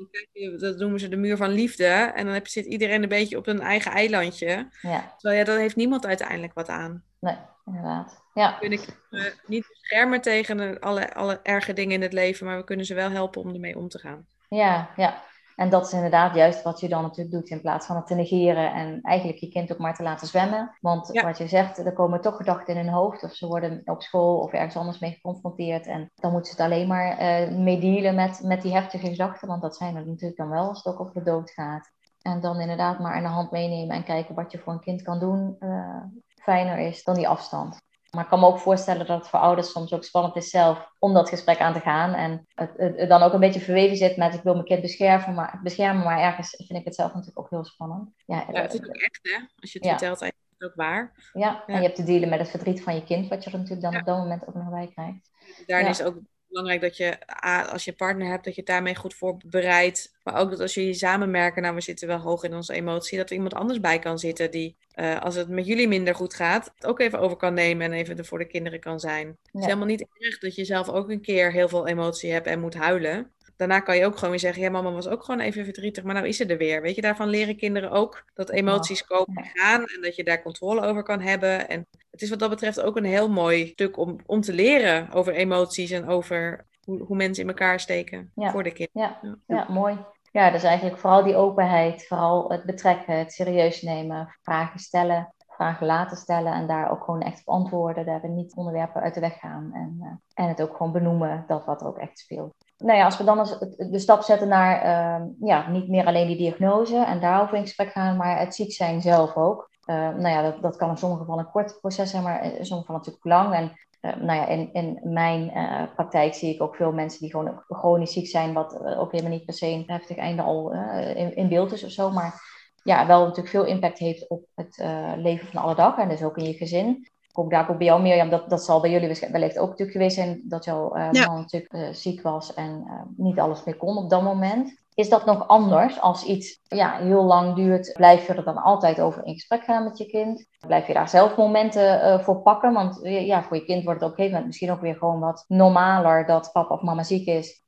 Dat 0.59 0.77
noemen 0.77 0.99
ze 0.99 1.07
de 1.07 1.15
muur 1.15 1.38
van 1.38 1.49
liefde. 1.49 1.86
En 1.86 2.25
dan 2.25 2.33
heb, 2.33 2.47
zit 2.47 2.65
iedereen 2.65 3.03
een 3.03 3.09
beetje 3.09 3.38
op 3.38 3.47
een 3.47 3.62
eigen 3.62 3.91
eilandje. 3.91 4.67
ja, 4.81 5.13
Terwijl 5.17 5.39
ja, 5.39 5.45
daar 5.45 5.57
heeft 5.57 5.75
niemand 5.75 6.05
uiteindelijk 6.05 6.53
wat 6.53 6.69
aan. 6.69 7.03
nee, 7.19 7.38
inderdaad. 7.65 8.22
Ja, 8.33 8.51
We 8.51 8.59
kunnen 8.59 8.79
kinderen 9.09 9.39
niet 9.45 9.67
beschermen 9.67 10.21
tegen 10.21 10.79
alle, 10.79 11.13
alle 11.13 11.39
erge 11.43 11.73
dingen 11.73 11.93
in 11.93 12.01
het 12.01 12.13
leven, 12.13 12.45
maar 12.45 12.57
we 12.57 12.63
kunnen 12.63 12.85
ze 12.85 12.93
wel 12.93 13.09
helpen 13.09 13.41
om 13.41 13.53
ermee 13.53 13.77
om 13.77 13.87
te 13.87 13.99
gaan. 13.99 14.25
Ja, 14.49 14.89
ja. 14.95 15.21
En 15.55 15.69
dat 15.69 15.85
is 15.85 15.93
inderdaad 15.93 16.35
juist 16.35 16.61
wat 16.63 16.79
je 16.79 16.89
dan 16.89 17.01
natuurlijk 17.01 17.35
doet 17.35 17.49
in 17.49 17.61
plaats 17.61 17.85
van 17.85 17.95
het 17.95 18.07
te 18.07 18.15
negeren 18.15 18.73
en 18.73 18.99
eigenlijk 19.01 19.39
je 19.39 19.49
kind 19.49 19.71
ook 19.71 19.77
maar 19.77 19.95
te 19.95 20.03
laten 20.03 20.27
zwemmen. 20.27 20.77
Want 20.81 21.09
Ja. 21.11 21.23
wat 21.23 21.37
je 21.37 21.47
zegt, 21.47 21.77
er 21.77 21.93
komen 21.93 22.21
toch 22.21 22.35
gedachten 22.35 22.75
in 22.75 22.85
hun 22.85 22.93
hoofd 22.93 23.23
of 23.23 23.33
ze 23.33 23.47
worden 23.47 23.81
op 23.85 24.01
school 24.01 24.37
of 24.39 24.51
ergens 24.53 24.75
anders 24.75 24.99
mee 24.99 25.11
geconfronteerd. 25.11 25.87
En 25.87 26.11
dan 26.15 26.31
moeten 26.31 26.53
ze 26.55 26.61
het 26.61 26.71
alleen 26.71 26.87
maar 26.87 27.17
eh 27.17 27.49
mee 27.49 27.79
dealen 27.79 28.15
met, 28.15 28.39
met 28.43 28.61
die 28.61 28.73
heftige 28.73 29.07
gedachten, 29.07 29.47
want 29.47 29.61
dat 29.61 29.75
zijn 29.75 29.95
er 29.95 30.05
natuurlijk 30.07 30.37
dan 30.37 30.49
wel 30.49 30.67
als 30.67 30.83
het 30.83 30.93
ook 30.93 30.99
over 30.99 31.13
de 31.13 31.29
dood 31.29 31.51
gaat. 31.51 31.91
En 32.21 32.41
dan 32.41 32.59
inderdaad 32.59 32.99
maar 32.99 33.13
aan 33.13 33.23
de 33.23 33.29
hand 33.29 33.51
meenemen 33.51 33.95
en 33.95 34.03
kijken 34.03 34.35
wat 34.35 34.51
je 34.51 34.59
voor 34.59 34.73
een 34.73 34.79
kind 34.79 35.01
kan 35.01 35.19
doen, 35.19 35.55
eh, 35.59 36.03
fijner 36.41 36.77
is 36.77 37.03
dan 37.03 37.15
die 37.15 37.27
afstand. 37.27 37.81
Maar 38.15 38.23
ik 38.23 38.30
kan 38.30 38.39
me 38.39 38.45
ook 38.45 38.60
voorstellen 38.60 39.06
dat 39.06 39.17
het 39.17 39.28
voor 39.30 39.39
ouders 39.39 39.71
soms 39.71 39.93
ook 39.93 40.04
spannend 40.04 40.36
is 40.36 40.49
zelf 40.49 40.89
om 40.99 41.13
dat 41.13 41.30
gesprek 41.30 41.60
aan 41.60 41.73
te 41.73 41.80
gaan. 41.80 42.13
En 42.13 42.45
het, 42.54 42.71
het, 42.78 42.99
het 42.99 43.10
dan 43.10 43.21
ook 43.21 43.34
een 43.34 43.39
beetje 43.39 43.60
verweven 43.60 43.97
zit 43.97 44.17
met 44.17 44.34
ik 44.34 44.43
wil 44.43 44.54
mijn 44.54 44.65
kind 44.65 44.82
beschermen 44.82 45.34
maar, 45.34 45.60
beschermen, 45.63 46.04
maar 46.04 46.19
ergens 46.19 46.49
vind 46.67 46.80
ik 46.80 46.86
het 46.86 46.95
zelf 46.95 47.10
natuurlijk 47.13 47.39
ook 47.39 47.49
heel 47.49 47.65
spannend. 47.65 48.10
Ja, 48.26 48.45
Ja, 48.52 48.62
het 48.62 48.73
is 48.73 48.80
ook 48.80 48.95
echt, 48.95 49.19
hè? 49.21 49.36
Als 49.60 49.71
je 49.71 49.78
het 49.80 49.88
Ja. 49.88 49.97
vertelt, 49.97 50.21
is 50.21 50.32
het 50.58 50.69
ook 50.69 50.76
waar. 50.76 51.30
ja, 51.34 51.63
en 51.65 51.73
Ja. 51.73 51.80
je 51.80 51.86
hebt 51.86 51.95
te 51.95 52.04
dealen 52.04 52.30
met 52.30 52.39
het 52.39 52.49
verdriet 52.49 52.84
van 52.84 52.95
je 52.95 53.04
kind, 53.04 53.28
wat 53.30 53.43
je 53.43 53.49
er 53.52 53.58
natuurlijk 53.58 53.82
dan 53.91 53.99
op 53.99 54.06
dat 54.06 54.17
moment 54.17 54.47
ook 54.47 54.56
nog 54.56 54.69
bij 54.69 54.88
krijgt. 54.88 55.30
Daarin 55.65 55.89
is 55.89 56.04
ook 56.04 56.15
belangrijk 56.53 56.81
dat 56.81 56.97
je, 56.97 57.27
als 57.71 57.83
je 57.83 57.91
een 57.91 57.97
partner 57.97 58.27
hebt, 58.27 58.43
dat 58.43 58.55
je 58.55 58.61
het 58.61 58.69
daarmee 58.69 58.95
goed 58.95 59.13
voorbereidt. 59.13 60.15
Maar 60.23 60.35
ook 60.35 60.49
dat 60.49 60.59
als 60.59 60.73
jullie 60.73 60.93
samen 60.93 61.31
merken, 61.31 61.61
nou, 61.61 61.75
we 61.75 61.81
zitten 61.81 62.07
wel 62.07 62.17
hoog 62.17 62.43
in 62.43 62.53
onze 62.53 62.73
emotie, 62.73 63.17
dat 63.17 63.29
er 63.29 63.35
iemand 63.35 63.53
anders 63.53 63.79
bij 63.79 63.99
kan 63.99 64.19
zitten 64.19 64.51
die, 64.51 64.77
eh, 64.91 65.21
als 65.21 65.35
het 65.35 65.49
met 65.49 65.65
jullie 65.65 65.87
minder 65.87 66.15
goed 66.15 66.33
gaat, 66.33 66.71
het 66.75 66.85
ook 66.85 66.99
even 66.99 67.19
over 67.19 67.37
kan 67.37 67.53
nemen 67.53 67.85
en 67.85 67.93
even 67.93 68.17
er 68.17 68.25
voor 68.25 68.39
de 68.39 68.47
kinderen 68.47 68.79
kan 68.79 68.99
zijn. 68.99 69.27
Het 69.27 69.61
is 69.61 69.65
helemaal 69.65 69.85
niet 69.85 70.05
erg 70.17 70.39
dat 70.39 70.55
je 70.55 70.65
zelf 70.65 70.89
ook 70.89 71.09
een 71.09 71.21
keer 71.21 71.51
heel 71.51 71.69
veel 71.69 71.87
emotie 71.87 72.31
hebt 72.31 72.47
en 72.47 72.59
moet 72.59 72.73
huilen. 72.73 73.31
Daarna 73.57 73.79
kan 73.79 73.97
je 73.97 74.05
ook 74.05 74.15
gewoon 74.15 74.29
weer 74.29 74.39
zeggen, 74.39 74.61
ja, 74.63 74.69
mama 74.69 74.91
was 74.91 75.07
ook 75.07 75.23
gewoon 75.23 75.39
even 75.39 75.63
verdrietig, 75.63 76.03
maar 76.03 76.13
nou 76.13 76.27
is 76.27 76.37
ze 76.37 76.45
er 76.45 76.57
weer. 76.57 76.81
Weet 76.81 76.95
je, 76.95 77.01
daarvan 77.01 77.27
leren 77.29 77.57
kinderen 77.57 77.91
ook 77.91 78.23
dat 78.33 78.49
emoties 78.49 79.03
komen 79.03 79.43
en 79.43 79.49
gaan 79.53 79.85
en 79.85 80.01
dat 80.01 80.15
je 80.15 80.23
daar 80.23 80.41
controle 80.41 80.81
over 80.81 81.03
kan 81.03 81.19
hebben. 81.21 81.69
En 81.69 81.87
het 82.11 82.21
is 82.21 82.29
wat 82.29 82.39
dat 82.39 82.49
betreft 82.49 82.81
ook 82.81 82.97
een 82.97 83.03
heel 83.03 83.29
mooi 83.29 83.67
stuk 83.67 83.97
om, 83.97 84.19
om 84.25 84.41
te 84.41 84.53
leren 84.53 85.11
over 85.11 85.33
emoties 85.33 85.91
en 85.91 86.07
over 86.07 86.65
hoe, 86.83 87.03
hoe 87.03 87.15
mensen 87.15 87.43
in 87.43 87.49
elkaar 87.49 87.79
steken 87.79 88.31
Ja. 88.35 88.51
voor 88.51 88.63
de 88.63 88.71
kinderen. 88.71 89.01
Ja, 89.01 89.19
Ja. 89.21 89.37
ja, 89.55 89.65
mooi. 89.73 89.97
Ja, 90.31 90.51
dus 90.51 90.63
eigenlijk 90.63 90.97
vooral 90.97 91.23
die 91.23 91.35
openheid, 91.35 92.07
vooral 92.07 92.49
het 92.51 92.63
betrekken, 92.63 93.17
het 93.17 93.33
serieus 93.33 93.81
nemen, 93.81 94.35
vragen 94.41 94.79
stellen, 94.79 95.33
vragen 95.47 95.85
laten 95.85 96.17
stellen 96.17 96.53
en 96.53 96.67
daar 96.67 96.91
ook 96.91 97.03
gewoon 97.03 97.21
echt 97.21 97.39
op 97.45 97.53
antwoorden, 97.53 98.05
daarin 98.05 98.35
niet 98.35 98.55
onderwerpen 98.55 99.01
uit 99.01 99.13
de 99.13 99.19
weg 99.19 99.39
gaan 99.39 99.71
en, 99.73 99.97
eh, 100.01 100.43
en 100.43 100.49
het 100.49 100.61
ook 100.61 100.75
gewoon 100.75 100.91
benoemen 100.91 101.43
dat 101.47 101.65
wat 101.65 101.81
er 101.81 101.87
ook 101.87 101.97
echt 101.97 102.19
speelt. 102.19 102.53
Nou 102.83 102.97
ja, 102.97 103.05
als 103.05 103.17
we 103.17 103.23
dan 103.23 103.47
de 103.77 103.99
stap 103.99 104.21
zetten 104.21 104.47
naar 104.47 104.81
ehm, 104.81 105.27
ja, 105.39 105.69
niet 105.69 105.87
meer 105.87 106.05
alleen 106.05 106.27
die 106.27 106.37
diagnose 106.37 107.05
en 107.05 107.19
daarover 107.19 107.57
in 107.57 107.61
gesprek 107.61 107.91
gaan, 107.91 108.17
maar 108.17 108.39
het 108.39 108.55
ziek 108.55 108.71
zijn 108.71 109.01
zelf 109.01 109.35
ook. 109.35 109.69
Eh, 109.85 109.95
nou 109.95 110.27
ja, 110.27 110.41
dat, 110.41 110.61
dat 110.61 110.75
kan 110.75 110.89
in 110.89 110.97
sommige 110.97 111.21
gevallen 111.21 111.45
een 111.45 111.51
kort 111.51 111.79
proces 111.79 112.09
zijn, 112.09 112.23
maar 112.23 112.43
in 112.43 112.65
sommige 112.65 112.91
gevallen 112.91 113.01
natuurlijk 113.05 113.25
lang. 113.25 113.53
En 113.53 113.71
eh, 114.03 114.15
nou 114.15 114.39
ja, 114.39 114.47
in, 114.47 114.73
in 114.73 114.99
mijn 115.03 115.51
eh, 115.51 115.83
praktijk 115.95 116.33
zie 116.33 116.53
ik 116.53 116.61
ook 116.61 116.75
veel 116.75 116.91
mensen 116.91 117.19
die 117.19 117.31
gewoon 117.31 117.63
chronisch 117.67 118.13
ziek 118.13 118.27
zijn, 118.27 118.53
wat 118.53 118.81
eh, 118.81 118.99
ook 118.99 119.11
helemaal 119.11 119.31
niet 119.31 119.45
per 119.45 119.53
se 119.53 119.67
een 119.67 119.83
heftig 119.87 120.17
einde 120.17 120.41
al 120.41 120.73
eh, 120.73 121.15
in, 121.15 121.35
in 121.35 121.49
beeld 121.49 121.71
is 121.71 121.83
of 121.83 121.91
zo. 121.91 122.09
Maar 122.09 122.41
ja, 122.83 123.07
wel 123.07 123.19
natuurlijk 123.19 123.49
veel 123.49 123.65
impact 123.65 123.97
heeft 123.97 124.29
op 124.29 124.45
het 124.55 124.83
leven 125.17 125.47
van 125.47 125.61
alle 125.61 125.75
dag 125.75 125.97
en 125.97 126.09
dus 126.09 126.23
ook 126.23 126.37
in 126.37 126.43
je 126.43 126.53
gezin. 126.53 127.11
Ik 127.33 127.39
kom 127.39 127.49
daar 127.49 127.69
ook 127.69 127.77
bij 127.77 127.87
jou, 127.87 128.01
Mirjam, 128.01 128.29
dat, 128.29 128.49
dat 128.49 128.63
zal 128.63 128.81
bij 128.81 128.91
jullie 128.91 129.19
wellicht 129.31 129.57
ook 129.59 129.69
natuurlijk 129.69 129.97
geweest 129.97 130.15
zijn 130.15 130.41
dat 130.43 130.65
jouw 130.65 130.93
eh, 130.93 131.07
Ja. 131.11 131.27
man 131.27 131.39
natuurlijk 131.39 131.73
eh, 131.73 131.87
ziek 131.91 132.21
was 132.21 132.53
en 132.53 132.83
eh, 132.87 133.01
niet 133.17 133.39
alles 133.39 133.63
meer 133.63 133.75
kon 133.75 133.97
op 133.97 134.09
dat 134.09 134.23
moment. 134.23 134.81
Is 134.93 135.09
dat 135.09 135.25
nog 135.25 135.47
anders 135.47 136.01
als 136.01 136.23
iets 136.23 136.59
ja, 136.63 136.97
heel 136.97 137.23
lang 137.23 137.55
duurt? 137.55 137.93
Blijf 137.93 138.27
je 138.27 138.33
er 138.33 138.43
dan 138.43 138.57
altijd 138.57 138.99
over 139.01 139.25
in 139.25 139.33
gesprek 139.33 139.63
gaan 139.63 139.83
met 139.83 139.97
je 139.97 140.05
kind? 140.05 140.45
Blijf 140.67 140.87
je 140.87 140.93
daar 140.93 141.09
zelf 141.09 141.37
momenten 141.37 142.19
voor 142.23 142.41
pakken? 142.41 142.73
Want 142.73 142.99
ja, 143.03 143.43
voor 143.43 143.57
je 143.57 143.65
kind 143.65 143.83
wordt 143.83 143.99
het 143.99 144.09
op 144.09 144.17
een 144.17 144.23
gegeven 144.23 144.31
moment 144.31 144.45
misschien 144.45 144.71
ook 144.71 144.81
weer 144.81 144.95
gewoon 144.95 145.19
wat 145.19 145.45
normaler 145.47 146.25
dat 146.25 146.49
papa 146.51 146.73
of 146.75 146.81
mama 146.81 147.03
ziek 147.03 147.27
is. 147.27 147.61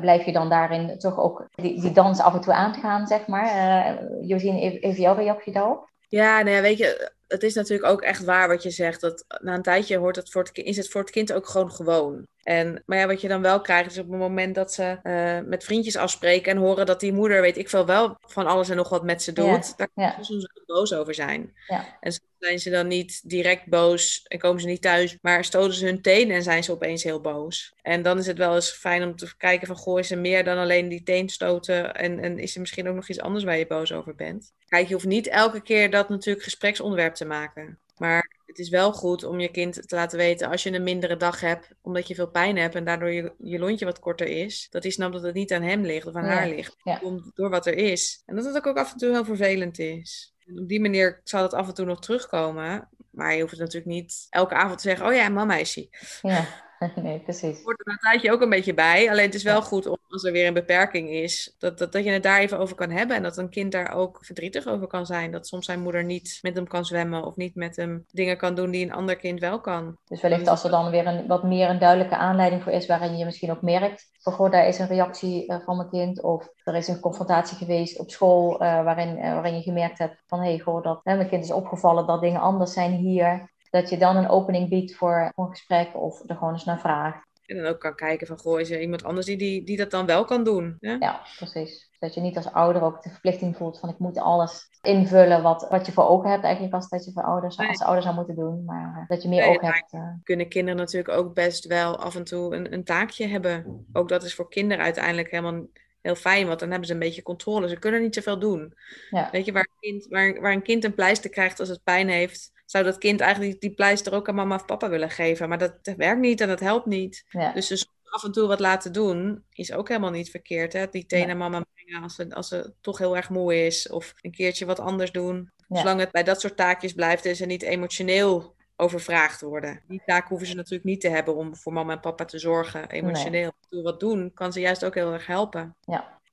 Blijf 0.00 0.24
je 0.24 0.32
dan 0.32 0.48
daarin 0.48 0.98
toch 0.98 1.18
ook 1.18 1.48
die, 1.54 1.80
die 1.80 1.92
dans 1.92 2.20
af 2.20 2.34
en 2.34 2.40
toe 2.40 2.52
aangaan, 2.52 3.06
zeg 3.06 3.26
maar? 3.26 3.44
Uh, 3.44 4.28
Josine, 4.28 4.60
even, 4.60 4.80
even 4.80 5.02
jouw 5.02 5.14
reactie 5.14 5.52
daarop? 5.52 5.88
Ja, 6.08 6.42
nou 6.42 6.56
ja, 6.56 6.62
weet 6.62 6.78
je, 6.78 7.10
het 7.28 7.42
is 7.42 7.54
natuurlijk 7.54 7.90
ook 7.90 8.02
echt 8.02 8.24
waar 8.24 8.48
wat 8.48 8.62
je 8.62 8.70
zegt. 8.70 9.00
Dat 9.00 9.24
na 9.40 9.54
een 9.54 9.62
tijdje 9.62 9.96
hoort 9.96 10.16
het 10.16 10.30
voor 10.30 10.42
het, 10.42 10.52
ki- 10.52 10.62
is 10.62 10.76
het 10.76 10.88
voor 10.88 11.00
het 11.00 11.10
kind 11.10 11.32
ook 11.32 11.46
gewoon 11.48 11.72
gewoon. 11.72 12.26
En, 12.42 12.82
maar 12.86 12.98
ja, 12.98 13.06
wat 13.06 13.20
je 13.20 13.28
dan 13.28 13.42
wel 13.42 13.60
krijgt 13.60 13.90
is 13.90 13.98
op 13.98 14.10
het 14.10 14.18
moment 14.18 14.54
dat 14.54 14.72
ze 14.72 14.98
eh, 15.02 15.38
met 15.48 15.64
vriendjes 15.64 15.96
afspreken 15.96 16.52
en 16.52 16.58
horen 16.58 16.86
dat 16.86 17.00
die 17.00 17.12
moeder, 17.12 17.40
weet 17.40 17.56
ik 17.56 17.68
veel, 17.68 17.86
wel 17.86 18.16
van 18.20 18.46
alles 18.46 18.68
en 18.68 18.76
nog 18.76 18.88
wat 18.88 19.02
met 19.04 19.22
ze 19.22 19.32
doet. 19.32 19.46
Ja, 19.46 19.72
Daar 19.76 19.88
kan 19.94 20.04
ja. 20.04 20.22
soms 20.22 20.44
ook 20.44 20.66
boos 20.66 20.92
over 20.94 21.14
zijn. 21.14 21.52
Ja. 21.66 21.96
En 22.00 22.12
zijn 22.46 22.58
ze 22.58 22.70
dan 22.70 22.86
niet 22.86 23.20
direct 23.28 23.66
boos 23.66 24.22
en 24.22 24.38
komen 24.38 24.60
ze 24.60 24.66
niet 24.66 24.82
thuis, 24.82 25.18
maar 25.20 25.44
stoten 25.44 25.74
ze 25.74 25.84
hun 25.84 26.02
tenen 26.02 26.36
en 26.36 26.42
zijn 26.42 26.64
ze 26.64 26.72
opeens 26.72 27.02
heel 27.02 27.20
boos. 27.20 27.74
En 27.82 28.02
dan 28.02 28.18
is 28.18 28.26
het 28.26 28.38
wel 28.38 28.54
eens 28.54 28.70
fijn 28.70 29.02
om 29.02 29.16
te 29.16 29.36
kijken 29.36 29.66
van, 29.66 29.76
goh, 29.76 29.98
is 29.98 30.10
er 30.10 30.18
meer 30.18 30.44
dan 30.44 30.58
alleen 30.58 30.88
die 30.88 31.02
teen 31.02 31.28
stoten 31.28 31.94
en, 31.94 32.18
en 32.18 32.38
is 32.38 32.54
er 32.54 32.60
misschien 32.60 32.88
ook 32.88 32.94
nog 32.94 33.08
iets 33.08 33.20
anders 33.20 33.44
waar 33.44 33.58
je 33.58 33.66
boos 33.66 33.92
over 33.92 34.14
bent? 34.14 34.52
Kijk, 34.68 34.86
je 34.86 34.94
hoeft 34.94 35.06
niet 35.06 35.26
elke 35.26 35.60
keer 35.60 35.90
dat 35.90 36.08
natuurlijk 36.08 36.44
gespreksonderwerp 36.44 37.14
te 37.14 37.24
maken. 37.24 37.78
Maar 37.96 38.36
het 38.46 38.58
is 38.58 38.68
wel 38.68 38.92
goed 38.92 39.24
om 39.24 39.40
je 39.40 39.50
kind 39.50 39.88
te 39.88 39.94
laten 39.94 40.18
weten 40.18 40.48
als 40.48 40.62
je 40.62 40.72
een 40.72 40.82
mindere 40.82 41.16
dag 41.16 41.40
hebt, 41.40 41.68
omdat 41.82 42.08
je 42.08 42.14
veel 42.14 42.30
pijn 42.30 42.56
hebt 42.56 42.74
en 42.74 42.84
daardoor 42.84 43.10
je, 43.10 43.32
je 43.38 43.58
lontje 43.58 43.84
wat 43.84 43.98
korter 43.98 44.26
is, 44.26 44.66
dat 44.70 44.82
hij 44.82 44.92
snapt 44.92 45.12
dat 45.12 45.22
het 45.22 45.34
niet 45.34 45.52
aan 45.52 45.62
hem 45.62 45.82
ligt 45.82 46.06
of 46.06 46.14
aan 46.14 46.24
haar 46.24 46.48
ligt. 46.48 46.76
Ja. 46.82 46.96
Komt 46.96 47.30
door 47.34 47.50
wat 47.50 47.66
er 47.66 47.74
is. 47.74 48.22
En 48.26 48.36
dat 48.36 48.44
het 48.44 48.66
ook 48.66 48.76
af 48.76 48.92
en 48.92 48.98
toe 48.98 49.10
heel 49.10 49.24
vervelend 49.24 49.78
is. 49.78 50.35
Op 50.54 50.68
die 50.68 50.80
manier 50.80 51.20
zal 51.24 51.42
het 51.42 51.54
af 51.54 51.68
en 51.68 51.74
toe 51.74 51.84
nog 51.84 52.00
terugkomen. 52.00 52.88
Maar 53.10 53.34
je 53.34 53.40
hoeft 53.40 53.58
natuurlijk 53.58 53.86
niet 53.86 54.26
elke 54.30 54.54
avond 54.54 54.78
te 54.78 54.88
zeggen: 54.88 55.06
Oh 55.06 55.14
ja, 55.14 55.28
mama 55.28 55.56
is 55.56 55.72
ziek. 55.72 56.18
Ja, 56.22 56.46
nee, 57.02 57.20
precies. 57.20 57.62
hoort 57.62 57.80
er 57.80 57.92
een 57.92 57.98
tijdje 57.98 58.32
ook 58.32 58.40
een 58.40 58.50
beetje 58.50 58.74
bij. 58.74 59.10
Alleen 59.10 59.24
het 59.24 59.34
is 59.34 59.42
wel 59.42 59.62
goed 59.62 59.86
om, 59.86 59.96
als 60.08 60.24
er 60.24 60.32
weer 60.32 60.46
een 60.46 60.54
beperking 60.54 61.10
is, 61.10 61.54
dat, 61.58 61.78
dat, 61.78 61.92
dat 61.92 62.04
je 62.04 62.10
het 62.10 62.22
daar 62.22 62.40
even 62.40 62.58
over 62.58 62.76
kan 62.76 62.90
hebben. 62.90 63.16
En 63.16 63.22
dat 63.22 63.36
een 63.36 63.50
kind 63.50 63.72
daar 63.72 63.94
ook 63.94 64.18
verdrietig 64.24 64.66
over 64.66 64.86
kan 64.86 65.06
zijn. 65.06 65.32
Dat 65.32 65.46
soms 65.46 65.66
zijn 65.66 65.80
moeder 65.80 66.04
niet 66.04 66.38
met 66.42 66.54
hem 66.54 66.66
kan 66.66 66.84
zwemmen 66.84 67.24
of 67.24 67.36
niet 67.36 67.54
met 67.54 67.76
hem 67.76 68.04
dingen 68.10 68.36
kan 68.36 68.54
doen 68.54 68.70
die 68.70 68.84
een 68.84 68.92
ander 68.92 69.16
kind 69.16 69.40
wel 69.40 69.60
kan. 69.60 69.96
Dus 70.04 70.20
wellicht 70.20 70.48
als 70.48 70.64
er 70.64 70.70
dan 70.70 70.90
weer 70.90 71.06
een, 71.06 71.26
wat 71.26 71.42
meer 71.42 71.68
een 71.68 71.78
duidelijke 71.78 72.16
aanleiding 72.16 72.62
voor 72.62 72.72
is, 72.72 72.86
waarin 72.86 73.16
je 73.16 73.24
misschien 73.24 73.50
ook 73.50 73.62
merkt, 73.62 74.10
van 74.20 74.32
goh, 74.32 74.50
daar 74.50 74.68
is 74.68 74.78
een 74.78 74.86
reactie 74.86 75.52
uh, 75.52 75.56
van 75.64 75.76
mijn 75.76 75.88
kind, 75.88 76.22
of 76.22 76.48
er 76.64 76.74
is 76.74 76.88
een 76.88 77.00
confrontatie 77.00 77.56
geweest 77.56 77.98
op 77.98 78.10
school, 78.10 78.52
uh, 78.52 78.58
waarin, 78.58 79.18
uh, 79.18 79.32
waarin 79.32 79.54
je 79.54 79.62
gemerkt 79.62 79.98
hebt 79.98 80.22
van 80.26 80.40
hé, 80.40 80.48
hey, 80.48 80.58
goh, 80.58 80.82
dat 80.82 81.00
hè, 81.02 81.16
mijn 81.16 81.28
kind 81.28 81.44
is 81.44 81.52
opgevallen 81.52 82.06
dat 82.06 82.20
dingen 82.20 82.40
anders 82.40 82.72
zijn 82.72 82.92
hier. 82.92 83.54
Dat 83.70 83.90
je 83.90 83.96
dan 83.98 84.16
een 84.16 84.28
opening 84.28 84.68
biedt 84.68 84.94
voor, 84.94 85.32
een 85.36 85.48
gesprek 85.48 85.96
of 85.96 86.22
er 86.26 86.36
gewoon 86.36 86.52
eens 86.52 86.64
naar 86.64 86.80
vraagt. 86.80 87.24
En 87.46 87.56
dan 87.56 87.66
ook 87.66 87.80
kan 87.80 87.94
kijken 87.94 88.26
van, 88.26 88.38
goh, 88.38 88.60
is 88.60 88.70
er 88.70 88.80
iemand 88.80 89.04
anders 89.04 89.26
die, 89.26 89.36
die, 89.36 89.64
die 89.64 89.76
dat 89.76 89.90
dan 89.90 90.06
wel 90.06 90.24
kan 90.24 90.44
doen? 90.44 90.76
Hè? 90.80 90.92
Ja, 90.94 91.20
precies. 91.36 91.90
Dat 91.98 92.14
je 92.14 92.20
niet 92.20 92.36
als 92.36 92.52
ouder 92.52 92.82
ook 92.82 93.02
de 93.02 93.10
verplichting 93.10 93.56
voelt 93.56 93.78
van 93.78 93.88
ik 93.88 93.98
moet 93.98 94.18
alles 94.18 94.68
invullen 94.82 95.42
wat, 95.42 95.66
wat 95.70 95.86
je 95.86 95.92
voor 95.92 96.08
ogen 96.08 96.30
hebt 96.30 96.44
eigenlijk 96.44 96.74
als 96.74 96.88
dat 96.88 97.04
je 97.04 97.12
voor 97.12 97.22
ouders, 97.22 97.56
Nee. 97.56 97.68
als 97.68 97.82
ouder 97.82 98.02
zou 98.02 98.14
moeten 98.14 98.34
doen. 98.34 98.64
Maar 98.64 98.98
uh, 99.00 99.08
dat 99.08 99.22
je 99.22 99.28
meer 99.28 99.46
Nee, 99.46 99.54
oog 99.54 99.60
hebt. 99.60 99.92
uh, 99.92 100.00
Kunnen 100.22 100.48
kinderen 100.48 100.78
natuurlijk 100.78 101.18
ook 101.18 101.34
best 101.34 101.64
wel 101.66 101.96
af 101.98 102.16
en 102.16 102.24
toe 102.24 102.54
een, 102.54 102.72
een 102.72 102.84
taakje 102.84 103.26
hebben. 103.26 103.86
Ook 103.92 104.08
dat 104.08 104.22
is 104.24 104.34
voor 104.34 104.48
kinderen 104.48 104.84
uiteindelijk 104.84 105.30
helemaal 105.30 105.66
heel 106.00 106.14
fijn, 106.14 106.46
want 106.46 106.58
dan 106.60 106.68
hebben 106.70 106.86
ze 106.86 106.92
een 106.92 106.98
beetje 107.00 107.22
controle. 107.22 107.68
Ze 107.68 107.78
kunnen 107.78 108.02
niet 108.02 108.14
zoveel 108.14 108.38
doen. 108.38 108.74
ja. 109.10 109.28
Weet 109.32 109.44
je, 109.44 109.52
waar 109.52 109.68
een 109.70 109.90
kind, 109.90 110.06
waar, 110.06 110.40
waar 110.40 110.52
een 110.52 110.62
kind 110.62 110.84
een 110.84 110.94
pleister 110.94 111.30
krijgt 111.30 111.60
als 111.60 111.68
het 111.68 111.82
pijn 111.82 112.08
heeft, 112.08 112.52
zou 112.66 112.84
dat 112.84 112.98
kind 112.98 113.20
eigenlijk 113.20 113.60
die, 113.60 113.74
pleister 113.74 114.14
ook 114.14 114.28
aan 114.28 114.34
mama 114.34 114.54
of 114.54 114.64
papa 114.64 114.88
willen 114.88 115.10
geven. 115.10 115.48
Maar 115.48 115.58
dat, 115.58 115.84
dat 115.84 115.96
werkt 115.96 116.20
niet 116.20 116.40
en 116.40 116.48
dat 116.48 116.60
helpt 116.60 116.86
niet. 116.86 117.24
Ja. 117.28 117.52
Dus 117.52 117.66
dus 117.66 117.86
af 118.04 118.24
en 118.24 118.32
toe 118.32 118.48
wat 118.48 118.60
laten 118.60 118.92
doen 118.92 119.44
is 119.52 119.72
ook 119.72 119.88
helemaal 119.88 120.10
niet 120.10 120.30
verkeerd. 120.30 120.72
Hè? 120.72 120.86
Die 120.90 121.06
thee 121.06 121.18
Nee. 121.18 121.28
naar 121.28 121.36
mama 121.36 121.64
brengen 121.74 122.02
als 122.02 122.14
ze, 122.14 122.34
als 122.34 122.48
ze 122.48 122.72
toch 122.80 122.98
heel 122.98 123.16
erg 123.16 123.30
moe 123.30 123.66
is. 123.66 123.88
Of 123.90 124.14
een 124.20 124.30
keertje 124.32 124.66
wat 124.66 124.80
anders 124.80 125.12
doen. 125.12 125.50
Ja. 125.68 125.76
Zolang 125.76 126.00
het 126.00 126.10
bij 126.10 126.22
dat 126.22 126.40
soort 126.40 126.56
taakjes 126.56 126.92
blijft 126.92 127.26
en 127.26 127.36
ze 127.36 127.46
niet 127.46 127.62
emotioneel 127.62 128.54
overvraagd 128.76 129.40
worden. 129.40 129.82
Die 129.88 130.02
taak 130.06 130.28
hoeven 130.28 130.46
ze 130.46 130.54
natuurlijk 130.54 130.84
niet 130.84 131.00
te 131.00 131.08
hebben 131.08 131.36
om 131.36 131.56
voor 131.56 131.72
mama 131.72 131.92
en 131.92 132.00
papa 132.00 132.24
te 132.24 132.38
zorgen, 132.38 132.90
emotioneel. 132.90 133.52
Door 133.68 133.82
wat 133.82 134.00
doen 134.00 134.30
kan 134.34 134.52
ze 134.52 134.60
juist 134.60 134.84
ook 134.84 134.94
heel 134.94 135.12
erg 135.12 135.26
helpen. 135.26 135.76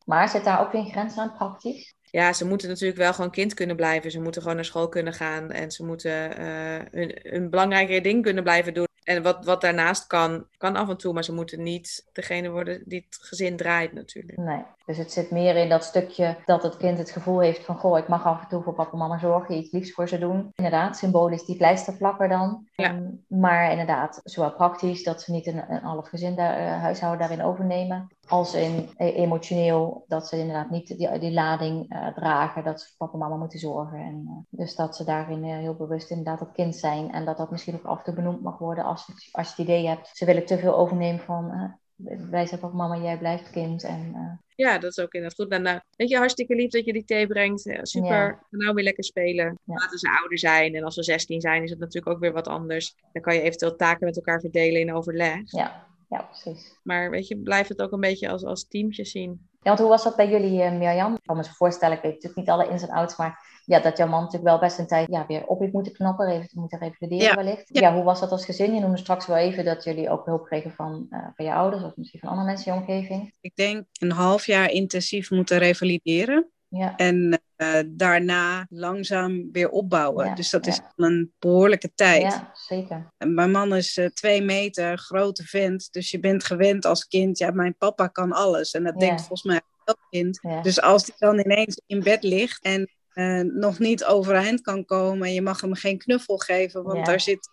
Maar 0.06 0.30
zit 0.30 0.44
daar 0.44 0.60
ook 0.60 0.72
weer 0.72 0.82
een 0.82 0.92
grens 0.92 1.18
aan, 1.18 1.34
praktisch? 1.34 1.94
Ja, 2.14 2.34
ze 2.34 2.46
moeten 2.46 2.68
natuurlijk 2.68 3.00
wel 3.00 3.14
gewoon 3.14 3.32
kind 3.32 3.54
kunnen 3.54 3.76
blijven. 3.76 4.12
Ze 4.12 4.22
moeten 4.22 4.42
gewoon 4.42 4.56
naar 4.56 4.66
school 4.66 4.90
kunnen 4.90 5.14
gaan 5.14 5.52
en 5.52 5.72
ze 5.72 5.86
moeten 5.86 6.38
eh, 6.38 6.80
hun, 6.92 7.20
hun 7.24 7.50
belangrijke 7.50 8.02
ding 8.02 8.24
kunnen 8.24 8.44
blijven 8.44 8.74
doen. 8.74 8.88
En 9.04 9.24
wat, 9.24 9.46
wat 9.46 9.62
daarnaast 9.62 10.08
kan, 10.08 10.48
kan 10.58 10.76
af 10.76 10.90
en 10.90 10.98
toe, 10.98 11.14
maar 11.14 11.24
ze 11.24 11.34
moeten 11.34 11.64
niet 11.64 12.10
degene 12.12 12.50
worden 12.50 12.82
die 12.86 13.06
het 13.06 13.18
gezin 13.22 13.58
draait 13.58 13.94
natuurlijk. 13.94 14.38
Nee. 14.38 14.64
Dus 14.86 14.98
het 14.98 15.12
zit 15.12 15.32
meer 15.32 15.56
in 15.56 15.70
dat 15.70 15.84
stukje 15.84 16.38
dat 16.46 16.64
het 16.64 16.78
kind 16.78 16.98
het 16.98 17.12
gevoel 17.12 17.40
heeft 17.40 17.66
van... 17.66 17.78
Goh, 17.78 17.98
ik 17.98 18.08
mag 18.08 18.26
af 18.26 18.42
en 18.42 18.48
toe 18.48 18.64
voor 18.64 18.74
papa 18.74 18.92
en 18.92 18.98
mama 18.98 19.18
zorgen, 19.18 19.58
iets 19.58 19.72
liefs 19.72 19.92
voor 19.92 20.08
ze 20.08 20.18
doen. 20.20 20.52
Inderdaad, 20.56 20.98
symbolisch 20.98 21.46
die 21.46 21.58
pleisterplakker 21.58 22.30
dan. 22.30 22.68
Ja. 22.76 22.90
Ehm, 22.90 23.10
maar 23.28 23.72
inderdaad, 23.72 24.22
zowel 24.24 24.54
praktisch 24.54 25.04
dat 25.04 25.22
ze 25.22 25.32
niet 25.32 25.48
een, 25.48 25.72
een 25.72 25.82
half 25.82 26.08
gezin 26.08 26.36
daar, 26.36 26.58
eh, 26.58 26.82
huishouden 26.82 27.28
daarin 27.28 27.46
overnemen. 27.46 28.08
Als 28.28 28.54
in 28.54 28.90
eh, 28.96 29.18
emotioneel 29.18 30.04
dat 30.08 30.28
ze 30.28 30.38
inderdaad 30.38 30.70
niet 30.70 30.98
die, 30.98 31.20
die 31.20 31.32
lading 31.32 31.90
eh, 31.90 32.08
dragen. 32.08 32.64
Dat 32.64 32.82
ze 32.82 32.88
voor 32.88 32.98
papa 32.98 33.14
en 33.14 33.20
mama 33.20 33.36
moeten 33.36 33.60
zorgen. 33.60 34.00
En, 34.00 34.48
dus 34.50 34.76
dat 34.76 34.96
ze 34.96 35.04
daarin 35.04 35.44
heel 35.44 35.76
bewust 35.76 36.10
inderdaad 36.10 36.40
dat 36.40 36.52
kind 36.52 36.76
zijn. 36.76 37.12
En 37.12 37.26
dat 37.26 37.38
dat 37.38 37.52
misschien 37.52 37.76
ook 37.76 37.86
af 37.86 37.98
en 37.98 38.04
toe 38.04 38.14
benoemd 38.14 38.42
mag 38.42 38.58
worden 38.58 38.84
als, 38.84 39.08
als 39.32 39.48
je 39.48 39.54
het 39.62 39.70
idee 39.70 39.88
hebt. 39.88 40.10
Ze 40.14 40.26
willen 40.26 40.46
te 40.46 40.58
veel 40.58 40.76
overnemen 40.78 41.24
van... 41.24 41.78
eh, 42.06 42.18
wij 42.30 42.46
zijn 42.46 42.60
papa, 42.60 42.76
mama, 42.76 42.98
jij 42.98 43.18
blijft 43.18 43.50
kind. 43.50 43.84
En 43.84 44.12
eh, 44.16 44.32
Ja, 44.56 44.78
dat 44.78 44.92
is 44.92 45.00
ook 45.00 45.14
inderdaad 45.14 45.40
goed. 45.40 45.50
Nou, 45.50 45.62
nou, 45.62 45.80
weet 45.96 46.10
je, 46.10 46.18
hartstikke 46.18 46.56
lief 46.56 46.70
dat 46.70 46.86
je 46.86 46.94
die 46.94 47.06
thee 47.06 47.28
brengt. 47.28 47.64
Ja, 47.64 47.86
super. 47.86 48.10
Ja. 48.10 48.44
Nou 48.50 48.74
weer 48.74 48.84
lekker 48.84 49.04
spelen. 49.04 49.60
Ja. 49.64 49.74
Laten 49.74 49.98
ze 50.00 50.18
ouder 50.20 50.38
zijn. 50.40 50.76
En 50.76 50.84
als 50.84 50.94
ze 50.94 51.04
16 51.04 51.42
zijn, 51.42 51.64
is 51.64 51.70
het 51.70 51.80
natuurlijk 51.80 52.16
ook 52.16 52.22
weer 52.22 52.34
wat 52.34 52.48
anders. 52.48 52.96
Dan 53.12 53.22
kan 53.22 53.34
je 53.36 53.42
eventueel 53.42 53.76
taken 53.76 54.06
met 54.06 54.16
elkaar 54.16 54.40
verdelen 54.40 54.82
in 54.82 54.94
overleg. 54.94 55.40
ja, 55.46 55.88
ja, 56.10 56.22
precies. 56.22 56.80
Maar 56.84 57.10
weet 57.10 57.28
je, 57.28 57.38
blijf 57.38 57.68
het 57.68 57.82
ook 57.82 57.92
een 57.92 58.00
beetje 58.00 58.30
als, 58.30 58.44
als 58.44 58.68
teamtje 58.68 59.06
zien. 59.06 59.48
Ja, 59.64 59.70
want 59.70 59.80
hoe 59.80 59.90
was 59.90 60.04
dat 60.04 60.16
bij 60.16 60.30
jullie, 60.30 60.62
eh, 60.62 60.72
Mirjam? 60.72 61.14
Ik 61.14 61.22
kan 61.24 61.38
me 61.38 61.44
zo 61.44 61.52
voorstellen, 61.54 61.96
ik 61.96 62.02
weet 62.04 62.12
natuurlijk 62.14 62.40
niet 62.40 62.50
alle 62.50 62.70
ins 62.70 62.82
en 62.84 62.90
outs, 62.90 63.16
maar 63.16 63.62
ja, 63.66 63.80
dat 63.80 63.98
jouw 63.98 64.08
man 64.08 64.20
natuurlijk 64.24 64.50
wel 64.50 64.60
best 64.60 64.80
een 64.80 64.88
tijd 64.88 65.08
ja, 65.12 65.26
weer 65.28 65.46
op 65.46 65.60
heeft 65.60 65.74
moeten 65.74 65.94
knappen, 65.94 66.28
even 66.28 66.50
moeten 66.54 66.80
revalideren 66.80 67.26
Ja, 67.26 67.36
wellicht. 67.36 67.70
ja. 67.72 67.82
Ja. 67.82 67.94
hoe 67.94 68.04
was 68.04 68.20
dat 68.20 68.32
als 68.32 68.46
gezin? 68.46 68.74
Je 68.74 68.80
noemde 68.80 68.98
straks 68.98 69.26
wel 69.28 69.38
even 69.38 69.66
dat 69.66 69.84
jullie 69.84 70.10
ook 70.10 70.26
hulp 70.26 70.46
kregen 70.46 70.72
van, 70.72 71.08
eh, 71.10 71.20
van 71.36 71.46
je 71.46 71.54
ouders 71.54 71.84
of 71.84 71.96
misschien 71.96 72.20
van 72.20 72.30
andere 72.30 72.48
mensen 72.48 72.68
in 72.68 72.74
je 72.74 72.80
omgeving. 72.80 73.34
Ik 73.42 73.56
denk 73.56 73.86
een 74.00 74.12
half 74.12 74.46
jaar 74.46 74.70
intensief 74.70 75.32
moeten 75.32 75.58
revalideren. 75.58 76.50
Ja, 76.76 76.96
En 76.96 77.42
eh, 77.56 77.80
daarna 77.88 78.66
langzaam 78.70 79.52
weer 79.52 79.70
opbouwen. 79.70 80.26
Ja, 80.26 80.36
dus 80.36 80.50
dat 80.50 80.66
ja. 80.66 80.72
is 80.72 80.82
een 80.96 81.34
behoorlijke 81.40 81.92
tijd. 81.96 82.22
ja 82.22 82.52
zeker. 82.54 83.14
En 83.18 83.34
Mijn 83.34 83.52
man 83.52 83.76
is 83.76 83.98
eh, 83.98 84.06
twee 84.06 84.42
meter, 84.42 84.98
grote 84.98 85.44
vent. 85.44 85.88
Dus 85.92 86.12
je 86.12 86.20
bent 86.20 86.44
gewend 86.44 86.86
als 86.86 87.08
kind. 87.08 87.38
Ja, 87.38 87.52
mijn 87.52 87.78
papa 87.78 88.08
kan 88.08 88.32
alles. 88.32 88.72
En 88.72 88.84
dat 88.84 89.00
denkt 89.00 89.20
volgens 89.20 89.44
mij 89.44 89.62
elk 89.86 90.08
kind. 90.10 90.40
Dus 90.62 90.82
als 90.82 91.06
hij 91.06 91.16
dan 91.18 91.40
ineens 91.40 91.82
in 91.86 92.00
bed 92.00 92.24
ligt 92.24 92.64
en 92.64 92.92
eh, 93.10 93.40
nog 93.40 93.80
niet 93.80 94.06
overeind 94.06 94.62
kan 94.62 94.86
komen. 94.86 95.28
En 95.28 95.34
je 95.34 95.42
mag 95.42 95.62
hem 95.62 95.74
geen 95.74 95.98
knuffel 95.98 96.38
geven, 96.38 96.84
want 96.84 97.06
daar 97.06 97.20
zit 97.20 97.50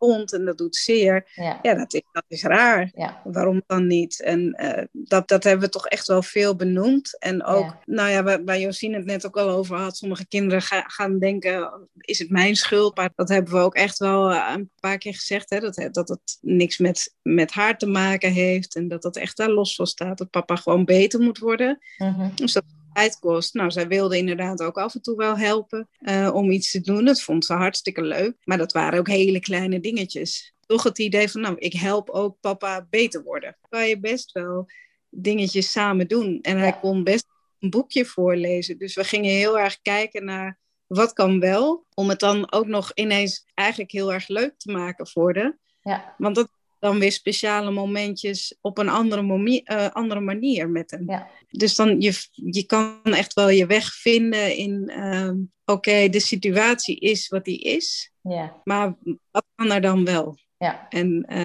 wond 0.00 0.32
en 0.32 0.44
dat 0.44 0.58
doet 0.58 0.76
zeer. 0.76 1.30
Ja, 1.34 1.58
Ja, 1.62 1.74
dat 1.74 1.94
is, 1.94 2.02
dat 2.12 2.24
is 2.28 2.42
raar. 2.42 2.90
ja, 2.94 3.20
Waarom 3.24 3.62
dan 3.66 3.86
niet? 3.86 4.22
En 4.22 4.52
eh, 4.52 4.84
dat, 4.92 5.28
dat 5.28 5.44
hebben 5.44 5.64
we 5.66 5.72
toch 5.72 5.86
echt 5.86 6.06
wel 6.06 6.22
veel 6.22 6.56
benoemd. 6.56 7.18
En 7.18 7.44
ook, 7.44 7.64
Ja. 7.64 7.78
nou 7.84 8.10
ja, 8.10 8.22
waar, 8.22 8.44
waar 8.44 8.58
Josien 8.58 8.92
het 8.94 9.04
net 9.04 9.26
ook 9.26 9.36
al 9.36 9.48
over 9.48 9.76
had. 9.76 9.96
Sommige 9.96 10.26
kinderen 10.26 10.62
ga- 10.62 10.84
gaan 10.86 11.18
denken, 11.18 11.88
is 12.00 12.18
het 12.18 12.30
mijn 12.30 12.56
schuld? 12.56 12.96
Maar 12.96 13.10
dat 13.14 13.28
hebben 13.28 13.52
we 13.52 13.58
ook 13.58 13.74
echt 13.74 13.98
wel 13.98 14.30
eh, 14.30 14.52
een 14.54 14.70
paar 14.80 14.98
keer 14.98 15.14
gezegd. 15.14 15.50
Hè? 15.50 15.58
Dat, 15.60 15.88
dat 15.92 16.08
het 16.08 16.38
niks 16.40 16.78
met, 16.78 17.14
met 17.22 17.50
haar 17.52 17.78
te 17.78 17.86
maken 17.86 18.32
heeft. 18.32 18.74
En 18.76 18.88
dat 18.88 19.02
dat 19.02 19.16
echt 19.16 19.36
daar 19.36 19.50
los 19.50 19.74
van 19.74 19.86
staat. 19.86 20.18
Dat 20.18 20.30
papa 20.30 20.56
gewoon 20.56 20.84
beter 20.84 21.20
moet 21.20 21.38
worden. 21.38 21.78
Mhm. 21.98 22.28
Dus 22.34 22.52
dat 22.52 22.64
tijd 22.92 23.18
kost. 23.18 23.54
Nou, 23.54 23.70
zij 23.70 23.88
wilde 23.88 24.16
inderdaad 24.16 24.62
ook 24.62 24.78
af 24.78 24.94
en 24.94 25.02
toe 25.02 25.16
wel 25.16 25.38
helpen 25.38 25.88
eh, 25.98 26.30
om 26.34 26.50
iets 26.50 26.70
te 26.70 26.80
doen. 26.80 27.04
Dat 27.04 27.22
vond 27.22 27.44
ze 27.44 27.52
hartstikke 27.52 28.02
leuk. 28.02 28.36
Maar 28.44 28.58
dat 28.58 28.72
waren 28.72 28.98
ook 28.98 29.08
hele 29.08 29.40
kleine 29.40 29.80
dingetjes. 29.80 30.54
Toch 30.66 30.82
het 30.82 30.98
idee 30.98 31.28
van, 31.28 31.40
nou, 31.40 31.56
ik 31.58 31.72
help 31.72 32.10
ook 32.10 32.36
papa 32.40 32.86
beter 32.90 33.22
worden. 33.22 33.56
Kan 33.68 33.88
je 33.88 34.00
best 34.00 34.32
wel 34.32 34.66
dingetjes 35.08 35.70
samen 35.70 36.08
doen. 36.08 36.38
En 36.42 36.58
hij 36.58 36.78
kon 36.80 37.04
best 37.04 37.26
een 37.58 37.70
boekje 37.70 38.04
voorlezen. 38.04 38.78
Dus 38.78 38.94
we 38.94 39.04
gingen 39.04 39.30
heel 39.30 39.58
erg 39.58 39.80
kijken 39.82 40.24
naar 40.24 40.58
wat 40.86 41.12
kan 41.12 41.40
wel. 41.40 41.86
Om 41.94 42.08
het 42.08 42.18
dan 42.18 42.52
ook 42.52 42.66
nog 42.66 42.90
ineens 42.94 43.46
eigenlijk 43.54 43.90
heel 43.90 44.12
erg 44.12 44.28
leuk 44.28 44.54
te 44.56 44.72
maken 44.72 45.08
voor 45.08 45.32
de. 45.32 45.56
ja, 45.82 46.14
Want 46.18 46.34
dat 46.34 46.50
dan 46.80 46.98
weer 46.98 47.12
speciale 47.12 47.70
momentjes 47.70 48.56
op 48.60 48.78
een 48.78 48.88
andere, 48.88 49.22
momie- 49.22 49.62
eh, 49.64 49.88
andere 49.90 50.20
manier 50.20 50.68
met 50.68 50.90
hem. 50.90 51.04
Ja. 51.10 51.28
Dus 51.48 51.74
dan 51.76 52.00
je, 52.00 52.12
je 52.30 52.64
kan 52.66 53.00
echt 53.02 53.32
wel 53.34 53.48
je 53.50 53.66
weg 53.66 53.94
vinden 53.94 54.56
in, 54.56 54.88
ehm, 54.88 55.36
oké, 55.64 56.08
de 56.08 56.20
situatie 56.20 56.98
is 56.98 57.28
wat 57.28 57.44
die 57.44 57.58
is, 57.60 58.12
ja, 58.22 58.60
maar 58.64 58.96
wat 59.30 59.44
kan 59.54 59.70
er 59.72 59.80
dan 59.80 60.04
wel? 60.04 60.38
ja, 60.58 60.86
En 60.88 61.24
eh, 61.28 61.40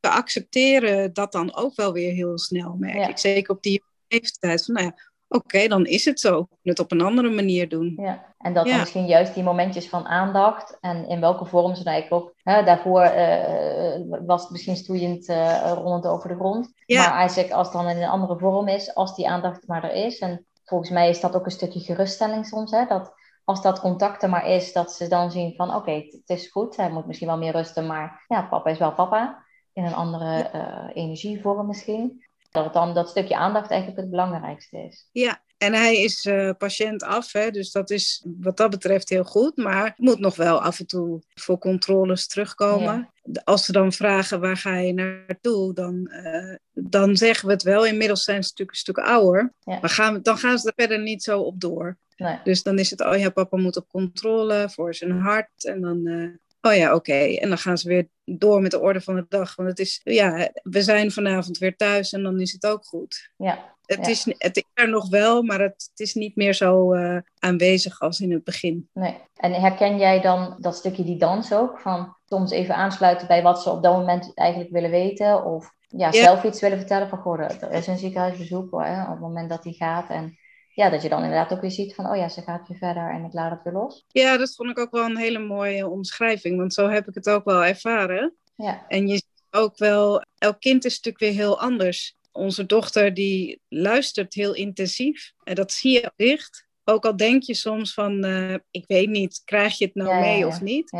we 0.00 0.08
accepteren 0.08 1.12
dat 1.12 1.32
dan 1.32 1.54
ook 1.54 1.74
wel 1.74 1.92
weer 1.92 2.12
heel 2.12 2.38
snel, 2.38 2.74
merk 2.78 2.94
Ja. 2.96 3.08
ik. 3.08 3.18
Zeker 3.18 3.54
op 3.54 3.62
die 3.62 3.82
leeftijd. 4.08 4.64
Van, 4.64 4.74
nou 4.74 4.86
ja, 4.86 4.94
oké, 5.28 5.68
dan 5.68 5.86
is 5.86 6.04
het 6.04 6.20
zo. 6.20 6.46
We 6.62 6.70
het 6.70 6.78
op 6.78 6.92
een 6.92 7.00
andere 7.00 7.30
manier 7.30 7.68
doen. 7.68 7.98
ja. 8.00 8.34
En 8.46 8.52
dat 8.52 8.66
Ja. 8.66 8.78
misschien 8.78 9.06
juist 9.06 9.34
die 9.34 9.42
momentjes 9.42 9.88
van 9.88 10.06
aandacht 10.06 10.78
en 10.80 11.08
in 11.08 11.20
welke 11.20 11.44
vorm 11.44 11.74
ze 11.74 11.84
eigenlijk 11.84 12.22
ook... 12.22 12.34
Hè, 12.42 12.64
daarvoor 12.64 13.00
eh, 13.02 14.00
was 14.26 14.42
het 14.42 14.50
misschien 14.50 14.76
stoeiend 14.76 15.28
eh 15.28 15.72
rollend 15.74 16.06
over 16.06 16.28
de 16.28 16.34
grond. 16.34 16.72
Ja. 16.84 17.08
Maar 17.08 17.18
eigenlijk 17.18 17.52
als 17.52 17.66
het 17.66 17.76
dan 17.76 17.88
in 17.88 18.02
een 18.02 18.08
andere 18.08 18.38
vorm 18.38 18.68
is, 18.68 18.94
als 18.94 19.16
die 19.16 19.28
aandacht 19.28 19.66
maar 19.66 19.84
er 19.84 20.04
is. 20.04 20.18
En 20.18 20.46
volgens 20.64 20.90
mij 20.90 21.08
is 21.08 21.20
dat 21.20 21.36
ook 21.36 21.44
een 21.44 21.50
stukje 21.50 21.80
geruststelling 21.80 22.46
soms. 22.46 22.70
Hè? 22.70 22.86
Dat 22.86 23.12
als 23.44 23.62
dat 23.62 23.80
contact 23.80 24.22
er 24.22 24.28
maar 24.28 24.46
is, 24.46 24.72
dat 24.72 24.92
ze 24.92 25.08
dan 25.08 25.30
zien 25.30 25.54
van 25.56 25.74
oké, 25.74 25.92
het 25.92 26.22
is 26.26 26.50
goed, 26.50 26.76
hij 26.76 26.90
moet 26.90 27.06
misschien 27.06 27.28
wel 27.28 27.38
meer 27.38 27.52
rusten, 27.52 27.86
maar 27.86 28.24
ja, 28.28 28.42
papa 28.42 28.70
is 28.70 28.78
wel 28.78 28.92
papa. 28.92 29.44
In 29.72 29.84
een 29.84 29.94
andere 29.94 30.50
uh, 30.54 31.02
energievorm 31.02 31.66
misschien. 31.66 32.24
Dat 32.50 32.64
het 32.64 32.72
dan 32.72 32.94
dat 32.94 33.08
stukje 33.08 33.36
aandacht 33.36 33.70
eigenlijk 33.70 34.00
het 34.00 34.10
belangrijkste 34.10 34.78
is. 34.78 35.08
Ja, 35.12 35.40
en 35.58 35.74
hij 35.74 36.02
is 36.02 36.24
uh, 36.24 36.50
patiënt 36.58 37.02
af, 37.02 37.32
hè, 37.32 37.50
dus 37.50 37.70
dat 37.70 37.90
is 37.90 38.24
wat 38.40 38.56
dat 38.56 38.70
betreft 38.70 39.08
heel 39.08 39.24
goed. 39.24 39.56
Maar 39.56 39.94
moet 39.96 40.18
nog 40.18 40.36
wel 40.36 40.62
af 40.62 40.78
en 40.78 40.86
toe 40.86 41.22
voor 41.34 41.58
controles 41.58 42.26
terugkomen. 42.26 43.10
Als 43.44 43.64
ze 43.64 43.72
dan 43.72 43.92
vragen 43.92 44.40
waar 44.40 44.56
ga 44.56 44.76
je 44.76 44.92
naartoe, 44.92 45.74
dan, 45.74 46.10
uh, 46.12 46.56
dan 46.72 47.16
zeggen 47.16 47.46
we 47.46 47.52
het 47.52 47.62
wel. 47.62 47.86
Inmiddels 47.86 48.24
zijn 48.24 48.42
ze 48.42 48.48
natuurlijk 48.48 48.70
een 48.70 48.82
stuk 48.82 48.98
ouder. 48.98 49.54
Maar 49.64 49.90
gaan, 49.90 50.22
dan 50.22 50.38
gaan 50.38 50.58
ze 50.58 50.66
er 50.66 50.72
verder 50.76 51.02
niet 51.02 51.22
zo 51.22 51.40
op 51.40 51.60
door. 51.60 51.98
Nee. 52.16 52.38
Dus 52.44 52.62
dan 52.62 52.78
is 52.78 52.90
het, 52.90 53.00
oh 53.00 53.18
ja, 53.18 53.30
papa 53.30 53.56
moet 53.56 53.76
op 53.76 53.88
controle 53.88 54.68
voor 54.70 54.94
zijn 54.94 55.20
hart. 55.20 55.64
En 55.64 55.80
dan, 55.80 56.06
uh, 56.06 56.28
oh 56.60 56.74
ja, 56.74 56.94
oké. 56.94 57.12
En 57.12 57.48
dan 57.48 57.58
gaan 57.58 57.78
ze 57.78 57.88
weer 57.88 58.08
door 58.24 58.62
met 58.62 58.70
de 58.70 58.80
orde 58.80 59.00
van 59.00 59.14
de 59.14 59.26
dag. 59.28 59.56
Want 59.56 59.68
het 59.68 59.78
is, 59.78 60.00
ja, 60.04 60.50
we 60.62 60.82
zijn 60.82 61.10
vanavond 61.10 61.58
weer 61.58 61.76
thuis 61.76 62.12
en 62.12 62.22
dan 62.22 62.40
is 62.40 62.52
het 62.52 62.66
ook 62.66 62.84
goed. 62.84 63.30
Ja. 63.36 63.75
Het, 63.86 64.06
is, 64.06 64.24
het 64.38 64.56
is 64.56 64.64
er 64.74 64.88
nog 64.88 65.08
wel, 65.08 65.42
maar 65.42 65.60
het, 65.60 65.88
het 65.90 66.00
is 66.00 66.14
niet 66.14 66.36
meer 66.36 66.54
zo 66.54 66.94
uh, 66.94 67.18
aanwezig 67.38 68.00
als 68.00 68.20
in 68.20 68.32
het 68.32 68.44
begin. 68.44 68.88
Nee. 68.92 69.18
En 69.36 69.52
herken 69.52 69.98
jij 69.98 70.20
dan 70.20 70.56
dat 70.60 70.76
stukje 70.76 71.04
die 71.04 71.18
dans 71.18 71.52
ook? 71.52 71.80
Van 71.80 72.16
soms 72.28 72.50
even 72.50 72.74
aansluiten 72.74 73.26
bij 73.26 73.42
wat 73.42 73.62
ze 73.62 73.70
op 73.70 73.82
dat 73.82 73.96
moment 73.96 74.34
eigenlijk 74.34 74.70
willen 74.70 74.90
weten? 74.90 75.44
Of 75.44 75.74
ja, 75.88 76.12
zelf 76.12 76.44
iets 76.44 76.60
willen 76.60 76.78
vertellen 76.78 77.08
van, 77.08 77.18
goh, 77.18 77.40
er 77.40 77.72
is 77.72 77.86
een 77.86 77.98
ziekenhuisbezoek 77.98 78.70
hè, 78.70 79.02
op 79.02 79.10
het 79.10 79.20
moment 79.20 79.48
dat 79.48 79.62
die 79.62 79.74
gaat. 79.74 80.10
En 80.10 80.38
ja, 80.74 80.90
dat 80.90 81.02
je 81.02 81.08
dan 81.08 81.22
inderdaad 81.22 81.52
ook 81.52 81.60
weer 81.60 81.70
ziet 81.70 81.94
van, 81.94 82.10
oh 82.10 82.16
ja, 82.16 82.28
ze 82.28 82.42
gaat 82.42 82.68
weer 82.68 82.78
verder 82.78 83.10
en 83.10 83.24
ik 83.24 83.32
laat 83.32 83.50
het 83.50 83.62
weer 83.62 83.72
los. 83.72 84.04
Ja, 84.08 84.36
dat 84.36 84.54
vond 84.54 84.70
ik 84.70 84.78
ook 84.78 84.90
wel 84.90 85.04
een 85.04 85.16
hele 85.16 85.38
mooie 85.38 85.88
omschrijving, 85.88 86.58
want 86.58 86.74
zo 86.74 86.88
heb 86.88 87.08
ik 87.08 87.14
het 87.14 87.28
ook 87.28 87.44
wel 87.44 87.64
ervaren. 87.64 88.34
Ja. 88.54 88.84
En 88.88 89.06
je 89.06 89.14
ziet 89.14 89.44
ook 89.50 89.78
wel, 89.78 90.24
elk 90.38 90.60
kind 90.60 90.84
is 90.84 90.96
natuurlijk 90.96 91.24
weer 91.24 91.44
heel 91.44 91.60
anders. 91.60 92.16
Onze 92.36 92.66
dochter 92.66 93.14
die 93.14 93.60
luistert 93.68 94.34
heel 94.34 94.54
intensief 94.54 95.32
en 95.44 95.54
dat 95.54 95.72
zie 95.72 95.92
je 95.92 96.12
dicht. 96.16 96.66
Ook 96.84 97.04
al 97.04 97.16
denk 97.16 97.42
je 97.42 97.54
soms 97.54 97.94
van, 97.94 98.24
uh, 98.24 98.54
ik 98.70 98.84
weet 98.86 99.08
niet, 99.08 99.42
krijg 99.44 99.78
je 99.78 99.84
het 99.84 99.94
nou 99.94 100.20
mee 100.20 100.38
ja, 100.38 100.46
of 100.46 100.60
niet? 100.60 100.90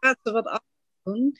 Gaat 0.00 0.18
ze 0.22 0.32
wat 0.32 0.46
anders 0.46 0.62
doen? 1.02 1.36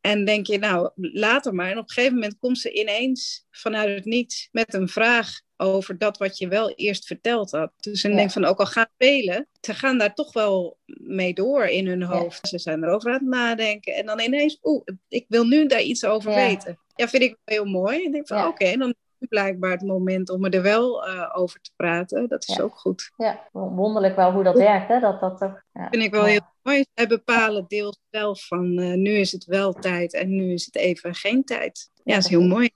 En 0.00 0.24
denk 0.24 0.46
je, 0.46 0.58
nou, 0.58 0.90
later 0.94 1.54
maar. 1.54 1.70
En 1.70 1.78
op 1.78 1.88
een 1.88 1.94
gegeven 1.94 2.14
moment 2.14 2.38
komt 2.38 2.58
ze 2.58 2.72
ineens 2.72 3.46
vanuit 3.50 3.94
het 3.94 4.04
niets 4.04 4.48
met 4.52 4.74
een 4.74 4.88
vraag 4.88 5.40
over 5.56 5.98
dat 5.98 6.18
wat 6.18 6.38
je 6.38 6.48
wel 6.48 6.70
eerst 6.74 7.06
verteld 7.06 7.50
had. 7.50 7.72
Dus 7.76 8.04
ik 8.04 8.14
denk 8.14 8.30
van, 8.30 8.44
ook 8.44 8.58
al 8.58 8.66
gaan 8.66 8.88
spelen, 8.94 9.48
ze 9.60 9.74
gaan 9.74 9.98
daar 9.98 10.14
toch 10.14 10.32
wel 10.32 10.78
mee 10.86 11.34
door 11.34 11.64
in 11.64 11.86
hun 11.86 12.02
hoofd. 12.02 12.48
Ze 12.48 12.58
zijn 12.58 12.84
erover 12.84 13.10
aan 13.10 13.18
het 13.18 13.28
nadenken. 13.28 13.94
En 13.94 14.06
dan 14.06 14.20
ineens, 14.20 14.58
oeh, 14.62 14.82
ik 15.08 15.24
wil 15.28 15.44
nu 15.44 15.66
daar 15.66 15.82
iets 15.82 16.04
over 16.04 16.34
weten. 16.34 16.78
Ja, 16.94 17.08
vind 17.08 17.22
ik 17.22 17.36
heel 17.44 17.64
mooi. 17.64 18.02
Ik 18.02 18.12
denk 18.12 18.26
van, 18.26 18.46
oké, 18.46 18.76
dan 18.76 18.94
is 19.18 19.28
blijkbaar 19.28 19.70
het 19.70 19.82
moment 19.82 20.30
om 20.30 20.44
er 20.44 20.62
wel 20.62 21.08
uh, 21.08 21.30
over 21.34 21.60
te 21.60 21.70
praten. 21.76 22.28
Dat 22.28 22.48
is 22.48 22.60
ook 22.60 22.76
goed. 22.76 23.10
Ja, 23.16 23.48
wonderlijk 23.52 24.16
wel 24.16 24.32
hoe 24.32 24.42
dat 24.42 24.58
werkt, 24.58 24.88
hè? 24.88 25.00
Dat, 25.00 25.20
dat 25.20 25.38
toch, 25.38 25.62
vind 25.72 26.02
ik 26.02 26.10
wel 26.10 26.24
heel 26.24 26.40
mooi. 26.62 26.84
Zij 26.94 27.06
bepalen 27.06 27.64
deels 27.68 28.00
zelf 28.10 28.46
van, 28.46 28.78
uh, 28.78 28.94
nu 28.94 29.10
is 29.10 29.32
het 29.32 29.44
wel 29.44 29.72
tijd 29.72 30.14
en 30.14 30.28
nu 30.28 30.52
is 30.52 30.64
het 30.64 30.76
even 30.76 31.14
geen 31.14 31.44
tijd. 31.44 31.90
Ja, 32.04 32.14
dat 32.14 32.24
is 32.24 32.30
heel 32.30 32.42
mooi. 32.42 32.70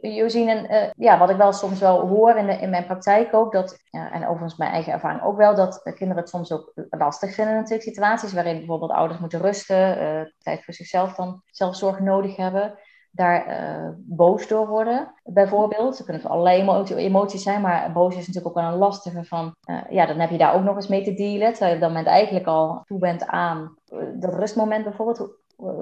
Josien, 0.00 0.72
uh, 0.72 0.90
ja, 0.96 1.18
wat 1.18 1.30
ik 1.30 1.36
wel 1.36 1.52
soms 1.52 1.80
wel 1.80 2.08
hoor 2.08 2.36
in, 2.36 2.46
de, 2.46 2.52
in 2.52 2.70
mijn 2.70 2.86
praktijk 2.86 3.34
ook, 3.34 3.52
dat, 3.52 3.78
ja, 3.90 4.12
en 4.12 4.22
overigens 4.26 4.56
mijn 4.56 4.72
eigen 4.72 4.92
ervaring 4.92 5.22
ook 5.22 5.36
wel, 5.36 5.54
dat 5.54 5.82
kinderen 5.82 6.16
het 6.16 6.28
soms 6.28 6.52
ook 6.52 6.72
lastig 6.90 7.34
vinden 7.34 7.54
natuurlijk, 7.54 7.82
situaties 7.82 8.32
waarin 8.32 8.56
bijvoorbeeld 8.56 8.90
ouders 8.90 9.20
moeten 9.20 9.40
rusten, 9.40 10.02
uh, 10.02 10.20
tijd 10.38 10.64
voor 10.64 10.74
zichzelf 10.74 11.14
dan 11.14 11.42
zelfzorg 11.46 12.00
nodig 12.00 12.36
hebben, 12.36 12.78
daar 13.12 13.48
uh, 13.48 13.88
boos 13.96 14.48
door 14.48 14.66
worden, 14.66 15.14
bijvoorbeeld. 15.24 15.96
Ze 15.96 16.04
kunnen 16.04 16.24
allerlei 16.24 16.84
emoties 16.96 17.42
zijn, 17.42 17.60
maar 17.60 17.92
boos 17.92 18.16
is 18.16 18.26
natuurlijk 18.26 18.46
ook 18.46 18.62
wel 18.62 18.72
een 18.72 18.78
lastige 18.78 19.24
van, 19.24 19.54
ja, 19.90 20.06
dan 20.06 20.18
heb 20.18 20.30
je 20.30 20.38
daar 20.38 20.54
ook 20.54 20.62
nog 20.62 20.76
eens 20.76 20.88
mee 20.88 21.04
te 21.04 21.14
dealen, 21.14 21.50
terwijl 21.50 21.70
je 21.70 21.74
op 21.74 21.80
dat 21.80 21.90
moment 21.90 22.06
eigenlijk 22.06 22.46
al 22.46 22.82
toe 22.84 22.98
bent 22.98 23.26
aan 23.26 23.74
dat 24.14 24.34
rustmoment 24.34 24.84
bijvoorbeeld. 24.84 25.30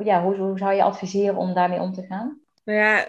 ja, 0.03 0.23
hoe, 0.23 0.37
hoe 0.37 0.59
zou 0.59 0.75
je 0.75 0.83
adviseren 0.83 1.37
om 1.37 1.55
daarmee 1.55 1.81
om 1.81 1.93
te 1.93 2.03
gaan? 2.03 2.41
Nou 2.65 2.79
ja, 2.79 3.09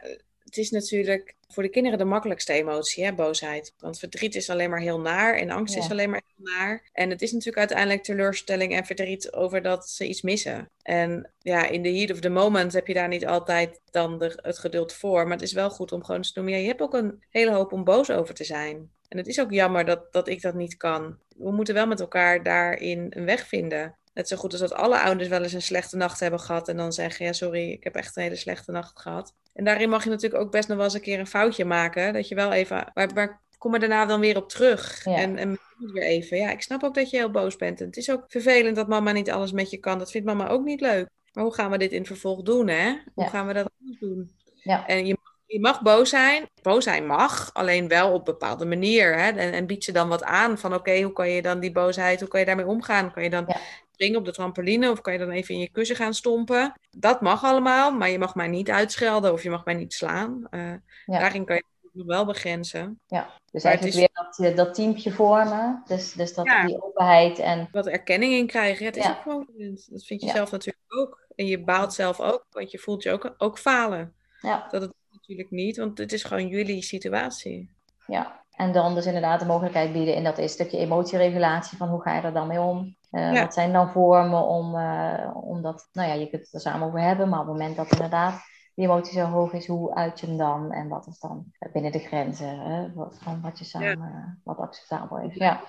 het 0.52 0.60
is 0.60 0.72
natuurlijk 0.72 1.36
voor 1.48 1.64
de 1.64 1.70
kinderen 1.70 1.98
de 1.98 2.06
makkelijkste 2.06 2.54
emotie, 2.54 3.06
hè, 3.06 3.14
boosheid. 3.14 3.74
Want 3.80 4.00
verdriet 4.00 4.36
is 4.36 4.50
alleen 4.50 4.70
maar 4.70 4.80
heel 4.80 5.00
naar 5.00 5.36
en 5.36 5.50
angst 5.50 5.78
is 5.78 5.90
alleen 5.90 6.10
maar 6.10 6.22
heel 6.26 6.54
naar. 6.56 6.90
En 6.94 7.10
het 7.10 7.22
is 7.22 7.32
natuurlijk 7.32 7.58
uiteindelijk 7.58 8.04
teleurstelling 8.04 8.74
en 8.74 8.86
verdriet 8.86 9.34
over 9.34 9.62
dat 9.62 9.90
ze 9.90 10.08
iets 10.08 10.22
missen. 10.22 10.70
En 10.82 11.32
ja, 11.40 11.68
in 11.68 11.84
the 11.84 11.90
heat 11.90 12.12
of 12.12 12.20
the 12.20 12.30
moment 12.30 12.74
heb 12.74 12.88
je 12.88 12.94
daar 12.94 13.08
niet 13.08 13.26
altijd 13.26 13.82
dan 13.92 14.18
de, 14.18 14.40
het 14.42 14.58
geduld 14.58 14.94
voor. 14.94 15.24
Maar 15.24 15.38
het 15.38 15.42
is 15.42 15.54
wel 15.54 15.70
goed 15.70 15.92
om 15.92 16.04
gewoon 16.04 16.22
te 16.22 16.32
noemen, 16.36 16.54
ja, 16.54 16.60
je 16.60 16.68
hebt 16.68 16.82
ook 16.82 16.94
een 16.94 17.24
hele 17.30 17.52
hoop 17.52 17.72
om 17.72 17.84
boos 17.84 18.10
over 18.10 18.34
te 18.34 18.44
zijn. 18.44 18.92
En 19.08 19.18
het 19.18 19.28
is 19.28 19.40
ook 19.40 19.52
jammer 19.52 19.86
dat, 19.86 20.14
dat 20.14 20.28
ik 20.28 20.42
dat 20.42 20.54
niet 20.54 20.78
kan. 20.78 21.18
We 21.38 21.52
moeten 21.52 21.74
wel 21.74 21.88
met 21.88 22.00
elkaar 22.00 22.44
daarin 22.44 23.06
een 23.10 23.26
weg 23.26 23.48
vinden. 23.48 23.96
Net 24.14 24.28
zo 24.28 24.38
goed 24.38 24.52
als 24.52 24.62
dat 24.62 24.74
alle 24.74 25.00
ouders 25.00 25.30
wel 25.30 25.44
eens 25.44 25.54
een 25.54 25.62
slechte 25.62 25.98
nacht 25.98 26.20
hebben 26.20 26.40
gehad 26.40 26.68
en 26.68 26.78
dan 26.78 26.94
zeggen, 26.94 27.26
ja 27.26 27.34
sorry, 27.34 27.72
ik 27.72 27.84
heb 27.84 27.96
echt 27.96 28.16
een 28.16 28.24
hele 28.24 28.36
slechte 28.36 28.72
nacht 28.72 29.00
gehad. 29.00 29.34
En 29.54 29.64
daarin 29.64 29.90
mag 29.90 30.04
je 30.04 30.10
natuurlijk 30.10 30.44
ook 30.44 30.52
best 30.52 30.68
nog 30.68 30.78
wel 30.78 30.86
eens 30.86 30.96
een 30.96 31.02
keer 31.02 31.20
een 31.20 31.28
foutje 31.28 31.66
maken. 31.66 32.14
Dat 32.14 32.28
je 32.28 32.36
wel 32.36 32.52
even, 32.52 32.92
maar, 32.94 33.10
maar 33.14 33.42
kom 33.58 33.74
er 33.74 33.80
daarna 33.80 34.06
dan 34.06 34.20
weer 34.20 34.38
op 34.38 34.50
terug. 34.50 35.06
En, 35.06 35.38
en 35.38 35.60
weer 35.78 36.04
even. 36.04 36.38
Ja, 36.38 36.52
ik 36.52 36.62
snap 36.62 36.84
ook 36.84 36.96
dat 36.96 37.10
je 37.10 37.18
heel 37.18 37.32
boos 37.32 37.56
bent. 37.56 37.80
En 37.80 37.86
het 37.86 37.98
is 37.98 38.12
ook 38.12 38.24
vervelend 38.28 38.76
dat 38.76 38.88
mama 38.88 39.12
niet 39.12 39.32
alles 39.32 39.52
met 39.52 39.70
je 39.70 39.78
kan. 39.78 39.98
Dat 39.98 40.12
vindt 40.12 40.28
mama 40.28 40.48
ook 40.48 40.64
niet 40.64 40.82
leuk. 40.82 41.10
Maar 41.34 41.44
hoe 41.44 41.54
gaan 41.54 41.72
we 41.72 41.78
dit 41.78 41.92
in 41.92 41.98
het 41.98 42.08
vervolg 42.08 42.42
doen, 42.42 42.68
hè? 42.68 42.96
Hoe 43.14 43.30
gaan 43.30 43.48
we 43.48 43.54
dat 43.54 43.70
anders 43.80 44.00
doen? 44.00 44.32
Ja. 44.56 44.88
En 44.88 45.06
je, 45.06 45.18
je 45.46 45.60
mag 45.60 45.82
boos 45.82 46.10
zijn. 46.10 46.50
Boos 46.62 46.84
zijn 46.84 47.06
mag, 47.06 47.54
alleen 47.54 47.88
wel 47.88 48.12
op 48.12 48.18
een 48.18 48.34
bepaalde 48.34 48.66
manier. 48.66 49.18
Hè? 49.18 49.30
En, 49.30 49.54
en 49.54 49.66
bied 49.66 49.84
ze 49.84 49.92
dan 49.92 50.10
wat 50.10 50.24
aan 50.24 50.58
van 50.58 50.74
oké, 50.74 51.02
hoe 51.02 51.14
kan 51.14 51.30
je 51.30 51.42
dan 51.42 51.60
die 51.60 51.72
boosheid, 51.72 52.20
hoe 52.20 52.30
kan 52.30 52.40
je 52.40 52.46
daarmee 52.46 52.66
omgaan? 52.68 53.12
Kan 53.12 53.24
je 53.24 53.30
dan 53.30 53.56
springen 54.02 54.20
op 54.20 54.26
de 54.26 54.42
trampoline 54.42 54.92
of 54.92 55.02
kan 55.02 55.14
je 55.14 55.20
dan 55.20 55.30
even 55.30 55.56
in 55.56 55.62
je 55.62 55.70
kussen 55.70 55.96
gaan 55.96 56.14
stompen? 56.14 56.74
Dat 56.98 57.22
mag 57.22 57.44
allemaal, 57.44 57.92
maar 57.92 58.10
je 58.10 58.20
mag 58.20 58.36
mij 58.36 58.48
niet 58.48 58.70
uitschelden 58.70 59.34
of 59.34 59.44
je 59.44 59.50
mag 59.50 59.66
mij 59.66 59.74
niet 59.74 59.94
slaan. 59.94 60.48
Uh, 60.52 60.74
Daarin 61.06 61.46
kan 61.46 61.56
je 61.56 61.64
nog 61.92 62.06
wel 62.06 62.26
begrenzen. 62.26 63.00
Ja, 63.08 63.30
dus 63.52 63.64
eigenlijk 63.64 63.96
weer 63.96 64.10
dat, 64.14 64.40
eh, 64.40 64.56
dat 64.56 64.74
teampje 64.74 65.12
vormen. 65.12 65.84
Dus, 65.86 66.14
dus 66.14 66.34
dat 66.34 66.46
die 66.66 66.84
openheid 66.84 67.40
en... 67.40 67.68
Wat 67.72 67.88
erkenning 67.88 68.34
in 68.34 68.48
krijgen. 68.48 68.86
het 68.86 68.98
is 68.98 69.10
ook 69.10 69.22
gewoon, 69.22 69.48
dat 69.90 70.06
vind 70.06 70.22
je 70.22 70.30
zelf 70.30 70.52
natuurlijk 70.52 70.86
ook. 70.88 71.20
En 71.36 71.46
je 71.46 71.64
baalt 71.64 71.94
zelf 71.94 72.20
ook, 72.20 72.46
want 72.52 72.72
je 72.72 72.80
voelt 72.80 73.04
je 73.04 73.12
ook, 73.12 73.36
ook 73.38 73.60
falen. 73.60 74.14
Ja. 74.40 74.68
Dat 74.72 74.82
het 74.82 74.94
natuurlijk 75.12 75.52
niet, 75.52 75.78
want 75.78 75.98
het 75.98 76.14
is 76.14 76.24
gewoon 76.24 76.48
jullie 76.48 76.82
situatie. 76.82 77.70
Ja, 78.08 78.44
en 78.52 78.72
dan 78.72 78.96
dus 78.96 79.06
inderdaad 79.06 79.40
de 79.40 79.46
mogelijkheid 79.46 79.94
bieden 79.94 80.16
in 80.16 80.24
dat 80.24 80.38
is 80.38 80.52
stukje 80.52 80.78
emotieregulatie 80.78 81.78
van 81.78 81.88
hoe 81.88 82.02
ga 82.02 82.16
je 82.16 82.22
er 82.22 82.34
dan 82.34 82.48
mee 82.48 82.60
om? 82.60 82.96
Uh, 83.12 83.42
Wat 83.42 83.54
zijn 83.54 83.74
dan 83.74 83.92
vormen 83.92 84.44
om, 84.44 84.76
uh, 84.76 85.32
om 85.34 85.62
dat, 85.62 85.90
nou 85.92 86.08
ja, 86.08 86.14
je 86.14 86.30
kunt 86.30 86.42
het 86.42 86.54
er 86.54 86.60
samen 86.60 86.88
over 86.88 87.02
hebben, 87.02 87.30
maar 87.30 87.40
op 87.40 87.46
het 87.46 87.56
moment 87.56 87.76
dat 87.76 87.92
inderdaad 87.92 88.42
die 88.76 88.86
emotie 88.86 89.14
zo 89.14 89.26
hoog 89.26 89.54
is, 89.54 89.68
hoe 89.68 89.96
uit 89.96 90.20
je 90.20 90.28
hem 90.28 90.38
dan? 90.38 90.72
En 90.72 90.88
wat 90.88 91.08
is 91.08 91.20
dan 91.20 91.52
binnen 91.74 91.92
de 91.92 92.00
grenzen 92.00 92.60
hè, 92.60 92.94
wat, 92.94 93.18
van 93.22 93.42
wat 93.42 93.60
je 93.60 93.66
samen, 93.66 93.98
ja. 93.98 94.38
wat 94.44 94.58
acceptabel 94.58 95.20
is. 95.20 95.36
Ja. 95.36 95.62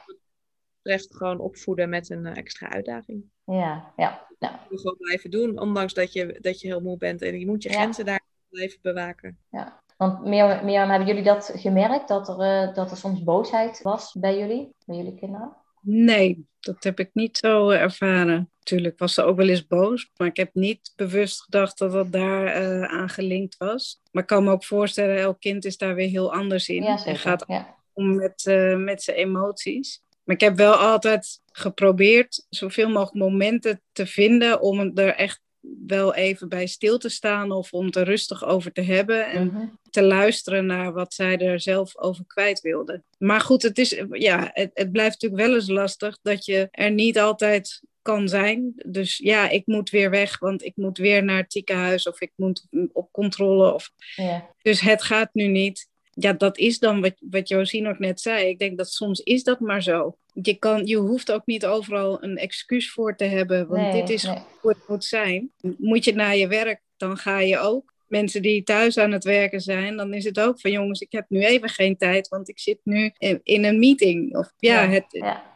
Recht 0.82 1.16
gewoon 1.16 1.38
opvoeden 1.38 1.88
met 1.88 2.10
een 2.10 2.26
extra 2.26 2.68
uitdaging. 2.68 3.24
Ja, 3.44 3.92
ja. 3.96 4.26
ja. 4.38 4.60
Je 4.70 4.78
gewoon 4.78 4.96
blijven 4.98 5.30
doen, 5.30 5.60
ondanks 5.60 5.94
dat 5.94 6.12
je, 6.12 6.38
dat 6.40 6.60
je 6.60 6.66
heel 6.66 6.80
moe 6.80 6.96
bent. 6.96 7.22
En 7.22 7.38
je 7.38 7.46
moet 7.46 7.62
je 7.62 7.68
grenzen 7.68 8.04
daar 8.04 8.22
blijven 8.48 8.78
bewaken. 8.82 9.38
Ja. 9.48 9.80
Want 9.96 10.24
Mirjam, 10.24 10.88
hebben 10.88 11.08
jullie 11.08 11.22
dat 11.22 11.52
gemerkt, 11.54 12.08
dat 12.08 12.28
er, 12.28 12.68
uh, 12.68 12.74
dat 12.74 12.90
er 12.90 12.96
soms 12.96 13.22
boosheid 13.22 13.82
was 13.82 14.12
bij 14.12 14.38
jullie, 14.38 14.74
bij 14.86 14.96
jullie 14.96 15.14
kinderen? 15.14 15.56
Nee, 15.84 16.46
dat 16.60 16.84
heb 16.84 16.98
ik 16.98 17.10
niet 17.12 17.36
zo 17.36 17.68
ervaren. 17.68 18.50
Natuurlijk 18.58 18.98
was 18.98 19.14
ze 19.14 19.22
ook 19.22 19.36
wel 19.36 19.48
eens 19.48 19.66
boos, 19.66 20.10
maar 20.16 20.28
ik 20.28 20.36
heb 20.36 20.54
niet 20.54 20.92
bewust 20.96 21.42
gedacht 21.42 21.78
dat 21.78 21.92
dat 21.92 22.12
daar 22.12 22.62
uh, 22.62 22.82
aan 22.82 23.08
gelinkt 23.08 23.56
was. 23.56 24.00
Maar 24.10 24.22
ik 24.22 24.28
kan 24.28 24.44
me 24.44 24.50
ook 24.50 24.64
voorstellen, 24.64 25.16
elk 25.16 25.40
kind 25.40 25.64
is 25.64 25.76
daar 25.76 25.94
weer 25.94 26.08
heel 26.08 26.32
anders 26.32 26.68
in. 26.68 26.82
Ja, 26.82 27.04
en 27.04 27.16
gaat 27.16 27.44
ja. 27.46 27.76
om 27.92 28.14
met, 28.14 28.44
uh, 28.48 28.76
met 28.76 29.02
zijn 29.02 29.16
emoties. 29.16 30.02
Maar 30.24 30.34
ik 30.34 30.40
heb 30.40 30.56
wel 30.56 30.74
altijd 30.74 31.40
geprobeerd 31.52 32.46
zoveel 32.48 32.88
mogelijk 32.88 33.14
momenten 33.14 33.82
te 33.92 34.06
vinden 34.06 34.60
om 34.60 34.98
er 34.98 35.14
echt 35.14 35.40
wel 35.86 36.14
even 36.14 36.48
bij 36.48 36.66
stil 36.66 36.98
te 36.98 37.08
staan 37.08 37.50
of 37.52 37.72
om 37.72 37.88
er 37.90 38.04
rustig 38.04 38.44
over 38.44 38.72
te 38.72 38.80
hebben 38.82 39.26
en 39.30 39.46
Mhm. 39.46 39.66
te 39.90 40.02
luisteren 40.02 40.66
naar 40.66 40.92
wat 40.92 41.14
zij 41.14 41.38
er 41.38 41.60
zelf 41.60 41.98
over 41.98 42.24
kwijt 42.26 42.60
wilde. 42.60 43.02
Maar 43.18 43.40
goed, 43.40 43.62
het, 43.62 43.78
is, 43.78 44.02
ja, 44.10 44.50
het, 44.52 44.70
het 44.74 44.92
blijft 44.92 45.12
natuurlijk 45.22 45.42
wel 45.48 45.54
eens 45.54 45.68
lastig 45.68 46.18
dat 46.22 46.44
je 46.44 46.68
er 46.70 46.90
niet 46.90 47.18
altijd 47.18 47.82
kan 48.02 48.28
zijn. 48.28 48.72
Dus 48.86 49.16
ja, 49.16 49.48
ik 49.48 49.66
moet 49.66 49.90
weer 49.90 50.10
weg, 50.10 50.38
want 50.38 50.64
ik 50.64 50.72
moet 50.76 50.98
weer 50.98 51.24
naar 51.24 51.36
het 51.36 51.52
ziekenhuis 51.52 52.06
of 52.06 52.20
ik 52.20 52.32
moet 52.36 52.66
op 52.92 53.08
controle. 53.12 53.72
Of... 53.72 53.90
Ja. 54.16 54.50
Dus 54.62 54.80
het 54.80 55.02
gaat 55.02 55.30
nu 55.32 55.46
niet. 55.46 55.88
Ja, 56.14 56.32
dat 56.32 56.58
is 56.58 56.78
dan 56.78 57.00
wat, 57.00 57.14
wat 57.20 57.48
Josien 57.48 57.88
ook 57.88 57.98
net 57.98 58.20
zei. 58.20 58.48
Ik 58.48 58.58
denk 58.58 58.78
dat 58.78 58.90
soms 58.90 59.20
is 59.20 59.44
dat 59.44 59.60
maar 59.60 59.82
zo. 59.82 60.16
Je, 60.32 60.54
kan, 60.54 60.86
je 60.86 60.96
hoeft 60.96 61.32
ook 61.32 61.46
niet 61.46 61.66
overal 61.66 62.22
een 62.22 62.36
excuus 62.36 62.92
voor 62.92 63.16
te 63.16 63.24
hebben, 63.24 63.68
want 63.68 63.92
dit 63.92 64.10
is 64.10 64.24
hoe 64.60 64.70
het 64.70 64.88
moet 64.88 65.04
zijn. 65.04 65.52
Moet 65.78 66.04
je 66.04 66.14
naar 66.14 66.36
je 66.36 66.48
werk, 66.48 66.80
dan 66.96 67.16
ga 67.16 67.40
je 67.40 67.58
ook. 67.58 67.92
Mensen 68.06 68.42
die 68.42 68.62
thuis 68.62 68.98
aan 68.98 69.12
het 69.12 69.24
werken 69.24 69.60
zijn, 69.60 69.96
dan 69.96 70.14
is 70.14 70.24
het 70.24 70.40
ook 70.40 70.60
van 70.60 70.70
jongens, 70.70 71.00
ik 71.00 71.12
heb 71.12 71.24
nu 71.28 71.44
even 71.44 71.68
geen 71.68 71.96
tijd, 71.96 72.28
want 72.28 72.48
ik 72.48 72.58
zit 72.58 72.80
nu 72.82 73.12
in, 73.42 73.64
een 73.64 73.78
meeting. 73.78 74.36
Of 74.36 74.52
ja, 74.56 74.88
het, 74.88 75.04
ja. 75.08 75.50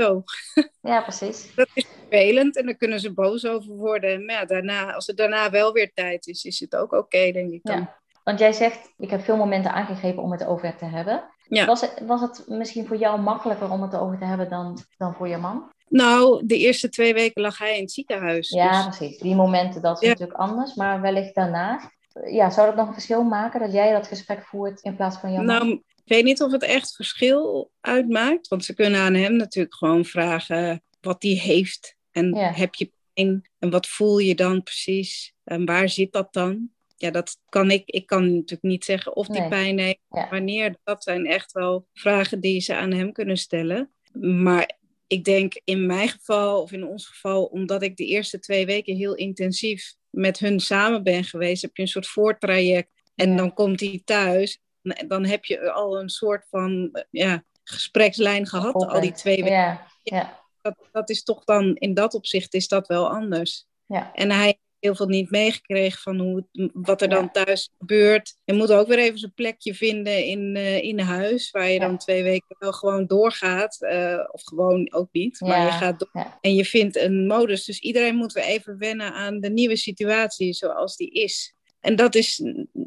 Zo. 0.00 0.24
Ja, 0.82 1.02
precies. 1.02 1.54
Dat 1.54 1.68
is 1.74 1.86
vervelend 2.08 2.56
en 2.56 2.66
daar 2.66 2.74
kunnen 2.74 3.00
ze 3.00 3.12
boos 3.12 3.46
over 3.46 3.74
worden. 3.74 4.24
Maar 4.24 4.34
ja, 4.34 4.44
daarna, 4.44 4.92
als 4.92 5.08
er 5.08 5.14
daarna 5.14 5.50
wel 5.50 5.72
weer 5.72 5.92
tijd 5.92 6.26
is, 6.26 6.44
is 6.44 6.60
het 6.60 6.76
ook 6.76 6.92
oké, 6.92 7.32
denk 7.32 7.52
ik 7.52 7.62
dan. 7.62 7.76
Ja. 7.76 7.99
Want 8.24 8.38
jij 8.38 8.52
zegt, 8.52 8.92
ik 8.96 9.10
heb 9.10 9.20
veel 9.20 9.36
momenten 9.36 9.72
aangegrepen 9.72 10.22
om 10.22 10.32
het 10.32 10.44
over 10.44 10.76
te 10.76 10.84
hebben. 10.84 11.24
Ja. 11.48 11.66
Was, 11.66 11.80
het, 11.80 12.02
was 12.06 12.20
het 12.20 12.44
misschien 12.46 12.86
voor 12.86 12.96
jou 12.96 13.20
makkelijker 13.20 13.70
om 13.70 13.82
het 13.82 13.94
over 13.94 14.18
te 14.18 14.24
hebben 14.24 14.48
dan, 14.48 14.78
dan 14.96 15.14
voor 15.14 15.28
je 15.28 15.36
man? 15.36 15.70
Nou, 15.88 16.46
de 16.46 16.56
eerste 16.56 16.88
twee 16.88 17.14
weken 17.14 17.42
lag 17.42 17.58
hij 17.58 17.76
in 17.76 17.82
het 17.82 17.92
ziekenhuis. 17.92 18.48
Ja, 18.48 18.86
dus... 18.86 18.96
precies. 18.96 19.18
Die 19.18 19.34
momenten, 19.34 19.82
dat 19.82 20.02
is 20.02 20.08
natuurlijk 20.08 20.38
anders. 20.38 20.74
Maar 20.74 21.00
wellicht 21.00 21.34
daarna. 21.34 21.90
Ja, 22.30 22.50
zou 22.50 22.66
dat 22.66 22.76
nog 22.76 22.86
een 22.86 22.92
verschil 22.92 23.22
maken 23.22 23.60
dat 23.60 23.72
jij 23.72 23.92
dat 23.92 24.06
gesprek 24.06 24.44
voert 24.44 24.80
in 24.80 24.96
plaats 24.96 25.16
van 25.16 25.32
jouw 25.32 25.42
nou, 25.42 25.64
man? 25.64 25.82
Ik 26.04 26.16
weet 26.16 26.24
niet 26.24 26.42
of 26.42 26.52
het 26.52 26.62
echt 26.62 26.94
verschil 26.94 27.70
uitmaakt. 27.80 28.48
Want 28.48 28.64
ze 28.64 28.74
kunnen 28.74 29.00
aan 29.00 29.14
hem 29.14 29.36
natuurlijk 29.36 29.74
gewoon 29.74 30.04
vragen 30.04 30.82
wat 31.00 31.22
hij 31.22 31.32
heeft. 31.32 31.96
En 32.10 32.36
heb 32.36 32.74
je 32.74 32.92
pijn? 33.12 33.50
En 33.58 33.70
wat 33.70 33.86
voel 33.86 34.18
je 34.18 34.34
dan 34.34 34.62
precies? 34.62 35.34
En 35.44 35.64
waar 35.64 35.88
zit 35.88 36.12
dat 36.12 36.32
dan? 36.32 36.70
Ja, 37.00 37.10
dat 37.10 37.36
kan 37.48 37.70
ik. 37.70 37.82
Ik 37.86 38.06
kan 38.06 38.34
natuurlijk 38.34 38.62
niet 38.62 38.84
zeggen 38.84 39.16
of 39.16 39.26
die 39.26 39.48
pijn 39.48 39.78
heeft, 39.78 39.98
wanneer. 40.08 40.76
Dat 40.84 41.02
zijn 41.02 41.26
echt 41.26 41.52
wel 41.52 41.86
vragen 41.92 42.40
die 42.40 42.60
ze 42.60 42.74
aan 42.74 42.92
hem 42.92 43.12
kunnen 43.12 43.36
stellen. 43.36 43.92
Maar 44.20 44.78
ik 45.06 45.24
denk 45.24 45.60
in 45.64 45.86
mijn 45.86 46.08
geval, 46.08 46.62
of 46.62 46.72
in 46.72 46.86
ons 46.86 47.06
geval, 47.06 47.44
omdat 47.44 47.82
ik 47.82 47.96
de 47.96 48.04
eerste 48.04 48.38
twee 48.38 48.66
weken 48.66 48.96
heel 48.96 49.14
intensief 49.14 49.94
met 50.10 50.38
hun 50.38 50.60
samen 50.60 51.02
ben 51.02 51.24
geweest, 51.24 51.62
heb 51.62 51.76
je 51.76 51.82
een 51.82 51.88
soort 51.88 52.06
voortraject. 52.06 52.90
En 53.14 53.36
dan 53.36 53.54
komt 53.54 53.80
hij 53.80 54.02
thuis. 54.04 54.60
Dan 55.06 55.26
heb 55.26 55.44
je 55.44 55.70
al 55.70 56.00
een 56.00 56.08
soort 56.08 56.46
van 56.48 56.90
ja, 57.10 57.44
gesprekslijn 57.64 58.46
gehad, 58.46 58.74
al 58.74 59.00
die 59.00 59.12
twee 59.12 59.36
weken. 59.36 59.52
Ja. 59.56 59.86
Ja. 60.02 60.38
Dat, 60.62 60.88
dat 60.92 61.10
is 61.10 61.22
toch 61.22 61.44
dan, 61.44 61.76
in 61.76 61.94
dat 61.94 62.14
opzicht 62.14 62.54
is 62.54 62.68
dat 62.68 62.86
wel 62.86 63.10
anders. 63.10 63.66
Ja. 63.86 64.14
En 64.14 64.30
hij 64.30 64.58
heel 64.80 64.94
veel 64.94 65.06
niet 65.06 65.30
meegekregen 65.30 66.00
van 66.00 66.18
hoe, 66.18 66.46
wat 66.72 67.02
er 67.02 67.08
dan 67.08 67.30
thuis 67.30 67.70
gebeurt. 67.78 68.34
Je 68.44 68.52
moet 68.52 68.72
ook 68.72 68.86
weer 68.86 68.98
even 68.98 69.18
zijn 69.18 69.34
plekje 69.34 69.74
vinden 69.74 70.24
in, 70.24 70.56
uh, 70.56 70.82
in 70.82 70.98
huis, 70.98 71.50
waar 71.50 71.70
je 71.70 71.78
dan 71.78 71.98
twee 71.98 72.22
weken 72.22 72.56
wel 72.58 72.72
gewoon 72.72 73.06
doorgaat. 73.06 73.76
Uh, 73.80 74.28
of 74.30 74.42
gewoon 74.44 74.92
ook 74.92 75.08
niet, 75.12 75.40
maar 75.40 75.64
je 75.64 75.70
gaat 75.70 75.98
door. 75.98 76.38
En 76.40 76.54
je 76.54 76.64
vindt 76.64 76.96
een 76.96 77.26
modus. 77.26 77.64
Dus 77.64 77.80
iedereen 77.80 78.16
moet 78.16 78.32
weer 78.32 78.44
even 78.44 78.78
wennen 78.78 79.12
aan 79.12 79.40
de 79.40 79.50
nieuwe 79.50 79.76
situatie 79.76 80.52
zoals 80.52 80.96
die 80.96 81.10
is. 81.10 81.54
En 81.80 81.96
dat 81.96 82.14
is 82.14 82.42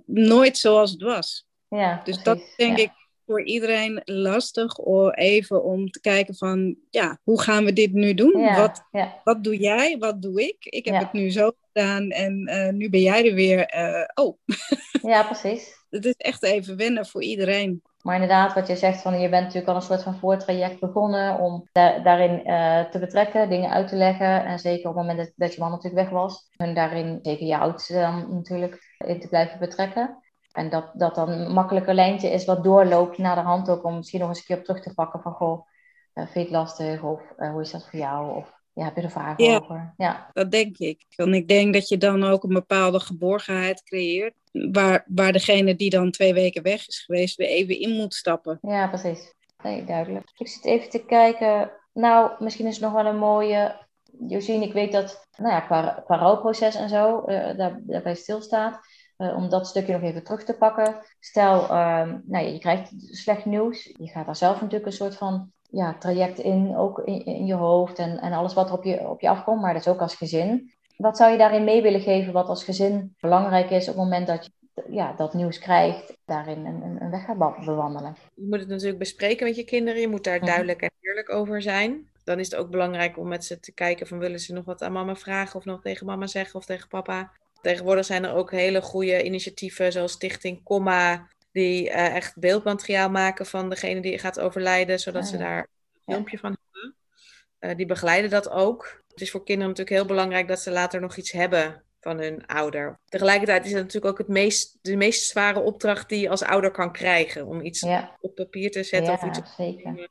nooit 0.05 0.57
zoals 0.57 0.91
het 0.91 1.01
was. 1.01 1.45
Ja, 1.67 2.01
dus 2.03 2.23
dat 2.23 2.53
denk 2.57 2.77
ik 2.77 2.91
voor 3.25 3.43
iedereen 3.43 4.01
lastig 4.05 4.77
om 4.77 5.09
even 5.09 5.63
om 5.63 5.89
te 5.89 6.01
kijken 6.01 6.35
van, 6.35 6.75
ja, 6.89 7.17
hoe 7.23 7.41
gaan 7.41 7.65
we 7.65 7.73
dit 7.73 7.93
nu 7.93 8.13
doen? 8.13 8.55
wat, 8.55 8.83
wat 9.23 9.43
doe 9.43 9.57
jij? 9.57 9.97
Wat 9.97 10.21
doe 10.21 10.41
ik? 10.41 10.55
Ik 10.59 10.85
heb 10.85 10.99
het 10.99 11.13
nu 11.13 11.31
zo 11.31 11.51
gedaan 11.73 12.09
en 12.09 12.49
uh, 12.49 12.69
nu 12.69 12.89
ben 12.89 13.01
jij 13.01 13.29
er 13.29 13.35
weer. 13.35 13.75
Uh, 13.75 14.25
oh. 14.25 14.37
ja, 15.13 15.23
precies. 15.23 15.81
Het 15.89 16.05
is 16.05 16.15
echt 16.17 16.43
even 16.43 16.77
wennen 16.77 17.05
voor 17.05 17.23
iedereen. 17.23 17.81
Maar 18.03 18.15
inderdaad, 18.15 18.53
wat 18.53 18.67
je 18.67 18.75
zegt, 18.75 19.01
van 19.01 19.19
je 19.19 19.29
bent 19.29 19.43
natuurlijk 19.43 19.67
al 19.67 19.75
een 19.75 19.81
soort 19.81 20.03
van 20.03 20.17
voortraject 20.17 20.79
begonnen 20.79 21.39
om 21.39 21.67
daarin 22.03 22.41
uh, 22.45 22.89
te 22.89 22.99
betrekken, 22.99 23.49
dingen 23.49 23.69
uit 23.69 23.87
te 23.87 23.95
leggen. 23.95 24.45
En 24.45 24.59
zeker 24.59 24.89
op 24.89 24.95
het 24.95 25.05
moment 25.05 25.25
dat, 25.25 25.31
dat 25.35 25.53
je 25.53 25.59
man 25.59 25.71
natuurlijk 25.71 26.03
weg 26.03 26.11
was, 26.11 26.47
en 26.55 26.73
daarin, 26.73 27.19
zeker 27.21 27.45
je 27.45 27.57
oudste 27.57 27.93
dan 27.93 28.33
natuurlijk, 28.33 28.95
in 28.97 29.19
te 29.19 29.27
blijven 29.27 29.59
betrekken. 29.59 30.22
En 30.53 30.69
dat 30.69 30.91
dat 30.93 31.15
dan 31.15 31.29
een 31.29 31.51
makkelijker 31.51 31.93
lijntje 31.93 32.29
is 32.29 32.45
wat 32.45 32.63
doorloopt 32.63 33.17
naar 33.17 33.35
de 33.35 33.41
hand 33.41 33.69
ook 33.69 33.83
om 33.83 33.95
misschien 33.95 34.19
nog 34.19 34.29
eens 34.29 34.37
een 34.37 34.45
keer 34.45 34.57
op 34.57 34.63
terug 34.63 34.81
te 34.81 34.93
pakken 34.93 35.21
van 35.21 35.33
goh, 35.33 35.67
uh, 36.13 36.23
vind 36.23 36.33
je 36.33 36.39
het 36.39 36.49
lastig 36.49 37.03
of 37.03 37.21
uh, 37.37 37.51
hoe 37.51 37.61
is 37.61 37.71
dat 37.71 37.89
voor 37.89 37.99
jou? 37.99 38.35
Of 38.35 38.61
ja, 38.73 38.83
heb 38.83 38.95
je 38.95 39.01
er 39.01 39.11
vragen 39.11 39.43
ja, 39.43 39.57
over? 39.57 39.93
Ja, 39.97 40.29
dat 40.33 40.51
denk 40.51 40.77
ik. 40.77 41.05
En 41.15 41.33
ik 41.33 41.47
denk 41.47 41.73
dat 41.73 41.87
je 41.87 41.97
dan 41.97 42.23
ook 42.23 42.43
een 42.43 42.53
bepaalde 42.53 42.99
geborgenheid 42.99 43.83
creëert 43.83 44.33
waar, 44.51 45.05
waar 45.07 45.31
degene 45.31 45.75
die 45.75 45.89
dan 45.89 46.11
twee 46.11 46.33
weken 46.33 46.63
weg 46.63 46.87
is 46.87 47.03
geweest 47.05 47.35
weer 47.35 47.47
even 47.47 47.79
in 47.79 47.91
moet 47.91 48.13
stappen. 48.13 48.57
Ja, 48.61 48.87
precies. 48.87 49.33
Nee, 49.63 49.83
duidelijk. 49.83 50.31
Ik 50.37 50.47
zit 50.47 50.65
even 50.65 50.89
te 50.89 51.05
kijken. 51.05 51.71
Nou, 51.93 52.31
misschien 52.39 52.67
is 52.67 52.73
het 52.73 52.83
nog 52.83 52.93
wel 52.93 53.05
een 53.05 53.17
mooie. 53.17 53.81
Josien, 54.27 54.61
ik 54.61 54.73
weet 54.73 54.91
dat 54.91 55.27
nou 55.37 55.53
ja, 55.53 55.59
qua, 55.59 56.01
qua 56.05 56.17
rouwproces 56.17 56.75
en 56.75 56.89
zo, 56.89 57.23
uh, 57.25 57.57
daar, 57.57 57.79
daarbij 57.81 58.15
stilstaat. 58.15 58.79
Uh, 59.23 59.35
om 59.35 59.49
dat 59.49 59.67
stukje 59.67 59.93
nog 59.93 60.01
even 60.01 60.23
terug 60.23 60.43
te 60.43 60.53
pakken. 60.53 60.95
Stel, 61.19 61.61
um, 61.63 62.23
nou, 62.25 62.45
je 62.45 62.59
krijgt 62.59 62.91
slecht 62.97 63.45
nieuws. 63.45 63.83
Je 63.83 64.07
gaat 64.07 64.25
daar 64.25 64.35
zelf 64.35 64.61
natuurlijk 64.61 64.85
een 64.85 64.91
soort 64.91 65.15
van 65.15 65.51
ja, 65.69 65.95
traject 65.99 66.39
in, 66.39 66.75
ook 66.77 66.99
in, 66.99 67.25
in 67.25 67.45
je 67.45 67.53
hoofd 67.53 67.99
en, 67.99 68.19
en 68.19 68.33
alles 68.33 68.53
wat 68.53 68.67
er 68.67 68.73
op 68.73 68.83
je, 68.83 69.09
op 69.09 69.21
je 69.21 69.29
afkomt, 69.29 69.61
maar 69.61 69.73
dat 69.73 69.81
is 69.81 69.91
ook 69.91 70.01
als 70.01 70.15
gezin. 70.15 70.71
Wat 70.97 71.17
zou 71.17 71.31
je 71.31 71.37
daarin 71.37 71.63
mee 71.63 71.81
willen 71.81 72.01
geven, 72.01 72.33
wat 72.33 72.47
als 72.47 72.63
gezin 72.63 73.15
belangrijk 73.19 73.69
is 73.69 73.87
op 73.89 73.95
het 73.95 74.03
moment 74.03 74.27
dat 74.27 74.45
je 74.45 74.51
ja, 74.89 75.13
dat 75.13 75.33
nieuws 75.33 75.59
krijgt, 75.59 76.17
daarin 76.25 76.65
een, 76.65 77.01
een 77.01 77.11
weg 77.11 77.25
gaat 77.25 77.65
bewandelen? 77.65 78.15
Je 78.33 78.47
moet 78.49 78.59
het 78.59 78.67
natuurlijk 78.67 78.99
bespreken 78.99 79.45
met 79.45 79.55
je 79.55 79.63
kinderen, 79.63 80.01
je 80.01 80.07
moet 80.07 80.23
daar 80.23 80.37
mhm. 80.37 80.45
duidelijk 80.45 80.81
en 80.81 80.91
eerlijk 80.99 81.29
over 81.29 81.61
zijn. 81.61 82.07
Dan 82.23 82.39
is 82.39 82.51
het 82.51 82.59
ook 82.59 82.69
belangrijk 82.69 83.17
om 83.17 83.27
met 83.27 83.45
ze 83.45 83.59
te 83.59 83.73
kijken 83.73 84.07
van 84.07 84.19
willen 84.19 84.39
ze 84.39 84.53
nog 84.53 84.65
wat 84.65 84.81
aan 84.81 84.91
mama 84.91 85.15
vragen 85.15 85.55
of 85.55 85.65
nog 85.65 85.81
tegen 85.81 86.05
mama 86.05 86.27
zeggen 86.27 86.59
of 86.59 86.65
tegen 86.65 86.87
papa. 86.87 87.31
Tegenwoordig 87.63 88.05
zijn 88.05 88.23
er 88.23 88.33
ook 88.33 88.51
hele 88.51 88.81
goede 88.81 89.23
initiatieven 89.23 89.91
zoals 89.91 90.11
Stichting 90.11 90.63
Comma, 90.63 91.27
die 91.51 91.89
uh, 91.89 92.15
echt 92.15 92.37
beeldmateriaal 92.37 93.09
maken 93.09 93.45
van 93.45 93.69
degene 93.69 94.01
die 94.01 94.19
gaat 94.19 94.39
overlijden, 94.39 94.99
zodat 94.99 95.27
ze 95.27 95.33
ah, 95.33 95.39
daar 95.39 95.57
een 95.57 96.13
filmpje 96.13 96.37
van 96.37 96.57
hebben. 96.61 96.95
Uh, 97.59 97.75
die 97.75 97.85
begeleiden 97.85 98.29
dat 98.29 98.49
ook. 98.49 99.01
Het 99.07 99.21
is 99.21 99.31
voor 99.31 99.43
kinderen 99.43 99.69
natuurlijk 99.69 99.97
heel 99.97 100.07
belangrijk 100.07 100.47
dat 100.47 100.59
ze 100.59 100.71
later 100.71 101.01
nog 101.01 101.15
iets 101.15 101.31
hebben 101.31 101.83
van 102.01 102.17
hun 102.17 102.45
ouder. 102.45 102.99
Tegelijkertijd 103.05 103.65
is 103.65 103.71
het 103.71 103.81
natuurlijk 103.81 104.11
ook 104.11 104.17
het 104.17 104.27
meest, 104.27 104.77
de 104.81 104.95
meest 104.95 105.29
zware 105.29 105.59
opdracht 105.59 106.09
die 106.09 106.19
je 106.19 106.29
als 106.29 106.43
ouder 106.43 106.71
kan 106.71 106.91
krijgen. 106.91 107.47
Om 107.47 107.61
iets 107.61 107.85
op 108.19 108.35
papier 108.35 108.71
te 108.71 108.83
zetten 108.83 109.13
of 109.13 109.23
iets 109.23 109.55
zeker. 109.55 110.09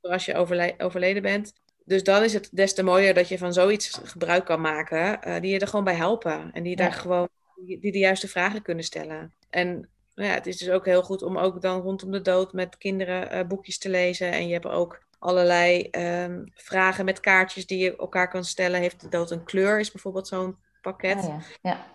als 0.00 0.24
je 0.24 0.36
overleden 0.78 1.22
bent. 1.22 1.52
Dus 1.84 2.02
dan 2.02 2.22
is 2.22 2.32
het 2.32 2.48
des 2.52 2.74
te 2.74 2.82
mooier 2.82 3.14
dat 3.14 3.28
je 3.28 3.38
van 3.38 3.52
zoiets 3.52 4.00
gebruik 4.04 4.44
kan 4.44 4.60
maken, 4.60 5.28
uh, 5.28 5.40
die 5.40 5.52
je 5.52 5.58
er 5.58 5.68
gewoon 5.68 5.84
bij 5.84 5.94
helpen. 5.94 6.50
En 6.52 6.62
die 6.62 6.76
daar 6.76 6.92
gewoon 6.92 7.28
die 7.66 7.92
de 7.92 7.98
juiste 7.98 8.28
vragen 8.28 8.62
kunnen 8.62 8.84
stellen. 8.84 9.34
En 9.50 9.88
nou 10.14 10.28
ja, 10.28 10.34
het 10.34 10.46
is 10.46 10.56
dus 10.56 10.70
ook 10.70 10.84
heel 10.84 11.02
goed 11.02 11.22
om 11.22 11.38
ook 11.38 11.60
dan 11.60 11.80
rondom 11.80 12.10
de 12.10 12.20
dood 12.20 12.52
met 12.52 12.78
kinderen 12.78 13.34
uh, 13.34 13.46
boekjes 13.46 13.78
te 13.78 13.88
lezen. 13.88 14.32
En 14.32 14.46
je 14.46 14.52
hebt 14.52 14.66
ook 14.66 15.02
allerlei 15.18 15.88
um, 15.90 16.52
vragen 16.54 17.04
met 17.04 17.20
kaartjes 17.20 17.66
die 17.66 17.78
je 17.78 17.96
elkaar 17.96 18.28
kan 18.28 18.44
stellen. 18.44 18.80
Heeft 18.80 19.00
de 19.00 19.08
dood 19.08 19.30
een 19.30 19.44
kleur? 19.44 19.80
Is 19.80 19.92
bijvoorbeeld 19.92 20.28
zo'n 20.28 20.56
pakket. 20.80 21.16
Oh 21.16 21.42
ja. 21.62 21.86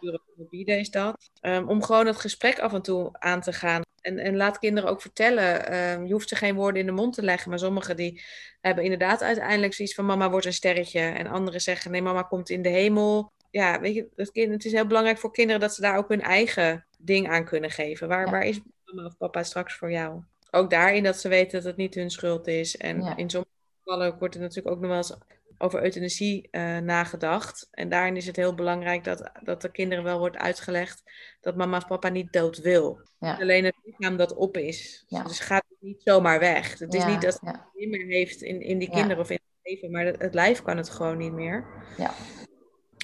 ja. 0.50 0.78
is 0.78 0.90
dat. 0.90 1.30
Um, 1.42 1.70
om 1.70 1.84
gewoon 1.84 2.06
het 2.06 2.20
gesprek 2.20 2.60
af 2.60 2.74
en 2.74 2.82
toe 2.82 3.10
aan 3.12 3.42
te 3.42 3.54
gaan. 3.54 3.82
En, 4.02 4.18
en 4.18 4.36
laat 4.36 4.60
kinderen 4.60 4.90
ook 4.90 5.02
vertellen. 5.02 5.78
Um, 5.78 6.06
je 6.06 6.14
hoeft 6.14 6.30
ze 6.30 6.36
geen 6.36 6.56
woorden 6.56 6.82
in 6.82 6.86
de 6.86 6.92
mond 6.92 7.14
te 7.14 7.24
leggen. 7.24 7.50
Maar 7.50 7.60
sommigen 7.60 7.96
die 7.96 8.22
hebben 8.62 8.84
inderdaad 8.84 9.22
uiteindelijk 9.22 9.74
zoiets 9.74 9.96
van 9.96 10.06
mama 10.06 10.30
wordt 10.30 10.46
een 10.46 10.54
sterretje. 10.54 11.00
En 11.00 11.28
anderen 11.28 11.62
zeggen 11.62 11.92
nee, 11.92 12.02
mama 12.02 12.22
komt 12.22 12.50
in 12.50 12.62
de 12.62 12.70
hemel. 12.70 13.32
Ja, 13.52 13.80
weet 13.80 13.96
je, 13.96 14.08
het, 14.16 14.32
kind, 14.32 14.52
het 14.52 14.66
is 14.66 14.72
heel 14.72 14.88
belangrijk 14.88 15.18
voor 15.18 15.32
kinderen 15.32 15.62
dat 15.62 15.76
ze 15.76 15.82
daar 15.82 15.98
ook 15.98 16.10
hun 16.10 16.22
eigen 16.22 16.86
ding 16.98 17.30
aan 17.30 17.46
kunnen 17.46 17.72
geven. 17.72 18.08
Waar, 18.08 18.30
waar 18.30 18.46
is 18.46 18.60
mama 18.86 19.08
of 19.08 19.18
papa 19.18 19.44
straks 19.44 19.76
voor 19.76 19.92
jou? 19.92 20.22
Ook 20.52 20.70
daarin 20.70 21.04
dat 21.04 21.20
ze 21.20 21.30
weten 21.30 21.58
dat 21.58 21.64
het 21.64 21.78
niet 21.78 21.96
hun 21.96 22.10
schuld 22.10 22.48
is. 22.48 22.78
En 22.78 23.18
in 23.18 23.30
sommige 23.30 23.54
gevallen 23.84 24.18
wordt 24.20 24.36
er 24.36 24.42
natuurlijk 24.42 24.76
ook 24.76 24.82
nog 24.82 24.90
wel 24.90 24.98
eens 24.98 25.18
over 25.62 25.84
euthanasie 25.84 26.48
uh, 26.52 26.78
nagedacht. 26.78 27.68
En 27.72 27.90
daarin 27.90 28.16
is 28.16 28.26
het 28.26 28.36
heel 28.36 28.56
belangrijk 28.56 29.04
dat, 29.04 29.32
dat 29.44 29.62
de 29.62 29.72
kinderen 29.72 30.04
wel 30.04 30.20
wordt 30.20 30.38
uitgelegd 30.38 31.04
dat 31.42 31.56
mama 31.56 31.78
of 31.78 31.88
papa 31.88 32.10
niet 32.10 32.34
dood 32.34 32.58
wil. 32.58 33.02
Alleen 33.20 33.66
het 33.66 33.76
lichaam 33.84 34.18
dat 34.18 34.36
op 34.36 34.58
is. 34.58 35.04
Ja. 35.08 35.24
Dus 35.24 35.40
gaat 35.40 35.64
niet 35.80 36.02
zomaar 36.04 36.40
weg. 36.40 36.80
Het 36.80 36.94
is 36.94 37.06
niet 37.06 37.22
dat 37.22 37.40
het 37.44 37.60
niet 37.74 37.90
meer 37.90 38.06
heeft 38.06 38.42
in, 38.42 38.62
in 38.62 38.78
die 38.78 38.90
kinderen 38.90 39.20
of 39.20 39.30
in 39.30 39.40
het 39.42 39.72
leven, 39.72 39.92
maar 39.92 40.06
het, 40.06 40.22
het 40.22 40.34
lijf 40.34 40.62
kan 40.62 40.78
het 40.78 40.90
gewoon 40.90 41.18
niet 41.18 41.34
meer. 41.34 41.66
Ja. 41.98 42.14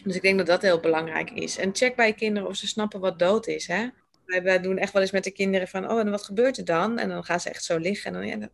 Dus 0.03 0.15
ik 0.15 0.21
denk 0.21 0.37
dat 0.37 0.47
dat 0.47 0.61
heel 0.61 0.79
belangrijk 0.79 1.31
is. 1.31 1.57
En 1.57 1.75
check 1.75 1.95
bij 1.95 2.13
kinderen 2.13 2.49
of 2.49 2.55
ze 2.55 2.67
snappen 2.67 2.99
wat 2.99 3.19
dood 3.19 3.47
is. 3.47 3.67
Hè? 3.67 3.87
Wij, 4.25 4.43
wij 4.43 4.61
doen 4.61 4.77
echt 4.77 4.93
wel 4.93 5.01
eens 5.01 5.11
met 5.11 5.23
de 5.23 5.31
kinderen 5.31 5.67
van, 5.67 5.91
oh, 5.91 5.99
en 5.99 6.11
wat 6.11 6.23
gebeurt 6.23 6.57
er 6.57 6.65
dan? 6.65 6.99
En 6.99 7.09
dan 7.09 7.23
gaan 7.23 7.39
ze 7.39 7.49
echt 7.49 7.63
zo 7.63 7.77
liggen. 7.77 8.15
En 8.15 8.21
dan, 8.21 8.39
ja, 8.39 8.49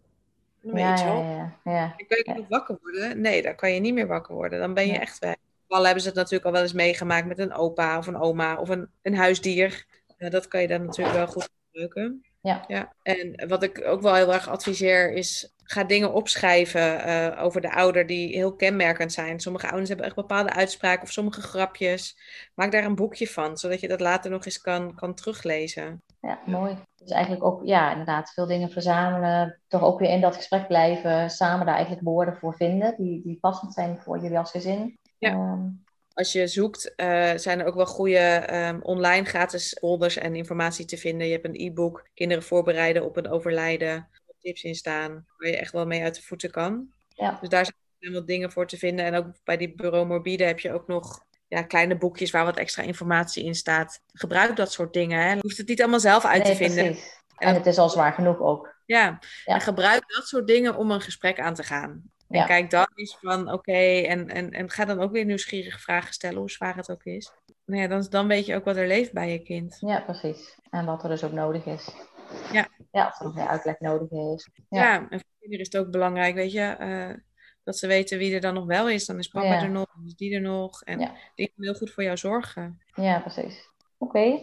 weet 0.61 0.99
je 0.99 1.05
wel. 1.05 1.21
Ja, 1.21 1.53
ja, 1.63 1.71
ja. 1.71 1.93
Kun 2.07 2.21
je 2.23 2.33
nog 2.35 2.47
wakker 2.47 2.77
worden? 2.81 3.21
Nee, 3.21 3.41
dan 3.41 3.55
kan 3.55 3.71
je 3.73 3.79
niet 3.79 3.93
meer 3.93 4.07
wakker 4.07 4.35
worden. 4.35 4.59
Dan 4.59 4.73
ben 4.73 4.87
je 4.87 4.97
echt 4.97 5.19
weg. 5.19 5.35
Al 5.67 5.83
hebben 5.85 6.01
ze 6.01 6.07
het 6.07 6.17
natuurlijk 6.17 6.45
al 6.45 6.51
wel 6.51 6.61
eens 6.61 6.73
meegemaakt 6.73 7.27
met 7.27 7.39
een 7.39 7.53
opa 7.53 7.97
of 7.97 8.07
een 8.07 8.17
oma 8.17 8.57
of 8.57 8.69
een, 8.69 8.89
een 9.01 9.15
huisdier. 9.15 9.85
dat 10.17 10.47
kan 10.47 10.61
je 10.61 10.67
dan 10.67 10.85
natuurlijk 10.85 11.17
wel 11.17 11.27
goed 11.27 11.49
gebruiken. 11.65 12.25
Ja. 12.41 12.65
ja. 12.67 12.93
En 13.03 13.47
wat 13.47 13.63
ik 13.63 13.83
ook 13.85 14.01
wel 14.01 14.15
heel 14.15 14.33
erg 14.33 14.49
adviseer 14.49 15.13
is, 15.13 15.53
ga 15.71 15.83
dingen 15.83 16.13
opschrijven 16.13 17.07
uh, 17.07 17.43
over 17.43 17.61
de 17.61 17.71
ouder 17.71 18.05
die 18.05 18.35
heel 18.35 18.55
kenmerkend 18.55 19.13
zijn. 19.13 19.39
Sommige 19.39 19.67
ouders 19.67 19.87
hebben 19.87 20.05
echt 20.05 20.15
bepaalde 20.15 20.53
uitspraken 20.53 21.03
of 21.03 21.11
sommige 21.11 21.41
grapjes. 21.41 22.17
Maak 22.55 22.71
daar 22.71 22.83
een 22.83 22.95
boekje 22.95 23.27
van, 23.27 23.57
zodat 23.57 23.79
je 23.79 23.87
dat 23.87 23.99
later 23.99 24.31
nog 24.31 24.45
eens 24.45 24.61
kan, 24.61 24.95
kan 24.95 25.13
teruglezen. 25.13 26.01
Ja, 26.21 26.39
mooi. 26.45 26.77
Dus 26.95 27.11
eigenlijk 27.11 27.43
ook, 27.43 27.61
ja, 27.63 27.91
inderdaad, 27.91 28.33
veel 28.33 28.45
dingen 28.45 28.69
verzamelen. 28.69 29.59
Toch 29.67 29.81
ook 29.81 29.99
weer 29.99 30.09
in 30.09 30.21
dat 30.21 30.35
gesprek 30.35 30.67
blijven. 30.67 31.29
Samen 31.29 31.65
daar 31.65 31.75
eigenlijk 31.75 32.05
woorden 32.05 32.37
voor 32.37 32.55
vinden 32.55 32.95
die, 32.97 33.21
die 33.23 33.37
passend 33.39 33.73
zijn 33.73 33.99
voor 33.99 34.19
jullie 34.21 34.37
als 34.37 34.51
gezin. 34.51 34.97
Ja. 35.17 35.31
Um, 35.31 35.83
als 36.13 36.31
je 36.31 36.47
zoekt, 36.47 36.93
uh, 36.97 37.31
zijn 37.35 37.59
er 37.59 37.65
ook 37.65 37.75
wel 37.75 37.85
goede 37.85 38.55
um, 38.67 38.79
online 38.81 39.25
gratis 39.25 39.77
folders 39.79 40.17
en 40.17 40.35
informatie 40.35 40.85
te 40.85 40.97
vinden. 40.97 41.27
Je 41.27 41.33
hebt 41.33 41.45
een 41.45 41.65
e-book, 41.67 42.07
kinderen 42.13 42.43
voorbereiden 42.43 43.05
op 43.05 43.17
een 43.17 43.29
overlijden, 43.29 44.07
tips 44.41 44.63
in 44.63 44.75
staan, 44.75 45.25
waar 45.37 45.49
je 45.49 45.57
echt 45.57 45.71
wel 45.71 45.85
mee 45.85 46.03
uit 46.03 46.15
de 46.15 46.21
voeten 46.21 46.51
kan. 46.51 46.87
Ja. 47.07 47.37
Dus 47.39 47.49
daar 47.49 47.65
zijn 47.99 48.13
wat 48.13 48.27
dingen 48.27 48.51
voor 48.51 48.67
te 48.67 48.77
vinden. 48.77 49.05
En 49.05 49.15
ook 49.15 49.27
bij 49.43 49.57
die 49.57 49.75
bureau 49.75 50.05
morbide 50.05 50.43
heb 50.43 50.59
je 50.59 50.73
ook 50.73 50.87
nog 50.87 51.25
ja, 51.47 51.63
kleine 51.63 51.97
boekjes 51.97 52.31
waar 52.31 52.45
wat 52.45 52.57
extra 52.57 52.83
informatie 52.83 53.43
in 53.43 53.55
staat. 53.55 54.01
Gebruik 54.13 54.55
dat 54.55 54.71
soort 54.71 54.93
dingen. 54.93 55.21
Hè. 55.21 55.31
Je 55.33 55.39
hoeft 55.41 55.57
het 55.57 55.67
niet 55.67 55.81
allemaal 55.81 55.99
zelf 55.99 56.25
uit 56.25 56.43
nee, 56.43 56.51
te 56.51 56.57
vinden. 56.57 56.85
Precies. 56.85 57.19
En 57.37 57.53
het 57.53 57.65
is 57.65 57.77
al 57.77 57.89
zwaar 57.89 58.13
genoeg 58.13 58.39
ook. 58.39 58.75
Ja. 58.85 59.19
ja. 59.45 59.53
en 59.53 59.61
gebruik 59.61 60.03
dat 60.15 60.27
soort 60.27 60.47
dingen 60.47 60.75
om 60.75 60.91
een 60.91 61.01
gesprek 61.01 61.39
aan 61.39 61.53
te 61.53 61.63
gaan. 61.63 62.11
En 62.29 62.39
ja. 62.39 62.45
kijk 62.45 62.69
dan 62.69 62.87
eens 62.95 63.17
van, 63.21 63.51
oké, 63.51 64.01
en, 64.01 64.29
en, 64.29 64.51
en 64.51 64.69
ga 64.69 64.85
dan 64.85 64.99
ook 64.99 65.11
weer 65.11 65.25
nieuwsgierige 65.25 65.79
vragen 65.79 66.13
stellen, 66.13 66.37
hoe 66.37 66.51
zwaar 66.51 66.75
het 66.75 66.91
ook 66.91 67.03
is. 67.03 67.31
Nou 67.65 67.81
ja, 67.81 67.87
dan, 67.87 68.07
dan 68.09 68.27
weet 68.27 68.45
je 68.45 68.55
ook 68.55 68.65
wat 68.65 68.75
er 68.75 68.87
leeft 68.87 69.13
bij 69.13 69.31
je 69.31 69.39
kind. 69.39 69.77
Ja, 69.79 69.99
precies. 69.99 70.59
En 70.69 70.85
wat 70.85 71.03
er 71.03 71.09
dus 71.09 71.23
ook 71.23 71.31
nodig 71.31 71.65
is. 71.65 71.89
Ja. 72.51 72.67
Ja, 72.91 73.07
of 73.07 73.19
er 73.19 73.25
nog 73.25 73.35
meer 73.35 73.47
uitleg 73.47 73.79
nodig 73.79 74.11
is. 74.11 74.49
Ja, 74.69 74.81
ja 74.83 74.95
en 74.95 75.07
voor 75.19 75.29
kinderen 75.39 75.65
is 75.65 75.71
het 75.71 75.77
ook 75.77 75.91
belangrijk, 75.91 76.35
weet 76.35 76.51
je, 76.51 76.75
uh, 76.79 77.15
dat 77.63 77.77
ze 77.77 77.87
weten 77.87 78.17
wie 78.17 78.33
er 78.33 78.41
dan 78.41 78.53
nog 78.53 78.65
wel 78.65 78.89
is. 78.89 79.05
Dan 79.05 79.17
is 79.17 79.27
papa 79.27 79.45
Ja. 79.45 79.61
er 79.61 79.69
nog, 79.69 79.85
dan 79.95 80.05
is 80.05 80.15
die 80.15 80.35
er 80.35 80.41
nog. 80.41 80.83
En 80.83 80.99
Ja. 80.99 81.11
die 81.35 81.51
gaan 81.55 81.65
heel 81.65 81.73
goed 81.75 81.91
voor 81.91 82.03
jou 82.03 82.17
zorgen. 82.17 82.81
Ja, 82.95 83.19
precies. 83.19 83.69
Oké. 83.97 84.39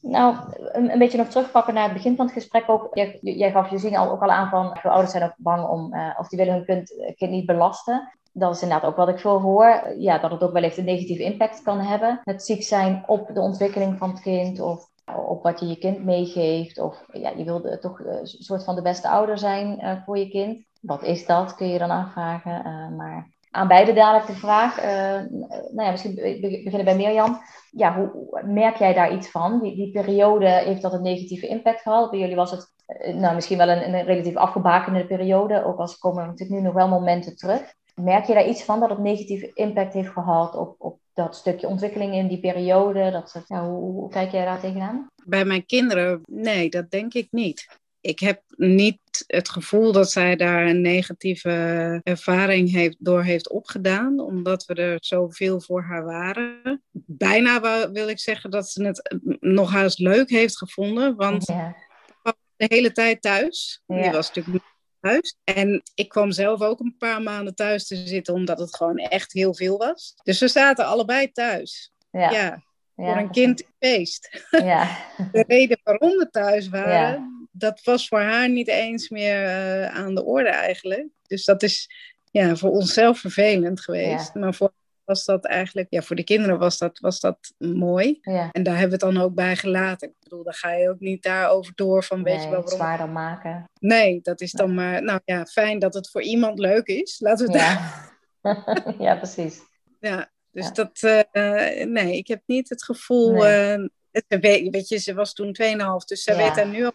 Nou, 0.00 0.36
een, 0.72 0.92
een 0.92 0.98
beetje 0.98 1.18
nog 1.18 1.28
terugpakken 1.28 1.74
naar 1.74 1.84
het 1.84 1.92
begin 1.92 2.16
van 2.16 2.24
het 2.24 2.34
gesprek 2.34 2.68
ook. 2.68 2.88
Jij, 2.94 3.18
jij 3.20 3.50
gaf 3.50 3.70
je 3.70 3.78
zien 3.78 3.96
al, 3.96 4.10
ook 4.10 4.22
al 4.22 4.30
aan 4.30 4.48
van, 4.50 4.76
veel 4.76 4.90
ouders 4.90 5.12
zijn 5.12 5.24
ook 5.24 5.34
bang 5.36 5.68
om, 5.68 5.94
eh, 5.94 6.16
of 6.18 6.28
die 6.28 6.38
willen 6.38 6.54
hun 6.54 6.64
kind, 6.64 6.94
kind 7.16 7.30
niet 7.30 7.46
belasten. 7.46 8.12
Dat 8.32 8.54
is 8.54 8.62
inderdaad 8.62 8.88
ook 8.90 8.96
wat 8.96 9.08
ik 9.08 9.18
veel 9.18 9.40
hoor. 9.40 9.94
Ja, 9.98 10.18
dat 10.18 10.30
het 10.30 10.42
ook 10.42 10.52
wellicht 10.52 10.76
een 10.76 10.84
negatieve 10.84 11.22
impact 11.22 11.62
kan 11.62 11.80
hebben. 11.80 12.20
Het 12.24 12.42
ziek 12.44 12.62
zijn 12.62 13.04
op 13.06 13.34
de 13.34 13.40
ontwikkeling 13.40 13.98
van 13.98 14.10
het 14.10 14.20
kind 14.20 14.60
of 14.60 14.88
op 15.14 15.42
wat 15.42 15.60
je 15.60 15.66
je 15.66 15.78
kind 15.78 16.04
meegeeft. 16.04 16.78
Of 16.78 17.04
ja, 17.12 17.30
je 17.30 17.44
wilde 17.44 17.78
toch 17.78 18.00
eh, 18.00 18.14
een 18.20 18.26
soort 18.26 18.64
van 18.64 18.74
de 18.74 18.82
beste 18.82 19.08
ouder 19.08 19.38
zijn 19.38 19.78
eh, 19.80 19.96
voor 20.04 20.18
je 20.18 20.28
kind. 20.28 20.64
Wat 20.80 21.02
is 21.02 21.26
dat, 21.26 21.54
kun 21.54 21.68
je 21.68 21.78
dan 21.78 21.90
afvragen. 21.90 22.64
Eh, 22.64 22.88
maar 22.96 23.34
aan 23.50 23.68
beide 23.68 23.92
dadelijk 23.92 24.26
de 24.26 24.32
vraag. 24.34 24.78
eh, 24.78 25.20
nou 25.70 25.82
ja, 25.82 25.90
misschien 25.90 26.14
be- 26.14 26.38
be- 26.40 26.60
beginnen 26.64 26.84
bij 26.84 26.96
Mirjam. 26.96 27.38
Ja, 27.70 27.94
hoe 27.96 28.42
merk 28.44 28.76
jij 28.76 28.92
daar 28.94 29.12
iets 29.12 29.30
van? 29.30 29.60
Die, 29.60 29.74
die 29.74 29.90
periode, 29.90 30.48
heeft 30.48 30.82
dat 30.82 30.92
een 30.92 31.02
negatieve 31.02 31.46
impact 31.48 31.80
gehad? 31.80 32.10
Bij 32.10 32.18
jullie 32.20 32.36
was 32.36 32.50
het 32.50 32.74
eh, 32.86 33.14
nou, 33.14 33.34
misschien 33.34 33.58
wel 33.58 33.68
een, 33.68 33.94
een 33.94 34.04
relatief 34.04 34.36
afgebakende 34.36 35.06
periode. 35.06 35.64
Ook 35.64 35.78
als 35.78 35.98
komen 35.98 36.22
er 36.22 36.28
natuurlijk 36.28 36.58
nu 36.58 36.64
nog 36.66 36.74
wel 36.74 36.88
momenten 36.88 37.36
terug. 37.36 37.74
Merk 38.00 38.26
je 38.26 38.34
daar 38.34 38.48
iets 38.48 38.62
van 38.62 38.80
dat 38.80 38.88
het 38.88 38.98
negatieve 38.98 39.50
impact 39.54 39.92
heeft 39.92 40.08
gehad 40.08 40.54
op, 40.54 40.74
op 40.78 41.00
dat 41.14 41.36
stukje 41.36 41.66
ontwikkeling 41.66 42.14
in 42.14 42.28
die 42.28 42.40
periode? 42.40 43.10
Dat 43.10 43.44
ja, 43.48 43.68
hoe, 43.68 43.92
hoe 43.92 44.10
kijk 44.10 44.32
jij 44.32 44.44
daar 44.44 44.60
tegenaan? 44.60 45.06
Bij 45.24 45.44
mijn 45.44 45.66
kinderen, 45.66 46.20
nee, 46.24 46.70
dat 46.70 46.90
denk 46.90 47.14
ik 47.14 47.26
niet. 47.30 47.78
Ik 48.00 48.18
heb 48.18 48.42
niet 48.56 48.98
het 49.26 49.48
gevoel 49.48 49.92
dat 49.92 50.10
zij 50.10 50.36
daar 50.36 50.66
een 50.66 50.80
negatieve 50.80 51.50
ervaring 52.02 52.72
heeft, 52.72 52.96
door 52.98 53.22
heeft 53.22 53.50
opgedaan, 53.50 54.20
omdat 54.20 54.64
we 54.64 54.74
er 54.74 54.96
zoveel 55.00 55.60
voor 55.60 55.82
haar 55.82 56.04
waren. 56.04 56.82
Bijna 56.92 57.60
wil 57.90 58.08
ik 58.08 58.18
zeggen 58.18 58.50
dat 58.50 58.68
ze 58.68 58.84
het 58.84 59.16
nog 59.40 59.72
haast 59.72 59.98
leuk 59.98 60.30
heeft 60.30 60.58
gevonden, 60.58 61.16
want 61.16 61.46
Ja, 61.46 61.74
de 62.56 62.66
hele 62.68 62.92
tijd 62.92 63.22
thuis. 63.22 63.82
Die 63.86 64.10
was 64.10 64.32
natuurlijk 64.32 64.64
En 65.44 65.82
ik 65.94 66.08
kwam 66.08 66.30
zelf 66.30 66.60
ook 66.60 66.80
een 66.80 66.96
paar 66.98 67.22
maanden 67.22 67.54
thuis 67.54 67.86
te 67.86 67.96
zitten, 67.96 68.34
omdat 68.34 68.58
het 68.58 68.76
gewoon 68.76 68.96
echt 68.96 69.32
heel 69.32 69.54
veel 69.54 69.76
was. 69.76 70.14
Dus 70.22 70.40
we 70.40 70.48
zaten 70.48 70.86
allebei 70.86 71.32
thuis. 71.32 71.92
ja, 72.10 72.30
Ja, 72.30 72.30
ja, 72.30 72.62
voor 72.94 73.16
een 73.16 73.30
kind 73.30 73.62
feest. 73.78 74.46
Ja, 74.50 74.98
De 75.32 75.44
reden 75.46 75.80
waarom 75.82 76.16
we 76.16 76.30
thuis 76.30 76.68
waren, 76.68 77.48
dat 77.52 77.80
was 77.84 78.08
voor 78.08 78.20
haar 78.20 78.48
niet 78.48 78.68
eens 78.68 79.08
meer 79.08 79.44
eh, 79.44 79.86
aan 79.86 80.14
de 80.14 80.24
orde 80.24 80.48
eigenlijk. 80.48 81.06
Dus 81.26 81.44
dat 81.44 81.62
is 81.62 81.88
ja, 82.30 82.56
voor 82.56 82.70
onszelf 82.70 83.18
vervelend 83.18 83.80
geweest. 83.80 84.34
Maar 84.34 84.54
voor 84.54 84.72
was 85.06 85.24
dat 85.24 85.44
eigenlijk, 85.44 85.86
ja, 85.90 86.02
voor 86.02 86.16
de 86.16 86.24
kinderen 86.24 86.58
was 86.58 86.78
dat, 86.78 86.98
was 86.98 87.20
dat 87.20 87.52
mooi. 87.58 88.18
ja. 88.22 88.48
En 88.52 88.62
daar 88.62 88.78
hebben 88.78 88.98
we 88.98 89.06
het 89.06 89.14
dan 89.14 89.24
ook 89.24 89.34
bij 89.34 89.56
gelaten. 89.56 90.08
Ik 90.08 90.14
bedoel, 90.20 90.42
daar 90.44 90.54
ga 90.54 90.72
je 90.72 90.88
ook 90.90 91.00
niet 91.00 91.22
daarover 91.22 91.72
door 91.74 92.04
van, 92.04 92.22
weet 92.22 92.34
je 92.34 92.40
Nee, 92.40 92.50
wel 92.50 92.60
het 92.60 92.76
waarom 92.76 92.96
zwaarder 92.96 93.08
maken. 93.14 93.64
Nee, 93.80 94.20
dat 94.22 94.40
is 94.40 94.52
dan 94.52 94.74
maar, 94.74 95.02
nou 95.02 95.20
ja, 95.24 95.44
fijn 95.44 95.78
dat 95.78 95.94
het 95.94 96.10
voor 96.10 96.22
iemand 96.22 96.58
leuk 96.58 96.86
is. 96.86 97.20
Laten 97.20 97.46
we 97.46 97.52
het 97.52 97.60
daar. 97.60 98.14
Ja. 98.42 98.94
ja, 99.06 99.16
precies. 99.16 99.60
Ja, 100.00 100.30
dus 100.50 100.66
Ja. 100.66 100.72
dat, 100.72 101.02
eh, 101.30 101.84
nee, 101.86 102.16
ik 102.16 102.26
heb 102.26 102.42
niet 102.46 102.68
het 102.68 102.84
gevoel. 102.84 103.32
Nee. 103.32 103.72
eh, 103.74 103.84
het, 104.10 104.24
weet, 104.40 104.88
je, 104.88 104.96
ze 104.98 105.14
was 105.14 105.32
toen 105.32 105.52
2,5, 105.62 106.04
dus 106.04 106.22
ze 106.22 106.30
Ja. 106.32 106.36
weet 106.36 106.54
daar 106.54 106.68
nu 106.68 106.84
al 106.84 106.92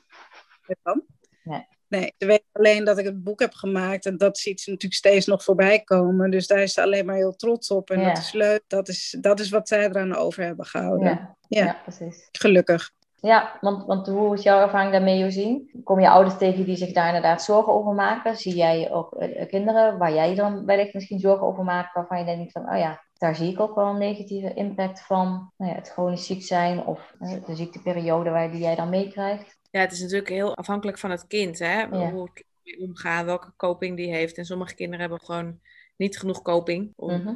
van. 0.84 1.04
Nee. 1.44 1.68
Nee, 1.92 2.14
ze 2.18 2.26
weet 2.26 2.44
alleen 2.52 2.84
dat 2.84 2.98
ik 2.98 3.06
het 3.06 3.24
boek 3.24 3.40
heb 3.40 3.54
gemaakt 3.54 4.06
en 4.06 4.18
dat 4.18 4.38
ziet 4.38 4.62
ze 4.62 4.70
natuurlijk 4.70 5.00
steeds 5.00 5.26
nog 5.26 5.44
voorbij 5.44 5.80
komen. 5.80 6.32
Dus 6.32 6.48
daar 6.48 6.62
is 6.62 6.74
ze 6.74 6.82
alleen 6.82 7.06
maar 7.06 7.16
heel 7.16 7.36
trots 7.36 7.72
op 7.72 7.90
en 7.90 8.00
Ja. 8.00 8.08
dat 8.08 8.18
is 8.18 8.32
leuk. 8.32 8.64
Dat 8.68 8.88
is, 8.88 9.18
dat 9.22 9.40
is 9.40 9.50
wat 9.50 9.68
zij 9.68 9.86
eraan 9.86 10.16
over 10.16 10.44
hebben 10.44 10.66
gehouden. 10.66 11.08
Ja, 11.08 11.36
Ja. 11.48 11.66
ja. 11.66 11.78
precies. 11.84 12.30
Gelukkig. 12.32 12.92
Ja, 13.16 13.58
want, 13.62 13.86
want 13.86 14.08
hoe 14.08 14.34
is 14.34 14.44
jouw 14.44 14.62
ervaring 14.62 14.92
daarmee, 14.92 15.18
Josien? 15.18 15.82
Kom 15.84 16.00
je 16.00 16.10
ouders 16.10 16.38
tegen 16.38 16.66
die 16.66 16.76
zich 16.76 16.92
daar 16.92 17.08
inderdaad 17.08 17.44
zorgen 17.44 17.74
over 17.74 17.94
maken? 17.94 18.36
Zie 18.38 18.56
jij 18.56 18.92
ook 18.92 19.14
eh, 19.16 19.48
kinderen 19.48 19.98
waar 19.98 20.14
jij 20.14 20.36
dan 20.36 20.66
wellicht 20.66 20.94
misschien 20.94 21.20
zorgen 21.20 21.48
over 21.48 21.64
maakt, 21.64 21.94
waarvan 21.94 22.20
je 22.20 22.26
denkt 22.26 22.52
van, 22.52 22.70
oh 22.72 22.78
ja, 22.78 23.04
daar 23.14 23.36
zie 23.36 23.52
ik 23.52 23.60
ook 23.60 23.76
wel 23.76 23.86
een 23.88 23.98
negatieve 23.98 24.54
impact 24.54 25.02
van 25.06 25.52
nou 25.58 25.72
ja, 25.72 25.78
het 25.78 25.90
chronisch 25.90 26.26
ziek 26.26 26.44
zijn 26.44 26.86
of 26.86 27.14
eh, 27.20 27.46
de 27.46 27.56
ziekteperiode 27.56 28.30
waar 28.30 28.52
die 28.52 28.62
jij 28.62 28.76
dan 28.76 28.90
meekrijgt? 28.90 29.60
Ja, 29.72 29.80
het 29.80 29.92
is 29.92 30.00
natuurlijk 30.02 30.30
heel 30.30 30.56
afhankelijk 30.58 30.98
van 30.98 31.12
het 31.12 31.28
kind, 31.28 31.60
hè? 31.60 31.86
Hoe 31.88 32.24
het 32.34 32.44
mee 32.64 32.80
omgaat, 32.80 33.26
welke 33.26 33.54
coping 33.58 33.98
die 33.98 34.14
heeft. 34.14 34.38
En 34.38 34.46
sommige 34.46 34.76
kinderen 34.76 35.00
hebben 35.00 35.20
gewoon 35.26 35.60
niet 35.98 36.20
genoeg 36.20 36.42
coping. 36.42 36.94
Om 36.96 37.12
Mhm. 37.22 37.36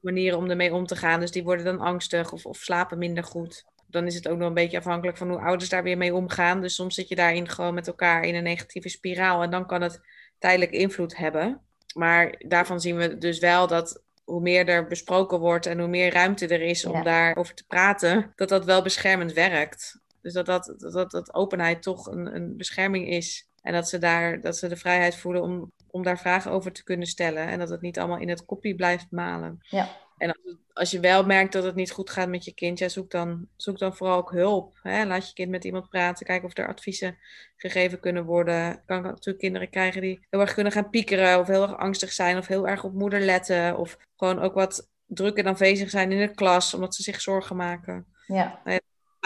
manieren 0.00 0.38
om 0.38 0.50
ermee 0.50 0.74
om 0.74 0.86
te 0.86 0.96
gaan. 0.96 1.20
Dus 1.20 1.30
die 1.30 1.42
worden 1.44 1.64
dan 1.64 1.80
angstig 1.80 2.32
of, 2.32 2.46
of 2.46 2.56
slapen 2.56 2.98
minder 2.98 3.24
goed. 3.24 3.64
Dan 3.86 4.06
is 4.06 4.14
het 4.14 4.28
ook 4.28 4.38
nog 4.38 4.48
een 4.48 4.54
beetje 4.54 4.78
afhankelijk 4.78 5.16
van 5.16 5.28
hoe 5.28 5.40
ouders 5.40 5.70
daar 5.70 5.82
weer 5.82 5.96
mee 5.96 6.14
omgaan. 6.14 6.60
Dus 6.60 6.74
soms 6.74 6.94
zit 6.94 7.08
je 7.08 7.14
daarin 7.14 7.48
gewoon 7.48 7.74
met 7.74 7.86
elkaar 7.86 8.24
in 8.24 8.34
een 8.34 8.42
negatieve 8.42 8.88
spiraal. 8.88 9.42
En 9.42 9.50
dan 9.50 9.66
kan 9.66 9.82
het 9.82 10.00
tijdelijk 10.38 10.70
invloed 10.70 11.16
hebben. 11.16 11.60
Maar 11.94 12.34
daarvan 12.48 12.80
zien 12.80 12.96
we 12.96 13.18
dus 13.18 13.38
wel 13.38 13.66
dat 13.66 14.02
hoe 14.24 14.40
meer 14.40 14.68
er 14.68 14.86
besproken 14.86 15.38
wordt 15.38 15.66
en 15.66 15.78
hoe 15.78 15.88
meer 15.88 16.12
ruimte 16.12 16.46
er 16.46 16.62
is 16.62 16.84
om 16.86 16.92
Ja. 16.96 17.02
daarover 17.02 17.54
te 17.54 17.66
praten, 17.66 18.32
dat 18.36 18.48
dat 18.48 18.64
wel 18.64 18.82
beschermend 18.82 19.32
werkt. 19.32 20.00
Dus 20.22 20.32
dat, 20.32 20.46
dat, 20.46 21.10
dat, 21.10 21.34
openheid 21.34 21.82
toch 21.82 22.06
een, 22.06 22.34
een 22.34 22.56
bescherming 22.56 23.08
is. 23.08 23.50
En 23.62 23.72
dat 23.72 23.88
ze, 23.88 23.98
daar, 23.98 24.40
dat 24.40 24.56
ze 24.56 24.68
de 24.68 24.76
vrijheid 24.76 25.16
voelen 25.16 25.42
om, 25.42 25.72
om 25.90 26.02
daar 26.02 26.18
vragen 26.18 26.50
over 26.50 26.72
te 26.72 26.84
kunnen 26.84 27.06
stellen. 27.06 27.46
En 27.46 27.58
dat 27.58 27.68
het 27.68 27.80
niet 27.80 27.98
allemaal 27.98 28.18
in 28.18 28.28
het 28.28 28.44
kopie 28.44 28.74
blijft 28.74 29.06
malen. 29.10 29.58
Ja. 29.60 29.88
En 30.18 30.32
als, 30.32 30.56
als 30.72 30.90
je 30.90 31.00
wel 31.00 31.24
merkt 31.24 31.52
dat 31.52 31.64
het 31.64 31.74
niet 31.74 31.90
goed 31.90 32.10
gaat 32.10 32.28
met 32.28 32.44
je 32.44 32.54
kind, 32.54 32.78
ja, 32.78 32.88
zoek, 32.88 33.10
dan, 33.10 33.48
zoek 33.56 33.78
dan 33.78 33.96
vooral 33.96 34.16
ook 34.16 34.30
hulp. 34.30 34.78
Hè? 34.82 35.04
Laat 35.04 35.28
je 35.28 35.34
kind 35.34 35.50
met 35.50 35.64
iemand 35.64 35.88
praten, 35.88 36.26
kijken 36.26 36.48
of 36.48 36.56
er 36.56 36.68
adviezen 36.68 37.18
gegeven 37.56 38.00
kunnen 38.00 38.24
worden. 38.24 38.82
Kan 38.86 39.02
natuurlijk 39.02 39.38
kinderen 39.38 39.70
krijgen 39.70 40.00
die 40.00 40.26
heel 40.30 40.40
erg 40.40 40.54
kunnen 40.54 40.72
gaan 40.72 40.90
piekeren 40.90 41.38
of 41.38 41.46
heel 41.46 41.62
erg 41.62 41.76
angstig 41.76 42.12
zijn 42.12 42.38
of 42.38 42.46
heel 42.46 42.68
erg 42.68 42.84
op 42.84 42.92
moeder 42.92 43.20
letten. 43.20 43.78
Of 43.78 43.98
gewoon 44.16 44.40
ook 44.40 44.54
wat 44.54 44.88
druk 45.06 45.36
en 45.36 45.46
aanwezig 45.46 45.90
zijn 45.90 46.12
in 46.12 46.26
de 46.26 46.34
klas, 46.34 46.74
omdat 46.74 46.94
ze 46.94 47.02
zich 47.02 47.20
zorgen 47.20 47.56
maken. 47.56 48.06
Ja, 48.26 48.60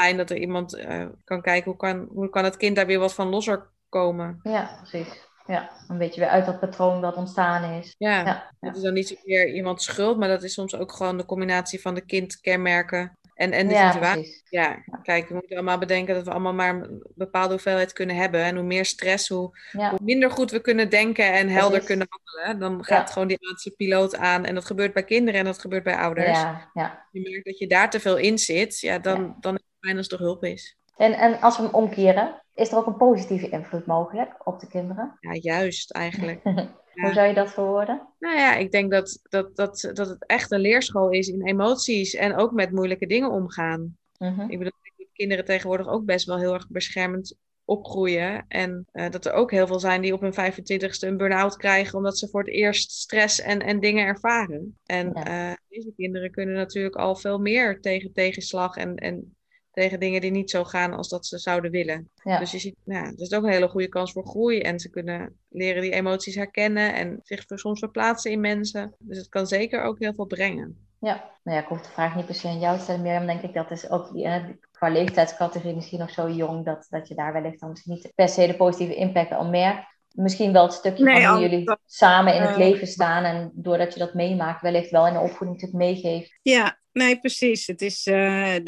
Fijn 0.01 0.17
dat 0.17 0.31
er 0.31 0.37
iemand 0.37 0.75
eh, 0.75 1.07
kan 1.25 1.43
kijken 1.43 1.71
hoe 1.71 1.81
kan, 1.81 2.09
hoe 2.13 2.29
kan 2.29 2.45
het 2.45 2.57
kind 2.57 2.77
daar 2.77 2.87
weer 2.87 2.99
wat 2.99 3.15
van 3.15 3.29
losser 3.29 3.67
komen. 3.89 4.41
ja, 4.43 4.79
precies. 4.83 5.25
Ja, 5.47 5.71
een 5.89 5.99
beetje 5.99 6.21
weer 6.21 6.29
uit 6.31 6.47
dat 6.47 6.61
patroon 6.61 7.01
dat 7.01 7.17
ontstaan 7.17 7.73
is. 7.73 7.95
Ja, 7.99 8.25
Ja, 8.25 8.51
het 8.61 8.77
is 8.77 8.83
dan 8.83 8.93
niet 8.95 9.09
zozeer 9.09 9.49
iemands 9.55 9.85
schuld, 9.85 10.19
maar 10.19 10.29
dat 10.29 10.43
is 10.43 10.53
soms 10.53 10.75
ook 10.77 10.93
gewoon 10.93 11.17
de 11.17 11.25
combinatie 11.25 11.81
van 11.81 11.95
de 11.95 12.01
kindkenmerken 12.05 13.19
en, 13.35 13.53
en 13.53 13.67
de 13.69 13.75
ja 13.75 13.91
situatie. 13.93 14.21
precies. 14.23 14.43
Ja, 14.51 14.85
kijk, 15.03 15.29
we 15.29 15.35
moeten 15.35 15.57
allemaal 15.57 15.79
bedenken 15.79 16.15
dat 16.15 16.25
we 16.25 16.31
allemaal 16.31 16.53
maar 16.55 16.75
een 16.75 17.03
bepaalde 17.15 17.51
hoeveelheid 17.53 17.93
kunnen 17.93 18.17
hebben. 18.17 18.41
En 18.43 18.57
hoe 18.57 18.65
meer 18.65 18.85
stress, 18.85 19.29
hoe, 19.29 19.59
Ja, 19.73 19.91
hoe 19.91 19.99
minder 20.03 20.31
goed 20.31 20.51
we 20.51 20.61
kunnen 20.61 20.91
denken 20.91 21.33
en 21.33 21.49
helder 21.49 21.85
kunnen 21.85 22.07
handelen. 22.11 22.61
Dan 22.61 22.85
gaat 22.85 23.07
Ja. 23.07 23.13
gewoon 23.13 23.29
die 23.29 23.37
laatste 23.41 23.71
piloot 23.77 24.17
aan. 24.17 24.45
En 24.45 24.55
dat 24.55 24.65
gebeurt 24.65 24.93
bij 24.93 25.05
kinderen 25.05 25.41
en 25.41 25.47
dat 25.47 25.59
gebeurt 25.59 25.85
bij 25.85 25.97
ouders. 25.97 26.41
ja, 26.41 26.71
ja. 26.75 27.07
Je 27.13 27.21
merkt 27.31 27.45
dat 27.47 27.59
je 27.59 27.67
daar 27.67 27.91
te 27.91 28.01
veel 28.01 28.17
in 28.17 28.39
zit, 28.39 28.81
ja, 28.81 28.99
dan, 28.99 29.37
dan 29.41 29.59
fijn 29.81 29.97
als 29.97 30.09
er 30.09 30.19
hulp 30.19 30.45
is. 30.45 30.77
En, 30.97 31.13
en 31.13 31.41
als 31.41 31.57
we 31.57 31.63
hem 31.63 31.75
omkeren, 31.75 32.43
Is 32.55 32.71
er 32.71 32.77
ook 32.79 32.87
een 32.87 32.97
positieve 32.97 33.49
invloed 33.49 33.87
mogelijk 33.87 34.47
op 34.47 34.61
de 34.61 34.69
kinderen? 34.69 35.17
Ja, 35.21 35.33
juist 35.33 35.91
eigenlijk. 35.91 36.41
Hoe 36.95 37.13
zou 37.13 37.27
je 37.27 37.35
dat 37.35 37.53
verwoorden? 37.53 38.09
Nou 38.19 38.37
ja, 38.37 38.57
ik 38.57 38.71
denk 38.71 38.91
dat, 38.91 39.21
dat, 39.23 39.57
dat, 39.57 39.91
dat 39.93 40.09
het 40.09 40.27
echt 40.27 40.51
een 40.51 40.61
leerschool 40.61 41.11
is 41.11 41.29
in 41.29 41.47
emoties 41.47 42.15
en 42.15 42.37
ook 42.37 42.53
met 42.53 42.71
moeilijke 42.73 43.07
dingen 43.07 43.31
omgaan. 43.31 43.97
Mhm. 44.19 44.41
Ik 44.41 44.59
bedoel, 44.59 44.73
dat 44.97 45.07
kinderen 45.13 45.45
tegenwoordig 45.45 45.89
ook 45.89 46.05
best 46.05 46.27
wel 46.27 46.39
heel 46.39 46.55
erg 46.55 46.69
beschermend 46.69 47.37
opgroeien. 47.65 48.45
En 48.49 48.87
eh, 48.93 49.11
dat 49.11 49.25
er 49.27 49.33
ook 49.33 49.51
heel 49.51 49.67
veel 49.67 49.81
zijn 49.81 50.01
die 50.03 50.13
op 50.13 50.21
hun 50.21 50.35
25ste 50.35 51.09
een 51.09 51.17
burn-out 51.17 51.57
krijgen, 51.57 51.99
omdat 51.99 52.19
ze 52.19 52.29
voor 52.29 52.41
het 52.41 52.51
eerst 52.51 52.91
stress 52.91 53.41
en, 53.41 53.61
en 53.61 53.81
dingen 53.81 54.07
ervaren. 54.07 54.79
En 54.85 55.11
Ja. 55.15 55.51
eh, 55.51 55.57
deze 55.69 55.93
kinderen 55.97 56.31
kunnen 56.31 56.55
natuurlijk 56.55 56.97
al 56.97 57.17
veel 57.17 57.39
meer 57.39 57.81
tegen 57.81 58.13
tegenslag 58.13 58.77
en, 58.77 58.95
en 58.97 59.36
tegen 59.77 60.01
dingen 60.01 60.21
die 60.21 60.31
niet 60.31 60.51
zo 60.51 60.65
gaan 60.65 60.95
als 60.95 61.09
dat 61.09 61.27
ze 61.27 61.39
zouden 61.39 61.71
willen. 61.71 62.11
Ja. 62.23 62.39
Dus 62.39 62.51
je 62.51 62.59
ziet, 62.59 62.77
nou, 62.85 63.05
ja, 63.05 63.11
dat 63.11 63.21
is 63.21 63.33
ook 63.33 63.43
een 63.43 63.51
hele 63.51 63.69
goede 63.69 63.89
kans 63.89 64.13
voor 64.13 64.27
groei. 64.27 64.61
En 64.61 64.81
ze 64.81 64.91
kunnen 64.91 65.37
leren 65.49 65.83
die 65.83 65.93
emoties 65.93 66.35
herkennen 66.35 66.95
en 66.95 67.21
zich 67.23 67.43
soms 67.47 67.79
verplaatsen 67.79 68.31
in 68.31 68.41
mensen. 68.41 68.95
Dus 68.99 69.19
het 69.19 69.29
kan 69.29 69.47
zeker 69.47 69.83
ook 69.83 69.99
heel 69.99 70.15
veel 70.15 70.27
brengen. 70.27 70.87
Ja, 70.99 71.31
nou 71.43 71.57
ja, 71.57 71.63
ik 71.63 71.69
hoef 71.69 71.81
de 71.81 71.89
vraag 71.89 72.17
niet 72.17 72.27
per 72.27 72.35
se 72.35 72.49
aan 72.49 72.59
jou 72.59 72.77
te 72.77 72.83
stellen, 72.83 73.03
Mirjam. 73.03 73.27
Denk 73.27 73.43
ik 73.43 73.55
dat 73.55 73.71
is 73.71 73.91
ook 73.91 74.17
eh, 74.17 74.45
qua 74.71 74.89
leeftijdscategorie 74.89 75.75
misschien 75.75 75.99
nog 75.99 76.11
zo 76.11 76.31
jong 76.31 76.65
dat, 76.65 76.87
dat 76.89 77.09
je 77.09 77.15
daar 77.15 77.33
wellicht 77.33 77.61
dan 77.61 77.71
misschien 77.71 77.93
niet 77.93 78.13
per 78.15 78.29
se 78.29 78.47
de 78.47 78.57
positieve 78.57 78.95
impact 78.95 79.33
al 79.33 79.49
merkt. 79.49 79.96
Misschien 80.17 80.53
wel 80.53 80.63
het 80.63 80.73
stukje 80.73 81.05
Nee, 81.05 81.23
van 81.23 81.33
hoe 81.33 81.49
jullie 81.49 81.77
samen 81.87 82.35
in 82.35 82.41
het 82.41 82.51
eh, 82.51 82.57
leven 82.57 82.87
staan 82.87 83.25
en 83.25 83.51
doordat 83.55 83.93
je 83.93 83.99
dat 83.99 84.15
meemaakt, 84.15 84.63
wellicht 84.63 84.91
wel 84.91 85.07
in 85.07 85.13
de 85.13 85.19
opvoeding 85.21 85.61
natuurlijk 85.61 85.85
meegeeft. 85.93 86.39
Ja, 86.43 86.79
nee, 86.93 87.19
precies. 87.21 87.67
Het 87.67 87.83
is, 87.83 88.03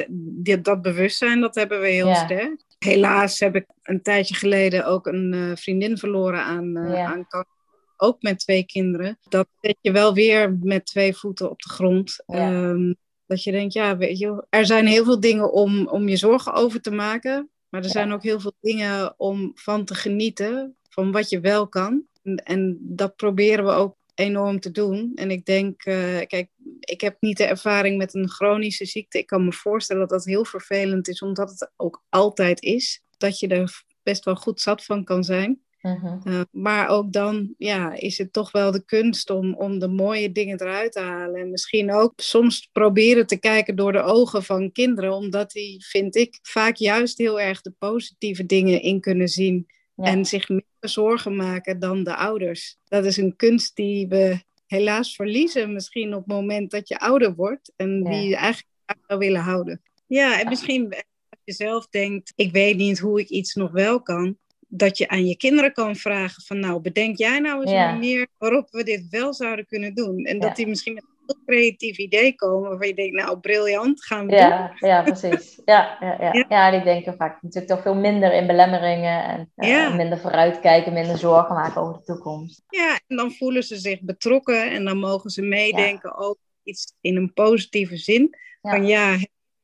die- 0.09 0.61
dat 0.61 0.83
bewustzijn, 0.83 1.41
dat 1.41 1.55
hebben 1.55 1.81
we 1.81 1.89
heel 1.89 2.07
Ja. 2.09 2.15
sterk. 2.25 2.63
Helaas 2.79 3.39
heb 3.39 3.57
ik 3.57 3.67
een 3.83 4.03
tijdje 4.03 4.35
geleden 4.35 4.87
ook 4.87 5.07
een 5.07 5.33
eh, 5.33 5.57
vriendin 5.57 5.99
verloren 5.99 6.43
aan, 6.43 6.73
Ja. 6.73 7.05
aan 7.05 7.27
kanker. 7.27 7.57
Ook 7.97 8.23
met 8.23 8.39
twee 8.39 8.65
kinderen. 8.65 9.19
Dat 9.29 9.49
zet 9.61 9.77
je 9.81 9.93
wel 9.93 10.15
weer 10.15 10.57
met 10.63 10.87
twee 10.87 11.17
voeten 11.17 11.51
op 11.51 11.61
de 11.63 11.69
grond. 11.69 12.23
Ja. 12.27 12.37
Ehm, 12.37 12.93
dat 13.27 13.43
je 13.43 13.51
denkt, 13.53 13.73
ja, 13.73 13.97
weet 13.97 14.19
je, 14.19 14.47
er 14.51 14.67
zijn 14.67 14.87
heel 14.87 15.05
veel 15.05 15.21
dingen 15.21 15.53
om, 15.53 15.89
om 15.89 16.09
je 16.09 16.17
zorgen 16.17 16.53
over 16.53 16.81
te 16.81 16.91
maken. 16.91 17.51
Maar 17.69 17.83
er 17.83 17.91
zijn 17.91 18.13
ook 18.13 18.23
heel 18.23 18.41
veel 18.41 18.53
dingen 18.61 19.15
om 19.17 19.51
van 19.55 19.85
te 19.85 19.95
genieten. 19.95 20.77
Van 20.99 21.13
wat 21.13 21.29
je 21.29 21.41
wel 21.41 21.69
kan. 21.69 22.03
En, 22.23 22.37
en 22.37 22.79
dat 22.81 23.17
proberen 23.17 23.65
we 23.65 23.71
ook 23.71 23.97
enorm 24.15 24.61
te 24.61 24.71
doen. 24.71 25.13
En 25.15 25.31
ik 25.31 25.45
denk, 25.45 25.83
eh, 25.83 25.95
kijk, 26.27 26.49
ik 26.81 27.01
heb 27.01 27.17
niet 27.21 27.37
de 27.37 27.45
ervaring 27.45 27.99
met 27.99 28.15
een 28.15 28.29
chronische 28.29 28.85
ziekte. 28.85 29.19
Ik 29.19 29.27
kan 29.27 29.45
me 29.45 29.53
voorstellen 29.53 30.03
dat 30.03 30.11
dat 30.11 30.25
heel 30.25 30.45
vervelend 30.45 31.09
is, 31.09 31.23
omdat 31.23 31.51
het 31.51 31.73
ook 31.77 32.05
altijd 32.09 32.63
is. 32.63 33.03
Dat 33.17 33.39
je 33.39 33.49
er 33.49 33.83
best 34.03 34.25
wel 34.25 34.37
goed 34.37 34.61
zat 34.61 34.85
van 34.85 35.05
kan 35.05 35.25
zijn. 35.25 35.61
Mhm. 35.83 36.19
Uh, 36.25 36.41
maar 36.51 36.89
ook 36.89 37.13
dan 37.13 37.55
ja, 37.59 37.93
is 37.93 38.19
het 38.19 38.33
toch 38.33 38.51
wel 38.51 38.71
de 38.71 38.85
kunst 38.85 39.31
om, 39.31 39.55
om 39.55 39.79
de 39.79 39.89
mooie 39.89 40.33
dingen 40.33 40.61
eruit 40.61 40.93
te 40.93 41.01
halen. 41.01 41.41
En 41.41 41.51
misschien 41.51 41.93
ook 41.93 42.13
soms 42.17 42.69
proberen 42.73 43.27
te 43.27 43.39
kijken 43.39 43.77
door 43.77 43.93
de 43.93 44.03
ogen 44.03 44.43
van 44.43 44.73
kinderen, 44.73 45.13
omdat 45.13 45.51
die, 45.51 45.85
vind 45.87 46.17
ik, 46.17 46.39
vaak 46.43 46.77
juist 46.77 47.19
heel 47.19 47.41
erg 47.41 47.61
de 47.61 47.73
positieve 47.79 48.47
dingen 48.47 48.83
in 48.83 49.01
kunnen 49.01 49.29
zien. 49.29 49.67
Ja. 50.03 50.05
En 50.05 50.25
zich 50.25 50.49
meer 50.49 50.63
zorgen 50.81 51.37
maken 51.37 51.79
dan 51.79 52.05
de 52.05 52.17
ouders. 52.17 52.77
Dat 52.85 53.05
is 53.05 53.17
een 53.17 53.37
kunst 53.37 53.77
die 53.77 54.09
we 54.09 54.43
helaas 54.67 55.15
verliezen, 55.15 55.73
misschien 55.73 56.15
op 56.15 56.19
het 56.19 56.27
moment 56.37 56.71
dat 56.71 56.89
je 56.89 56.99
ouder 56.99 57.35
wordt. 57.35 57.73
En 57.77 58.03
Ja. 58.03 58.11
die 58.11 58.29
je 58.29 58.37
eigenlijk 58.37 58.75
zou 59.07 59.19
willen 59.19 59.41
houden. 59.41 59.83
Ja, 60.07 60.41
en 60.41 60.49
misschien 60.49 60.95
als 61.29 61.41
je 61.45 61.53
zelf 61.53 61.89
denkt, 61.89 62.33
ik 62.37 62.53
weet 62.53 62.77
niet 62.77 62.99
hoe 62.99 63.21
ik 63.21 63.29
iets 63.29 63.55
nog 63.55 63.71
wel 63.71 64.03
kan 64.03 64.39
dat 64.69 64.99
je 64.99 65.09
aan 65.09 65.27
je 65.27 65.37
kinderen 65.37 65.73
kan 65.73 65.97
vragen 65.97 66.43
van 66.43 66.59
nou, 66.59 66.81
bedenk 66.81 67.17
jij 67.19 67.39
nou 67.39 67.63
eens 67.63 67.71
Ja. 67.71 67.89
een 67.89 67.95
manier 67.95 68.27
waarop 68.39 68.71
we 68.71 68.83
dit 68.85 69.07
wel 69.11 69.35
zouden 69.35 69.67
kunnen 69.67 69.95
doen. 69.95 70.25
En 70.25 70.39
dat 70.41 70.57
die 70.57 70.67
misschien 70.67 70.95
met 70.95 71.05
creatief 71.47 71.99
idee 71.99 72.35
komen 72.35 72.69
waarvan 72.69 72.87
je 72.89 72.95
denkt, 72.95 73.15
nou, 73.17 73.39
briljant, 73.39 74.05
gaan 74.05 74.27
we 74.27 74.31
doen. 74.31 74.41
Ja, 74.41 74.73
ja, 74.79 75.03
precies. 75.03 75.61
Ja, 75.65 75.97
ja, 76.01 76.17
ja. 76.21 76.33
Ja. 76.33 76.45
ja, 76.49 76.73
en 76.73 76.79
ik 76.79 76.85
denk 76.85 77.07
er 77.07 77.17
vaak 77.17 77.43
natuurlijk 77.43 77.73
toch 77.73 77.83
veel 77.83 77.95
minder 77.95 78.33
in 78.33 78.47
belemmeringen 78.47 79.25
en 79.25 79.53
eh, 79.55 79.69
Ja. 79.69 79.95
minder 79.95 80.19
vooruitkijken, 80.19 80.93
minder 80.93 81.19
zorgen 81.19 81.55
maken 81.55 81.81
over 81.81 81.95
de 81.99 82.05
toekomst. 82.05 82.63
Ja, 82.69 83.01
en 83.07 83.17
dan 83.17 83.33
voelen 83.33 83.63
ze 83.63 83.77
zich 83.77 84.01
betrokken 84.01 84.71
en 84.71 84.85
dan 84.85 84.99
mogen 84.99 85.31
ze 85.31 85.43
meedenken 85.43 86.17
ook 86.17 86.39
iets 86.63 86.95
in 87.01 87.17
een 87.17 87.33
positieve 87.33 87.97
zin. 87.97 88.37
Ja. 88.63 88.71
Van 88.71 88.87
ja, 88.87 89.17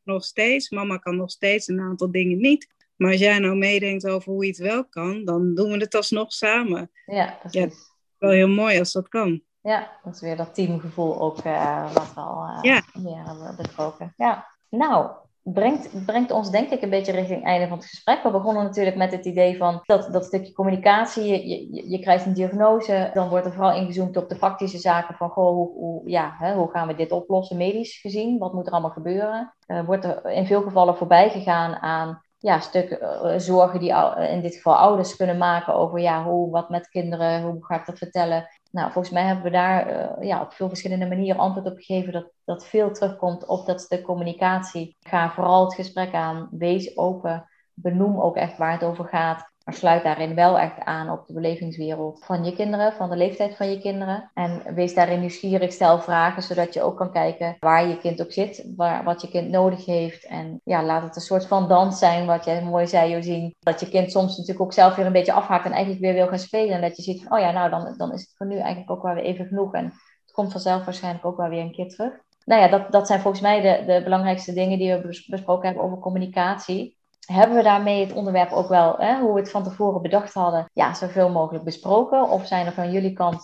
nog 0.03 0.25
steeds, 0.25 0.71
mama 0.71 0.97
kan 0.97 1.17
nog 1.17 1.31
steeds 1.31 1.69
een 1.69 1.81
aantal 1.81 2.11
dingen 2.11 2.39
niet. 2.39 2.73
Maar 2.97 3.11
als 3.11 3.21
jij 3.21 3.39
nou 3.39 3.57
meedenkt 3.57 4.07
over 4.09 4.33
hoe 4.33 4.45
je 4.45 4.51
het 4.51 4.59
wel 4.61 4.85
kan, 4.85 5.25
dan 5.25 5.55
doen 5.55 5.71
we 5.71 5.77
het 5.79 5.95
alsnog 5.95 6.33
samen. 6.33 6.91
Ja, 7.07 7.39
precies. 7.41 7.75
Wel 8.19 8.31
heel 8.31 8.49
mooi 8.49 8.79
als 8.79 8.93
dat 8.93 9.09
kan. 9.09 9.43
Ja, 9.65 9.89
dat 10.03 10.15
is 10.15 10.21
weer 10.21 10.37
dat 10.37 10.55
teamgevoel 10.55 11.21
ook 11.21 11.39
eh, 11.39 11.93
wat 11.93 12.15
we 12.15 12.21
al 12.21 12.45
eh, 12.45 12.59
Ja. 12.63 12.83
meer 12.93 13.25
hebben 13.27 13.57
besproken. 13.57 14.13
Ja, 14.17 14.47
nou, 14.69 15.11
brengt, 15.43 16.05
brengt 16.07 16.31
ons 16.31 16.51
denk 16.51 16.71
ik 16.71 16.83
een 16.83 16.91
beetje 16.91 17.13
richting 17.13 17.39
het 17.39 17.49
einde 17.49 17.69
van 17.69 17.77
het 17.79 17.87
gesprek. 17.87 18.23
We 18.23 18.31
begonnen 18.31 18.63
natuurlijk 18.65 18.97
met 18.97 19.13
het 19.13 19.25
idee 19.25 19.57
van 19.57 19.81
dat, 19.85 20.13
dat 20.13 20.25
stukje 20.25 20.53
communicatie. 20.53 21.25
Je, 21.25 21.49
je, 21.49 21.91
je 21.91 21.99
krijgt 21.99 22.27
een 22.27 22.33
diagnose, 22.35 23.11
dan 23.15 23.29
wordt 23.29 23.47
er 23.47 23.53
vooral 23.53 23.77
ingezoomd 23.77 24.17
op 24.17 24.29
de 24.29 24.37
praktische 24.37 24.79
zaken 24.79 25.15
van 25.15 25.31
goh, 25.31 25.55
hoe, 25.55 25.73
hoe, 25.73 26.11
ja, 26.11 26.35
hè, 26.39 26.55
hoe 26.55 26.71
gaan 26.71 26.87
we 26.87 26.95
dit 26.95 27.13
oplossen 27.13 27.57
medisch 27.57 28.01
gezien? 28.01 28.39
Wat 28.39 28.53
moet 28.53 28.67
er 28.67 28.73
allemaal 28.73 28.91
gebeuren? 28.91 29.55
Eh, 29.67 29.85
wordt 29.87 30.05
er 30.05 30.31
in 30.31 30.47
veel 30.47 30.63
gevallen 30.63 30.97
voorbij 30.97 31.31
gegaan 31.31 31.75
aan 31.75 32.23
ja, 32.39 32.61
stukken 32.61 33.01
eh, 33.01 33.39
zorgen 33.39 33.81
die 33.81 33.95
in 34.29 34.41
dit 34.41 34.55
geval 34.55 34.77
ouders 34.77 35.17
kunnen 35.17 35.39
maken 35.39 35.75
over 35.75 36.01
ja, 36.01 36.25
hoe, 36.25 36.51
wat 36.51 36.69
met 36.69 36.89
kinderen, 36.89 37.43
hoe 37.43 37.65
ga 37.65 37.75
ik 37.75 37.87
dat 37.87 37.99
vertellen? 37.99 38.47
Nou, 38.75 38.93
volgens 38.93 39.15
mij 39.15 39.25
hebben 39.25 39.45
we 39.45 39.51
daar 39.51 39.87
eh, 39.87 40.27
ja, 40.29 40.41
op 40.41 40.53
veel 40.53 40.69
verschillende 40.69 41.07
manieren 41.07 41.41
antwoord 41.41 41.67
op 41.67 41.77
gegeven 41.77 42.13
dat, 42.13 42.33
dat 42.45 42.67
veel 42.67 42.93
terugkomt 42.93 43.47
op 43.47 43.67
dat 43.67 43.81
stuk 43.81 44.03
communicatie. 44.03 44.97
Ga 45.01 45.31
vooral 45.31 45.65
het 45.65 45.75
gesprek 45.75 46.15
aan, 46.15 46.49
wees 46.51 46.97
open, 46.97 47.49
benoem 47.75 48.21
ook 48.21 48.37
echt 48.37 48.57
waar 48.59 48.73
het 48.73 48.83
over 48.83 49.05
gaat. 49.05 49.53
Maar 49.65 49.75
sluit 49.75 50.03
daarin 50.03 50.35
wel 50.35 50.59
echt 50.59 50.81
aan 50.81 51.11
op 51.11 51.27
de 51.27 51.33
belevingswereld 51.33 52.25
van 52.25 52.45
je 52.45 52.55
kinderen, 52.55 52.93
van 52.93 53.11
de 53.11 53.17
leeftijd 53.17 53.57
van 53.57 53.71
je 53.71 53.81
kinderen. 53.81 54.31
En 54.35 54.75
wees 54.75 54.95
daarin 54.95 55.21
nieuwsgierig, 55.21 55.73
stel 55.73 56.01
vragen, 56.01 56.43
zodat 56.43 56.75
je 56.75 56.83
ook 56.83 56.97
kan 56.97 57.13
kijken 57.13 57.57
waar 57.61 57.89
je 57.89 57.99
kind 57.99 58.23
ook 58.23 58.33
zit, 58.33 58.73
waar, 58.77 59.05
wat 59.05 59.21
je 59.21 59.29
kind 59.29 59.51
nodig 59.51 59.85
heeft. 59.85 60.27
En 60.27 60.61
ja, 60.65 60.83
laat 60.83 61.03
het 61.03 61.17
een 61.17 61.23
soort 61.23 61.47
van 61.47 61.69
dans 61.69 61.99
zijn, 61.99 62.27
wat 62.27 62.45
jij 62.45 62.63
mooi 62.63 62.87
zei, 62.87 63.11
Josien. 63.11 63.55
Dat 63.61 63.81
je 63.81 63.89
kind 63.89 64.11
soms 64.11 64.37
natuurlijk 64.37 64.65
ook 64.65 64.73
zelf 64.73 64.95
weer 64.95 65.07
een 65.07 65.13
beetje 65.13 65.33
afhaakt 65.33 65.65
en 65.65 65.73
eigenlijk 65.73 66.03
weer 66.03 66.15
wil 66.15 66.29
gaan 66.29 66.39
spelen. 66.39 66.75
En 66.75 66.81
dat 66.81 66.97
je 66.97 67.03
ziet 67.03 67.31
oh 67.31 67.39
ja, 67.39 67.51
nou 67.51 67.71
dan, 67.71 67.95
dan 67.97 68.13
is 68.13 68.21
het 68.21 68.35
voor 68.37 68.47
nu 68.47 68.57
eigenlijk 68.57 68.91
ook 68.91 69.03
wel 69.03 69.15
weer 69.15 69.25
even 69.25 69.47
genoeg. 69.47 69.75
En 69.75 69.85
het 70.25 70.33
komt 70.33 70.53
vanzelf 70.53 70.85
waarschijnlijk 70.85 71.25
ook 71.25 71.37
wel 71.37 71.49
weer 71.49 71.63
een 71.63 71.73
keer 71.73 71.89
terug. 71.89 72.13
Nou 72.45 72.61
ja, 72.61 72.69
dat, 72.69 72.93
dat 72.93 73.07
zijn 73.07 73.21
volgens 73.21 73.43
mij 73.43 73.61
de, 73.61 73.93
de 73.93 74.01
belangrijkste 74.03 74.53
dingen 74.53 74.79
die 74.79 74.93
we 74.93 75.07
bes- 75.07 75.27
besproken 75.27 75.67
hebben 75.67 75.85
over 75.85 75.99
communicatie 75.99 76.94
hebben 77.27 77.57
we 77.57 77.63
daarmee 77.63 78.07
het 78.07 78.15
onderwerp 78.15 78.51
ook 78.51 78.69
wel, 78.69 78.97
hè, 78.99 79.21
hoe 79.21 79.35
we 79.35 79.41
het 79.41 79.51
van 79.51 79.63
tevoren 79.63 80.03
bedacht 80.03 80.35
hadden, 80.35 80.71
ja, 80.73 80.95
zoveel 80.95 81.31
mogelijk 81.31 81.65
besproken? 81.65 82.29
Of 82.29 82.47
zijn 82.47 82.67
er 82.67 82.73
van 82.73 82.93
jullie 82.93 83.13
kant 83.13 83.43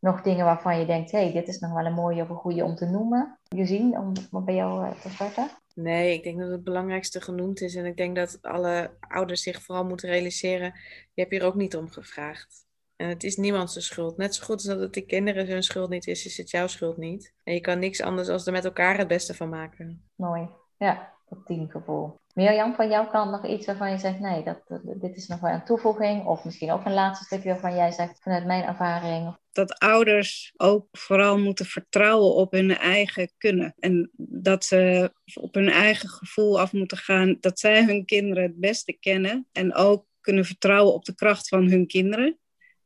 nog 0.00 0.22
dingen 0.22 0.44
waarvan 0.44 0.78
je 0.78 0.86
denkt, 0.86 1.10
hé, 1.10 1.18
hey, 1.18 1.32
dit 1.32 1.48
is 1.48 1.58
nog 1.58 1.72
wel 1.72 1.84
een 1.84 1.92
mooie 1.92 2.22
of 2.22 2.28
een 2.28 2.36
goede 2.36 2.64
om 2.64 2.74
te 2.74 2.86
noemen? 2.86 3.38
Josien, 3.48 3.98
om 3.98 4.12
wat 4.30 4.44
bij 4.44 4.54
jou 4.54 4.86
eh, 4.86 5.00
te 5.00 5.10
starten? 5.10 5.50
Nee, 5.74 6.14
ik 6.14 6.22
denk 6.22 6.38
dat 6.38 6.50
het 6.50 6.64
belangrijkste 6.64 7.20
genoemd 7.20 7.60
is. 7.60 7.74
En 7.74 7.84
ik 7.84 7.96
denk 7.96 8.16
dat 8.16 8.38
alle 8.42 8.90
ouders 9.00 9.42
zich 9.42 9.62
vooral 9.62 9.84
moeten 9.84 10.08
realiseren, 10.08 10.72
je 11.14 11.20
hebt 11.20 11.30
hier 11.30 11.44
ook 11.44 11.54
niet 11.54 11.76
om 11.76 11.88
gevraagd. 11.88 12.68
En 12.96 13.08
het 13.08 13.24
is 13.24 13.36
niemands 13.36 13.86
schuld. 13.86 14.16
Net 14.16 14.34
zo 14.34 14.44
goed 14.44 14.54
als 14.54 14.64
dat 14.64 14.80
het 14.80 14.94
de 14.94 15.06
kinderen 15.06 15.46
hun 15.46 15.62
schuld 15.62 15.90
niet 15.90 16.06
is, 16.06 16.26
is 16.26 16.36
het 16.36 16.50
jouw 16.50 16.66
schuld 16.66 16.96
niet. 16.96 17.34
En 17.42 17.54
je 17.54 17.60
kan 17.60 17.78
niks 17.78 18.00
anders 18.00 18.26
dan 18.26 18.40
er 18.44 18.52
met 18.52 18.64
elkaar 18.64 18.98
het 18.98 19.08
beste 19.08 19.34
van 19.34 19.48
maken. 19.48 20.04
Mooi. 20.14 20.48
Ja, 20.76 21.14
dat 21.28 21.46
teamgevoel. 21.46 22.19
Mirjam, 22.34 22.74
van 22.74 22.88
jouw 22.88 23.06
kant 23.06 23.30
nog 23.30 23.46
iets 23.46 23.66
waarvan 23.66 23.90
je 23.90 23.98
zegt, 23.98 24.20
nee, 24.20 24.44
dat, 24.44 24.80
dit 25.00 25.16
is 25.16 25.26
nog 25.26 25.40
wel 25.40 25.50
een 25.50 25.64
toevoeging. 25.64 26.26
Of 26.26 26.44
misschien 26.44 26.70
ook 26.70 26.84
een 26.84 26.92
laatste 26.92 27.24
stukje 27.24 27.48
waarvan 27.48 27.74
jij 27.74 27.90
zegt, 27.90 28.22
vanuit 28.22 28.46
mijn 28.46 28.64
ervaring. 28.64 29.36
dat 29.52 29.78
ouders 29.78 30.52
ook 30.56 30.88
vooral 30.92 31.38
moeten 31.38 31.66
vertrouwen 31.66 32.34
op 32.34 32.52
hun 32.52 32.76
eigen 32.76 33.32
kunnen. 33.38 33.74
En 33.78 34.10
dat 34.16 34.64
ze 34.64 35.12
op 35.34 35.54
hun 35.54 35.68
eigen 35.68 36.08
gevoel 36.08 36.60
af 36.60 36.72
moeten 36.72 36.98
gaan, 36.98 37.36
dat 37.40 37.60
zij 37.60 37.84
hun 37.84 38.04
kinderen 38.04 38.42
het 38.42 38.60
beste 38.60 38.92
kennen 38.92 39.46
en 39.52 39.74
ook 39.74 40.06
kunnen 40.20 40.44
vertrouwen 40.44 40.94
op 40.94 41.04
de 41.04 41.14
kracht 41.14 41.48
van 41.48 41.70
hun 41.70 41.86
kinderen. 41.86 42.38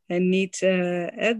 En 0.06 0.28
niet, 0.28 0.62
eh, 0.62 1.32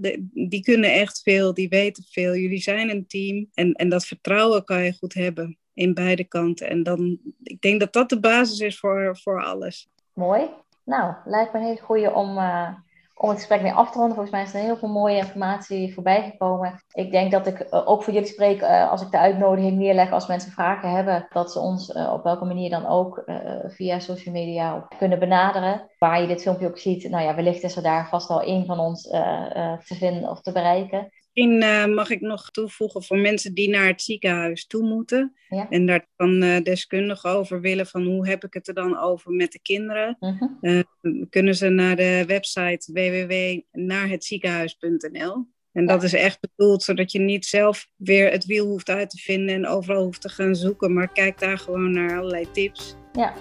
die 0.48 0.62
kunnen 0.62 0.92
echt 0.92 1.22
veel, 1.22 1.54
die 1.54 1.68
weten 1.68 2.04
veel. 2.10 2.34
Jullie 2.34 2.60
zijn 2.60 2.90
een 2.90 3.06
team 3.06 3.48
en, 3.54 3.72
en 3.72 3.88
dat 3.88 4.06
vertrouwen 4.06 4.64
kan 4.64 4.82
je 4.82 4.92
goed 4.92 5.14
hebben 5.14 5.58
in 5.74 5.94
beide 5.94 6.24
kanten. 6.24 6.68
En 6.68 6.82
dan, 6.82 7.18
ik 7.42 7.60
denk 7.60 7.80
dat 7.80 7.92
dat 7.92 8.08
de 8.08 8.20
basis 8.20 8.58
is 8.58 8.78
voor, 8.78 9.18
voor 9.22 9.44
alles. 9.44 9.88
Mooi. 10.12 10.48
Nou, 10.84 11.14
lijkt 11.24 11.52
me 11.52 11.58
een 11.58 11.64
hele 11.64 11.80
goede 11.80 12.12
om, 12.12 12.38
eh, 12.38 12.68
om 13.14 13.28
het 13.28 13.38
gesprek 13.38 13.62
mee 13.62 13.72
af 13.72 13.90
te 13.90 13.98
ronden. 13.98 14.14
Volgens 14.14 14.34
mij 14.34 14.44
is 14.44 14.54
er 14.54 14.60
heel 14.60 14.76
veel 14.76 14.88
mooie 14.88 15.16
informatie 15.16 15.94
voorbij 15.94 16.30
gekomen. 16.30 16.82
Ik 16.92 17.10
denk 17.10 17.30
dat 17.30 17.46
ik 17.46 17.60
uh, 17.60 17.88
ook 17.88 18.02
voor 18.02 18.12
jullie 18.12 18.28
spreek 18.28 18.60
uh, 18.60 18.90
als 18.90 19.02
ik 19.02 19.10
de 19.10 19.18
uitnodiging 19.18 19.78
neerleg 19.78 20.10
als 20.10 20.26
mensen 20.26 20.52
vragen 20.52 20.90
hebben, 20.90 21.26
dat 21.30 21.52
ze 21.52 21.58
ons 21.58 21.92
op 21.92 22.22
welke 22.22 22.44
manier 22.44 22.70
dan 22.70 22.86
ook 22.86 23.24
via 23.66 23.98
social 23.98 24.34
media 24.34 24.86
kunnen 24.98 25.18
benaderen. 25.18 25.90
Waar 25.98 26.20
je 26.20 26.26
dit 26.26 26.42
filmpje 26.42 26.66
ook 26.66 26.78
ziet, 26.78 27.10
nou 27.10 27.24
ja, 27.24 27.34
wellicht 27.34 27.62
is 27.62 27.76
er 27.76 27.82
daar 27.82 28.08
vast 28.08 28.30
al 28.30 28.42
één 28.42 28.66
van 28.66 28.78
ons 28.78 29.02
te 29.02 29.94
vinden 29.94 30.30
of 30.30 30.40
te 30.40 30.52
bereiken. 30.52 31.12
Misschien 31.34 31.62
uh, 31.62 31.86
mag 31.86 32.10
ik 32.10 32.20
nog 32.20 32.50
toevoegen 32.50 33.02
voor 33.02 33.18
mensen 33.18 33.54
die 33.54 33.68
naar 33.68 33.86
het 33.86 34.02
ziekenhuis 34.02 34.66
toe 34.66 34.82
moeten. 34.82 35.34
Ja. 35.48 35.66
En 35.70 35.86
daar 35.86 36.06
dan 36.16 36.42
uh, 36.42 36.60
deskundig 36.62 37.24
over 37.24 37.60
willen 37.60 37.86
van 37.86 38.04
hoe 38.04 38.28
heb 38.28 38.44
ik 38.44 38.54
het 38.54 38.68
er 38.68 38.74
dan 38.74 38.98
over 38.98 39.32
met 39.32 39.52
de 39.52 39.58
kinderen. 39.62 40.16
Uh 40.20 40.42
-huh. 40.60 40.82
kunnen 41.30 41.54
ze 41.54 41.68
naar 41.68 41.96
de 41.96 42.24
website 42.26 42.92
www.naarhetziekenhuis.nl. 42.92 45.46
En 45.72 45.86
dat 45.86 46.02
is 46.02 46.12
echt 46.12 46.40
bedoeld 46.40 46.82
zodat 46.82 47.12
je 47.12 47.18
niet 47.18 47.46
zelf 47.46 47.88
weer 47.96 48.30
het 48.30 48.44
wiel 48.44 48.66
hoeft 48.66 48.88
uit 48.88 49.10
te 49.10 49.18
vinden 49.18 49.54
en 49.54 49.66
overal 49.66 50.02
hoeft 50.02 50.20
te 50.20 50.28
gaan 50.28 50.54
zoeken. 50.54 50.92
Maar 50.92 51.12
kijk 51.12 51.38
daar 51.38 51.58
gewoon 51.58 51.92
naar 51.92 52.18
allerlei 52.18 52.50
tips 52.50 52.96
ja. 53.12 53.34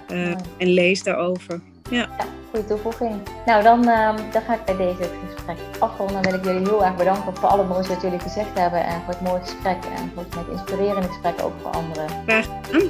en 0.57 0.67
lees 0.67 1.03
daarover. 1.03 1.72
Ja. 1.89 2.07
ja, 2.17 2.25
goede 2.51 2.65
toevoeging. 2.65 3.21
Nou, 3.45 3.63
dan, 3.63 3.87
uh, 3.87 4.09
dan 4.31 4.41
ga 4.41 4.53
ik 4.53 4.65
bij 4.65 4.75
deze 4.77 5.01
het 5.01 5.11
gesprek 5.25 5.57
afronden. 5.79 6.21
Dan 6.21 6.31
wil 6.31 6.39
ik 6.39 6.45
jullie 6.45 6.67
heel 6.67 6.85
erg 6.85 6.95
bedanken 6.95 7.35
voor 7.35 7.49
alle 7.49 7.63
moois 7.63 7.87
wat 7.87 8.01
jullie 8.01 8.19
gezegd 8.19 8.59
hebben. 8.59 8.85
En 8.85 9.01
voor 9.05 9.13
het 9.13 9.21
mooie 9.21 9.41
gesprek. 9.41 9.77
En 9.97 10.11
voor 10.13 10.23
het 10.23 10.47
inspirerende 10.51 11.07
gesprek 11.07 11.43
ook 11.43 11.53
voor 11.61 11.71
anderen. 11.71 12.09
Gedaan. 12.09 12.89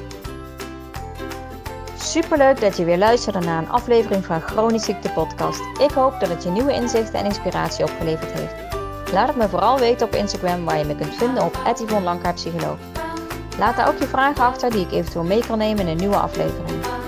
Superleuk 1.98 2.62
dat 2.62 2.78
je 2.78 2.86
weer 2.86 2.98
luisterde 2.98 3.39
naar 3.39 3.58
een 3.58 3.70
aflevering 3.70 4.26
van 4.26 4.41
Chronisch 4.41 4.86
Ziekte 4.86 5.12
Podcast. 5.12 5.62
Ik 5.80 5.91
hoop 5.91 6.20
dat 6.20 6.30
het 6.30 6.44
je 6.44 6.50
nieuwe 6.50 6.74
inzichten 6.74 7.20
en 7.20 7.26
inspiratie 7.26 7.86
opgeleverd 7.86 8.32
heeft. 8.32 8.54
Laat 9.14 9.28
het 9.28 9.38
me 9.38 9.50
vooral 9.50 9.80
weten 9.80 10.08
op 10.08 10.16
Instagram 10.16 10.66
waar 10.66 10.78
je 10.78 10.86
me 10.86 10.96
kunt 10.96 11.16
vinden 11.16 11.44
op 11.44 11.58
Yvonne 11.76 12.34
Psycholoog. 12.34 12.78
Laat 13.60 13.76
daar 13.76 13.88
ook 13.88 14.00
je 14.00 14.08
vragen 14.08 14.44
achter 14.44 14.72
die 14.72 14.86
ik 14.86 14.91
eventueel 14.91 15.24
mee 15.24 15.46
kan 15.48 15.58
nemen 15.58 15.82
in 15.82 15.88
een 15.88 15.98
nieuwe 15.98 16.16
aflevering. 16.16 17.03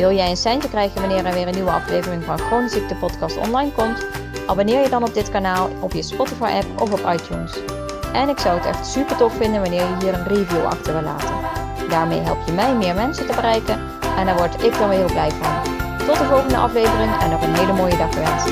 Wil 0.00 0.12
jij 0.12 0.30
een 0.30 0.36
seintje 0.36 0.68
krijgen 0.68 1.00
wanneer 1.00 1.24
er 1.24 1.32
weer 1.34 1.48
een 1.48 1.54
nieuwe 1.54 1.70
aflevering 1.70 2.24
van 2.24 2.38
Chronische 2.38 2.78
Ziekte 2.78 2.94
Podcast 2.94 3.36
online 3.36 3.72
komt? 3.72 4.06
Abonneer 4.46 4.82
je 4.82 4.88
dan 4.88 5.02
op 5.02 5.14
dit 5.14 5.30
kanaal 5.30 5.70
op 5.80 5.92
je 5.92 6.02
Spotify 6.02 6.44
app 6.44 6.80
of 6.80 6.92
op 6.92 7.12
iTunes. 7.12 7.58
En 8.12 8.28
ik 8.28 8.38
zou 8.38 8.58
het 8.58 8.66
echt 8.66 8.86
super 8.86 9.16
tof 9.16 9.36
vinden 9.36 9.60
wanneer 9.60 9.80
je 9.80 9.96
hier 10.00 10.14
een 10.14 10.26
review 10.26 10.64
achter 10.64 10.92
wil 10.92 11.02
laten. 11.02 11.34
Daarmee 11.88 12.20
help 12.20 12.38
je 12.46 12.52
mij 12.52 12.74
meer 12.74 12.94
mensen 12.94 13.26
te 13.26 13.34
bereiken 13.34 13.80
en 14.16 14.26
daar 14.26 14.36
word 14.36 14.64
ik 14.64 14.78
dan 14.78 14.88
weer 14.88 14.98
heel 14.98 15.12
blij 15.12 15.30
van. 15.30 15.76
Tot 16.06 16.18
de 16.18 16.24
volgende 16.24 16.56
aflevering 16.56 17.20
en 17.20 17.30
nog 17.30 17.42
een 17.42 17.54
hele 17.54 17.72
mooie 17.72 17.96
dag 17.96 18.12
gewenst. 18.12 18.48